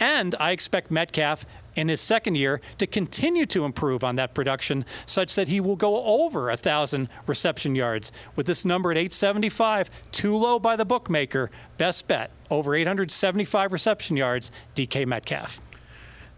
And 0.00 0.34
I 0.40 0.50
expect 0.50 0.90
Metcalf 0.90 1.44
in 1.74 1.88
his 1.88 2.00
second 2.00 2.34
year 2.34 2.60
to 2.78 2.86
continue 2.86 3.46
to 3.46 3.64
improve 3.64 4.04
on 4.04 4.16
that 4.16 4.34
production 4.34 4.84
such 5.06 5.34
that 5.36 5.48
he 5.48 5.60
will 5.60 5.76
go 5.76 6.24
over 6.24 6.48
a 6.48 6.52
1,000 6.52 7.08
reception 7.26 7.74
yards. 7.74 8.12
With 8.36 8.46
this 8.46 8.64
number 8.64 8.90
at 8.90 8.98
875, 8.98 9.90
too 10.10 10.36
low 10.36 10.58
by 10.58 10.76
the 10.76 10.84
bookmaker, 10.84 11.50
best 11.78 12.08
bet 12.08 12.30
over 12.50 12.74
875 12.74 13.72
reception 13.72 14.16
yards, 14.16 14.52
DK 14.74 15.06
Metcalf. 15.06 15.60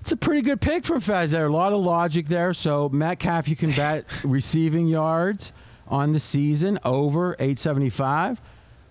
It's 0.00 0.12
a 0.12 0.16
pretty 0.16 0.42
good 0.42 0.60
pick 0.60 0.84
from 0.84 1.00
Fez 1.00 1.30
there. 1.30 1.46
A 1.46 1.52
lot 1.52 1.72
of 1.72 1.80
logic 1.80 2.26
there. 2.26 2.52
So 2.52 2.88
Metcalf, 2.90 3.48
you 3.48 3.56
can 3.56 3.70
bet 3.76 4.04
receiving 4.22 4.86
yards 4.86 5.52
on 5.88 6.12
the 6.12 6.20
season 6.20 6.78
over 6.84 7.34
875. 7.34 8.40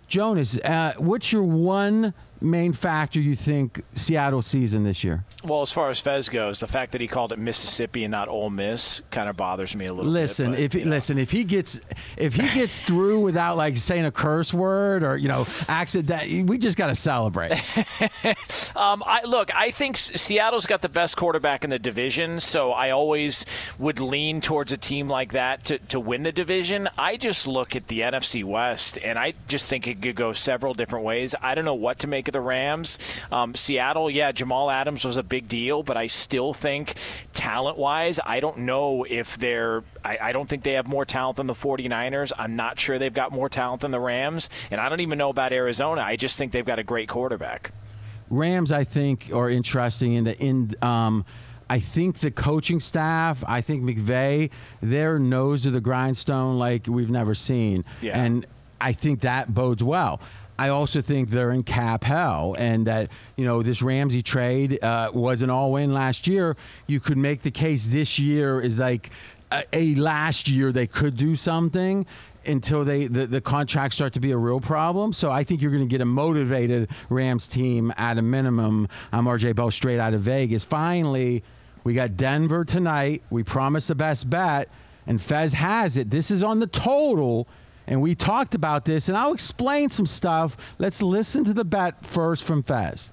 Jonas, 0.08 0.58
uh, 0.58 0.94
what's 0.98 1.32
your 1.32 1.44
one 1.44 2.14
main 2.44 2.74
factor 2.74 3.20
you 3.20 3.36
think 3.36 3.84
Seattle 3.96 4.42
season 4.42 4.84
this 4.84 5.04
year? 5.04 5.24
Well, 5.44 5.62
as 5.62 5.72
far 5.72 5.90
as 5.90 6.00
Fez 6.00 6.30
goes, 6.30 6.60
the 6.60 6.68
fact 6.68 6.92
that 6.92 7.02
he 7.02 7.08
called 7.08 7.32
it 7.32 7.40
Mississippi 7.40 8.04
and 8.04 8.12
not 8.12 8.28
Ole 8.28 8.50
Miss 8.50 9.02
kind 9.12 9.30
of 9.30 9.38
bothers 9.38 9.76
me 9.76 9.86
a 9.86 9.94
little 9.94 10.12
listen, 10.12 10.52
bit. 10.52 10.60
Listen, 10.60 10.82
if 10.82 10.86
listen, 10.86 11.18
if 11.18 11.32
he 11.32 11.44
gets 11.46 11.80
if 12.18 12.36
he 12.36 12.48
gets 12.54 12.82
through 12.84 13.22
without 13.22 13.56
like 13.58 13.78
saying 13.78 14.06
a 14.06 14.12
curse 14.12 14.54
word 14.54 15.04
or 15.04 15.16
you 15.16 15.30
know 15.30 15.46
accident, 15.68 16.50
we 16.50 16.58
just 16.58 16.78
got 16.78 16.88
to 16.88 16.96
celebrate. 16.96 17.52
um, 18.76 19.04
I 19.06 19.22
look, 19.26 19.54
I 19.56 19.72
think 19.72 19.96
Seattle's 19.98 20.66
got 20.66 20.82
the 20.82 20.90
best 20.90 21.16
quarterback 21.16 21.64
in 21.64 21.70
the 21.70 21.80
division, 21.80 22.40
so 22.40 22.72
I 22.72 22.92
always 22.92 23.46
would 23.80 24.00
lean 24.00 24.42
towards 24.42 24.72
a 24.72 24.78
team 24.78 25.08
like 25.08 25.32
that 25.32 25.64
to 25.66 25.80
to 25.80 26.00
win 26.00 26.24
the 26.24 26.32
division. 26.32 26.90
I 26.98 27.16
just 27.16 27.48
look 27.48 27.76
at 27.76 27.88
the 27.88 28.02
NFC 28.02 28.44
West 28.44 29.00
and 29.02 29.18
I 29.18 29.34
just 29.48 29.70
think 29.70 29.88
it 29.88 30.02
could 30.02 30.16
go 30.16 30.34
several 30.34 30.74
different 30.74 31.06
ways. 31.06 31.36
I 31.42 31.56
don't 31.56 31.66
know 31.66 31.74
what 31.74 32.00
to 32.00 32.08
make 32.08 32.28
of 32.28 32.33
the 32.34 32.42
Rams. 32.42 33.00
Um, 33.32 33.56
Seattle, 33.56 34.10
yeah, 34.10 34.32
Jamal 34.32 34.70
Adams 34.70 35.06
was 35.06 35.18
a 35.18 35.24
big 35.24 35.48
deal, 35.48 35.84
but 35.84 35.96
I 35.96 36.08
still 36.08 36.54
think 36.54 36.96
talent 37.34 37.78
wise, 37.78 38.20
I 38.26 38.40
don't 38.40 38.60
know 38.60 39.06
if 39.10 39.38
they're, 39.38 39.84
I, 40.04 40.18
I, 40.22 40.32
don't 40.34 40.50
think 40.50 40.64
they 40.64 40.74
have 40.74 40.88
more 40.88 41.06
talent 41.06 41.38
than 41.38 41.48
the 41.48 41.54
49ers. 41.54 42.32
I'm 42.38 42.56
not 42.56 42.80
sure 42.80 43.00
they've 43.00 43.14
got 43.14 43.32
more 43.32 43.50
talent 43.50 43.82
than 43.82 43.92
the 43.92 44.00
Rams. 44.00 44.50
And 44.70 44.82
I 44.82 44.90
don't 44.90 45.00
even 45.00 45.18
know 45.18 45.30
about 45.30 45.54
Arizona. 45.54 46.02
I 46.02 46.16
just 46.16 46.38
think 46.38 46.52
they've 46.52 46.66
got 46.66 46.80
a 46.80 46.84
great 46.84 47.08
quarterback. 47.08 47.72
Rams, 48.30 48.72
I 48.72 48.84
think, 48.84 49.32
are 49.34 49.50
interesting 49.50 50.14
in 50.14 50.24
the 50.24 50.38
in. 50.38 50.74
Um, 50.82 51.26
I 51.70 51.80
think 51.80 52.20
the 52.20 52.32
coaching 52.32 52.80
staff, 52.80 53.44
I 53.48 53.62
think 53.62 53.84
McVay, 53.84 54.50
their 54.82 55.18
nose 55.18 55.64
to 55.64 55.72
the 55.72 55.82
grindstone 55.82 56.60
like 56.60 56.88
we've 56.88 57.10
never 57.10 57.34
seen, 57.34 57.86
Yeah. 58.02 58.22
and 58.22 58.46
I 58.82 58.92
think 58.94 59.22
that 59.22 59.54
bodes 59.54 59.84
well. 59.84 60.20
I 60.58 60.70
also 60.70 61.02
think 61.02 61.30
they're 61.30 61.52
in 61.52 61.64
cap 61.64 62.04
hell, 62.04 62.56
and 62.58 62.88
that 62.88 63.10
you 63.36 63.46
know 63.46 63.64
this 63.64 63.82
Ramsey 63.82 64.22
trade 64.22 64.84
uh, 64.84 65.12
was 65.14 65.42
an 65.42 65.50
all-in 65.50 65.94
last 65.94 66.28
year. 66.28 66.56
You 66.88 67.00
could 67.00 67.18
make 67.18 67.42
the 67.42 67.52
case 67.52 67.88
this 67.88 68.20
year 68.20 68.62
is 68.62 68.78
like 68.78 69.10
a, 69.52 69.64
a 69.74 69.96
last 69.96 70.50
year 70.50 70.72
they 70.72 70.88
could 70.88 71.18
do 71.18 71.36
something 71.36 72.06
until 72.46 72.84
they 72.84 73.08
the, 73.08 73.26
the 73.26 73.42
contracts 73.42 73.96
start 73.96 74.14
to 74.14 74.20
be 74.20 74.32
a 74.32 74.38
real 74.38 74.60
problem. 74.60 75.14
So 75.14 75.32
I 75.32 75.44
think 75.44 75.62
you're 75.62 75.72
going 75.72 75.84
to 75.84 75.90
get 75.90 76.02
a 76.02 76.06
motivated 76.06 76.90
Rams 77.10 77.48
team 77.48 77.94
at 77.96 78.18
a 78.18 78.22
minimum. 78.22 78.90
I'm 79.12 79.26
RJ 79.26 79.56
Bell 79.56 79.72
straight 79.72 80.00
out 80.00 80.14
of 80.14 80.22
Vegas. 80.22 80.64
Finally, 80.64 81.44
we 81.84 81.94
got 81.94 82.18
Denver 82.18 82.66
tonight. 82.66 83.24
We 83.30 83.44
promised 83.44 83.88
the 83.88 83.96
best 83.96 84.30
bet, 84.30 84.70
and 85.08 85.22
Fez 85.22 85.54
has 85.54 85.98
it. 85.98 86.10
This 86.10 86.32
is 86.32 86.44
on 86.44 86.60
the 86.60 86.68
total. 86.68 87.48
And 87.88 88.02
we 88.02 88.16
talked 88.16 88.56
about 88.56 88.86
this, 88.86 89.10
and 89.10 89.18
I'll 89.18 89.34
explain 89.34 89.90
some 89.90 90.06
stuff. 90.06 90.56
Let's 90.78 91.02
listen 91.02 91.46
to 91.46 91.54
the 91.54 91.66
bet 91.66 92.06
first 92.06 92.44
from 92.44 92.64
Fez. 92.64 93.12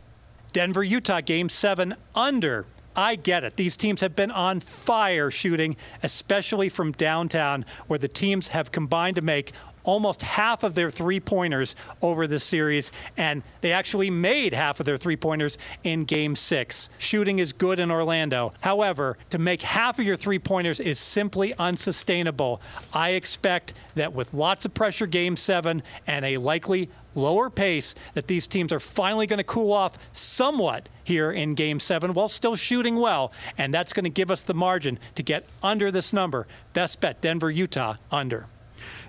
Denver, 0.53 0.83
Utah, 0.83 1.21
game 1.21 1.49
seven 1.49 1.95
under. 2.15 2.67
I 2.97 3.15
get 3.15 3.45
it. 3.45 3.57
These 3.57 3.77
teams 3.77 4.01
have 4.01 4.17
been 4.17 4.33
on 4.33 4.59
fire 4.61 5.31
shooting, 5.31 5.77
especially 6.03 6.69
from 6.69 6.93
downtown, 6.93 7.65
where 7.87 7.99
the 7.99 8.09
teams 8.09 8.49
have 8.49 8.73
combined 8.73 9.17
to 9.17 9.23
make 9.23 9.53
almost 9.85 10.23
half 10.23 10.63
of 10.63 10.75
their 10.75 10.91
three 10.91 11.21
pointers 11.21 11.77
over 12.03 12.27
this 12.27 12.45
series, 12.45 12.93
and 13.17 13.43
they 13.61 13.73
actually 13.73 14.11
made 14.11 14.53
half 14.53 14.81
of 14.81 14.87
their 14.87 14.97
three 14.97 15.17
pointers 15.17 15.59
in 15.85 16.05
game 16.05 16.37
six. 16.37 16.91
Shooting 16.99 17.39
is 17.39 17.53
good 17.53 17.81
in 17.81 17.91
Orlando. 17.91 18.53
However, 18.61 19.17
to 19.31 19.39
make 19.39 19.63
half 19.63 19.99
of 19.99 20.05
your 20.05 20.17
three 20.17 20.39
pointers 20.39 20.81
is 20.81 20.99
simply 20.99 21.55
unsustainable. 21.55 22.61
I 22.93 23.11
expect 23.11 23.75
that 23.95 24.13
with 24.13 24.35
lots 24.35 24.65
of 24.65 24.75
pressure, 24.75 25.07
game 25.07 25.37
seven, 25.37 25.83
and 26.07 26.25
a 26.25 26.39
likely 26.39 26.91
lower 27.15 27.51
pace, 27.51 27.95
that 28.15 28.29
these 28.29 28.47
teams 28.47 28.73
are 28.73 28.81
finally 28.81 29.27
going 29.27 29.39
to 29.39 29.45
cool 29.45 29.73
off 29.73 29.99
somewhat 30.13 30.89
here 31.03 31.33
in 31.33 31.55
game 31.55 31.81
seven 31.81 32.15
while 32.15 32.29
still 32.29 32.55
shooting 32.55 32.97
well. 32.97 33.33
And 33.59 33.75
that's 33.75 33.93
going 33.93 34.05
to 34.05 34.11
give 34.11 34.31
us 34.31 34.43
the 34.43 34.55
margin 34.55 34.99
to 35.17 35.23
get 35.23 35.45
under 35.63 35.91
this 35.91 36.13
number. 36.13 36.47
Best 36.73 37.01
bet 37.01 37.21
Denver, 37.21 37.51
Utah, 37.51 37.97
under. 38.11 38.47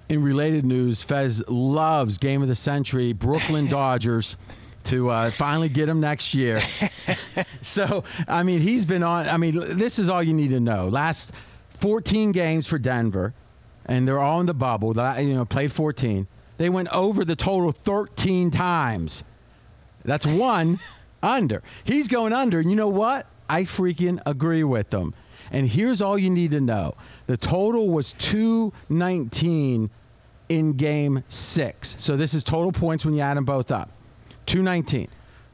In 0.09 0.23
related 0.23 0.65
news, 0.65 1.03
Fez 1.03 1.43
loves 1.47 2.17
game 2.17 2.41
of 2.41 2.47
the 2.47 2.55
century 2.55 3.13
Brooklyn 3.13 3.67
Dodgers 3.69 4.35
to 4.85 5.09
uh, 5.09 5.31
finally 5.31 5.69
get 5.69 5.87
him 5.87 5.99
next 5.99 6.33
year. 6.33 6.61
so, 7.61 8.03
I 8.27 8.43
mean, 8.43 8.59
he's 8.59 8.85
been 8.85 9.03
on. 9.03 9.27
I 9.27 9.37
mean, 9.37 9.77
this 9.77 9.99
is 9.99 10.09
all 10.09 10.21
you 10.21 10.33
need 10.33 10.51
to 10.51 10.59
know. 10.59 10.89
Last 10.89 11.31
14 11.79 12.31
games 12.31 12.67
for 12.67 12.77
Denver, 12.77 13.33
and 13.85 14.07
they're 14.07 14.19
all 14.19 14.39
in 14.39 14.45
the 14.45 14.53
bubble. 14.53 14.95
You 15.19 15.33
know, 15.33 15.45
played 15.45 15.71
14. 15.71 16.27
They 16.57 16.69
went 16.69 16.89
over 16.89 17.25
the 17.25 17.35
total 17.35 17.71
13 17.71 18.51
times. 18.51 19.23
That's 20.05 20.25
one 20.25 20.79
under. 21.23 21.63
He's 21.83 22.07
going 22.07 22.33
under. 22.33 22.59
And 22.59 22.69
you 22.69 22.75
know 22.75 22.89
what? 22.89 23.27
I 23.49 23.63
freaking 23.63 24.21
agree 24.25 24.63
with 24.63 24.89
them. 24.89 25.13
And 25.51 25.67
here's 25.67 26.01
all 26.01 26.17
you 26.17 26.29
need 26.29 26.51
to 26.51 26.61
know 26.61 26.95
the 27.31 27.37
total 27.37 27.87
was 27.87 28.11
219 28.11 29.89
in 30.49 30.73
game 30.73 31.23
six. 31.29 31.95
So 31.97 32.17
this 32.17 32.33
is 32.33 32.43
total 32.43 32.73
points 32.73 33.05
when 33.05 33.13
you 33.13 33.21
add 33.21 33.37
them 33.37 33.45
both 33.45 33.71
up 33.71 33.89
219. 34.47 35.07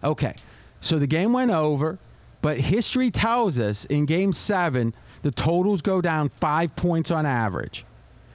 Okay. 0.04 0.34
So 0.82 0.98
the 0.98 1.06
game 1.06 1.34
went 1.34 1.52
over, 1.52 2.00
but 2.42 2.60
history 2.60 3.12
tells 3.12 3.60
us 3.60 3.86
in 3.86 4.08
game 4.08 4.34
seven, 4.34 4.96
the 5.22 5.30
totals 5.30 5.84
go 5.84 6.02
down 6.02 6.30
five 6.30 6.76
points 6.76 7.12
on 7.12 7.28
average. 7.28 7.86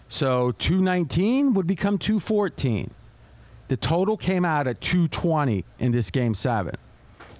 So 0.06 0.52
219 0.52 1.54
would 1.54 1.66
become 1.66 1.98
214. 1.98 2.92
The 3.66 3.76
total 3.76 4.16
came 4.16 4.44
out 4.44 4.68
at 4.68 4.80
220 4.80 5.64
in 5.80 5.90
this 5.90 6.12
game 6.12 6.34
seven. 6.34 6.76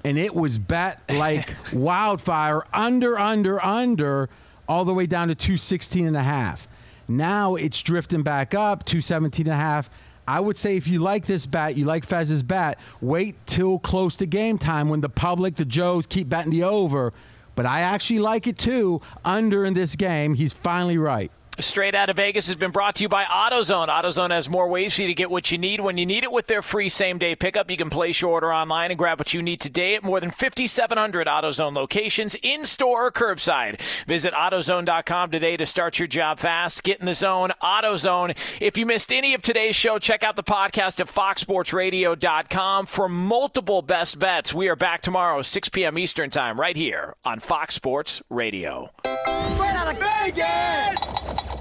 And 0.05 0.19
it 0.19 0.35
was 0.35 0.59
bet 0.59 1.01
like 1.09 1.55
wildfire 1.73 2.65
under, 2.73 3.17
under, 3.17 3.65
under, 3.65 4.31
all 4.73 4.87
the 4.87 4.95
way 4.95 5.05
down 5.05 5.29
to 5.29 5.35
216 5.35 6.07
and 6.07 6.17
a 6.17 6.23
half. 6.23 6.67
Now 7.07 7.57
it's 7.57 7.83
drifting 7.83 8.23
back 8.23 8.55
up, 8.55 8.87
217 8.87 9.47
and 9.47 9.53
a 9.53 9.57
half. 9.57 9.91
I 10.27 10.41
would 10.41 10.57
say 10.57 10.79
if 10.79 10.89
you 10.89 10.99
like 10.99 11.27
this 11.27 11.45
bat, 11.45 11.77
you 11.77 11.85
like 11.85 12.07
Fez's 12.07 12.43
bat, 12.43 12.79
wait 13.03 13.37
till 13.45 13.79
close 13.79 14.17
to 14.17 14.27
game 14.27 14.57
time 14.57 14.89
when 14.89 15.03
the 15.03 15.11
public, 15.11 15.57
the 15.57 15.67
Joes, 15.67 16.07
keep 16.07 16.27
betting 16.31 16.53
the 16.53 16.65
over. 16.65 17.13
But 17.55 17.67
I 17.67 17.83
actually 17.83 18.21
like 18.21 18.47
it 18.47 18.57
too. 18.57 19.03
Under 19.23 19.67
in 19.67 19.75
this 19.75 19.97
game, 19.97 20.33
he's 20.33 20.55
finally 20.55 20.97
right. 20.97 21.31
Straight 21.59 21.95
out 21.95 22.09
of 22.09 22.17
Vegas 22.17 22.47
has 22.47 22.57
been 22.57 22.71
brought 22.71 22.95
to 22.95 23.03
you 23.03 23.11
by 23.11 23.25
AutoZone. 23.25 23.89
AutoZone 23.89 24.31
has 24.31 24.49
more 24.49 24.69
ways 24.69 24.95
for 24.95 25.03
you 25.03 25.09
to 25.09 25.15
get 25.15 25.31
what 25.31 25.53
you 25.53 25.59
need 25.59 25.81
when 25.81 25.99
you 25.99 26.07
need 26.07 26.25
it 26.25 26.33
with 26.33 26.47
their 26.47 26.63
free 26.63 26.89
same 26.89 27.19
day 27.19 27.37
pickup. 27.37 27.71
You 27.71 27.77
can 27.77 27.91
place 27.91 28.23
your 28.23 28.31
order 28.31 28.53
online 28.53 28.91
and 28.91 28.99
grab 28.99 29.19
what 29.19 29.35
you 29.35 29.43
need 29.43 29.61
today 29.61 29.95
at 29.95 30.03
more 30.03 30.19
than 30.19 30.31
5,700 30.31 31.27
AutoZone 31.27 31.75
locations, 31.75 32.35
in 32.37 32.65
store 32.65 33.07
or 33.07 33.13
curbside. 33.13 33.81
Visit 34.07 34.33
AutoZone.com 34.33 35.31
today 35.31 35.59
to 35.59 35.67
start 35.67 35.99
your 35.99 36.09
job 36.09 36.39
fast. 36.39 36.83
Get 36.83 37.01
in 37.01 37.07
the 37.07 37.15
zone. 37.15 37.53
AutoZone. 37.63 38.31
If 38.61 38.79
you 38.79 38.87
missed 38.87 39.13
any 39.13 39.35
of 39.35 39.43
today's 39.43 39.77
show, 39.77 39.99
check 39.99 40.25
out 40.25 40.37
the 40.37 40.43
podcast 40.43 41.01
at 41.01 41.07
FoxSportsRadio.com 41.09 42.87
for 42.87 43.09
multiple 43.11 43.83
best 43.83 44.19
bets. 44.19 44.55
We 44.55 44.69
are 44.69 44.77
back 44.77 45.03
tomorrow, 45.03 45.43
6 45.43 45.69
p.m. 45.69 45.99
Eastern 45.99 46.31
Time, 46.31 46.59
right 46.59 46.77
here 46.77 47.15
on 47.27 47.41
Fox 47.41 47.75
Sports 47.75 48.23
Radio. 48.31 48.91
Straight 49.05 49.75
out 49.75 49.93
of 49.93 49.99
Vegas! 49.99 51.52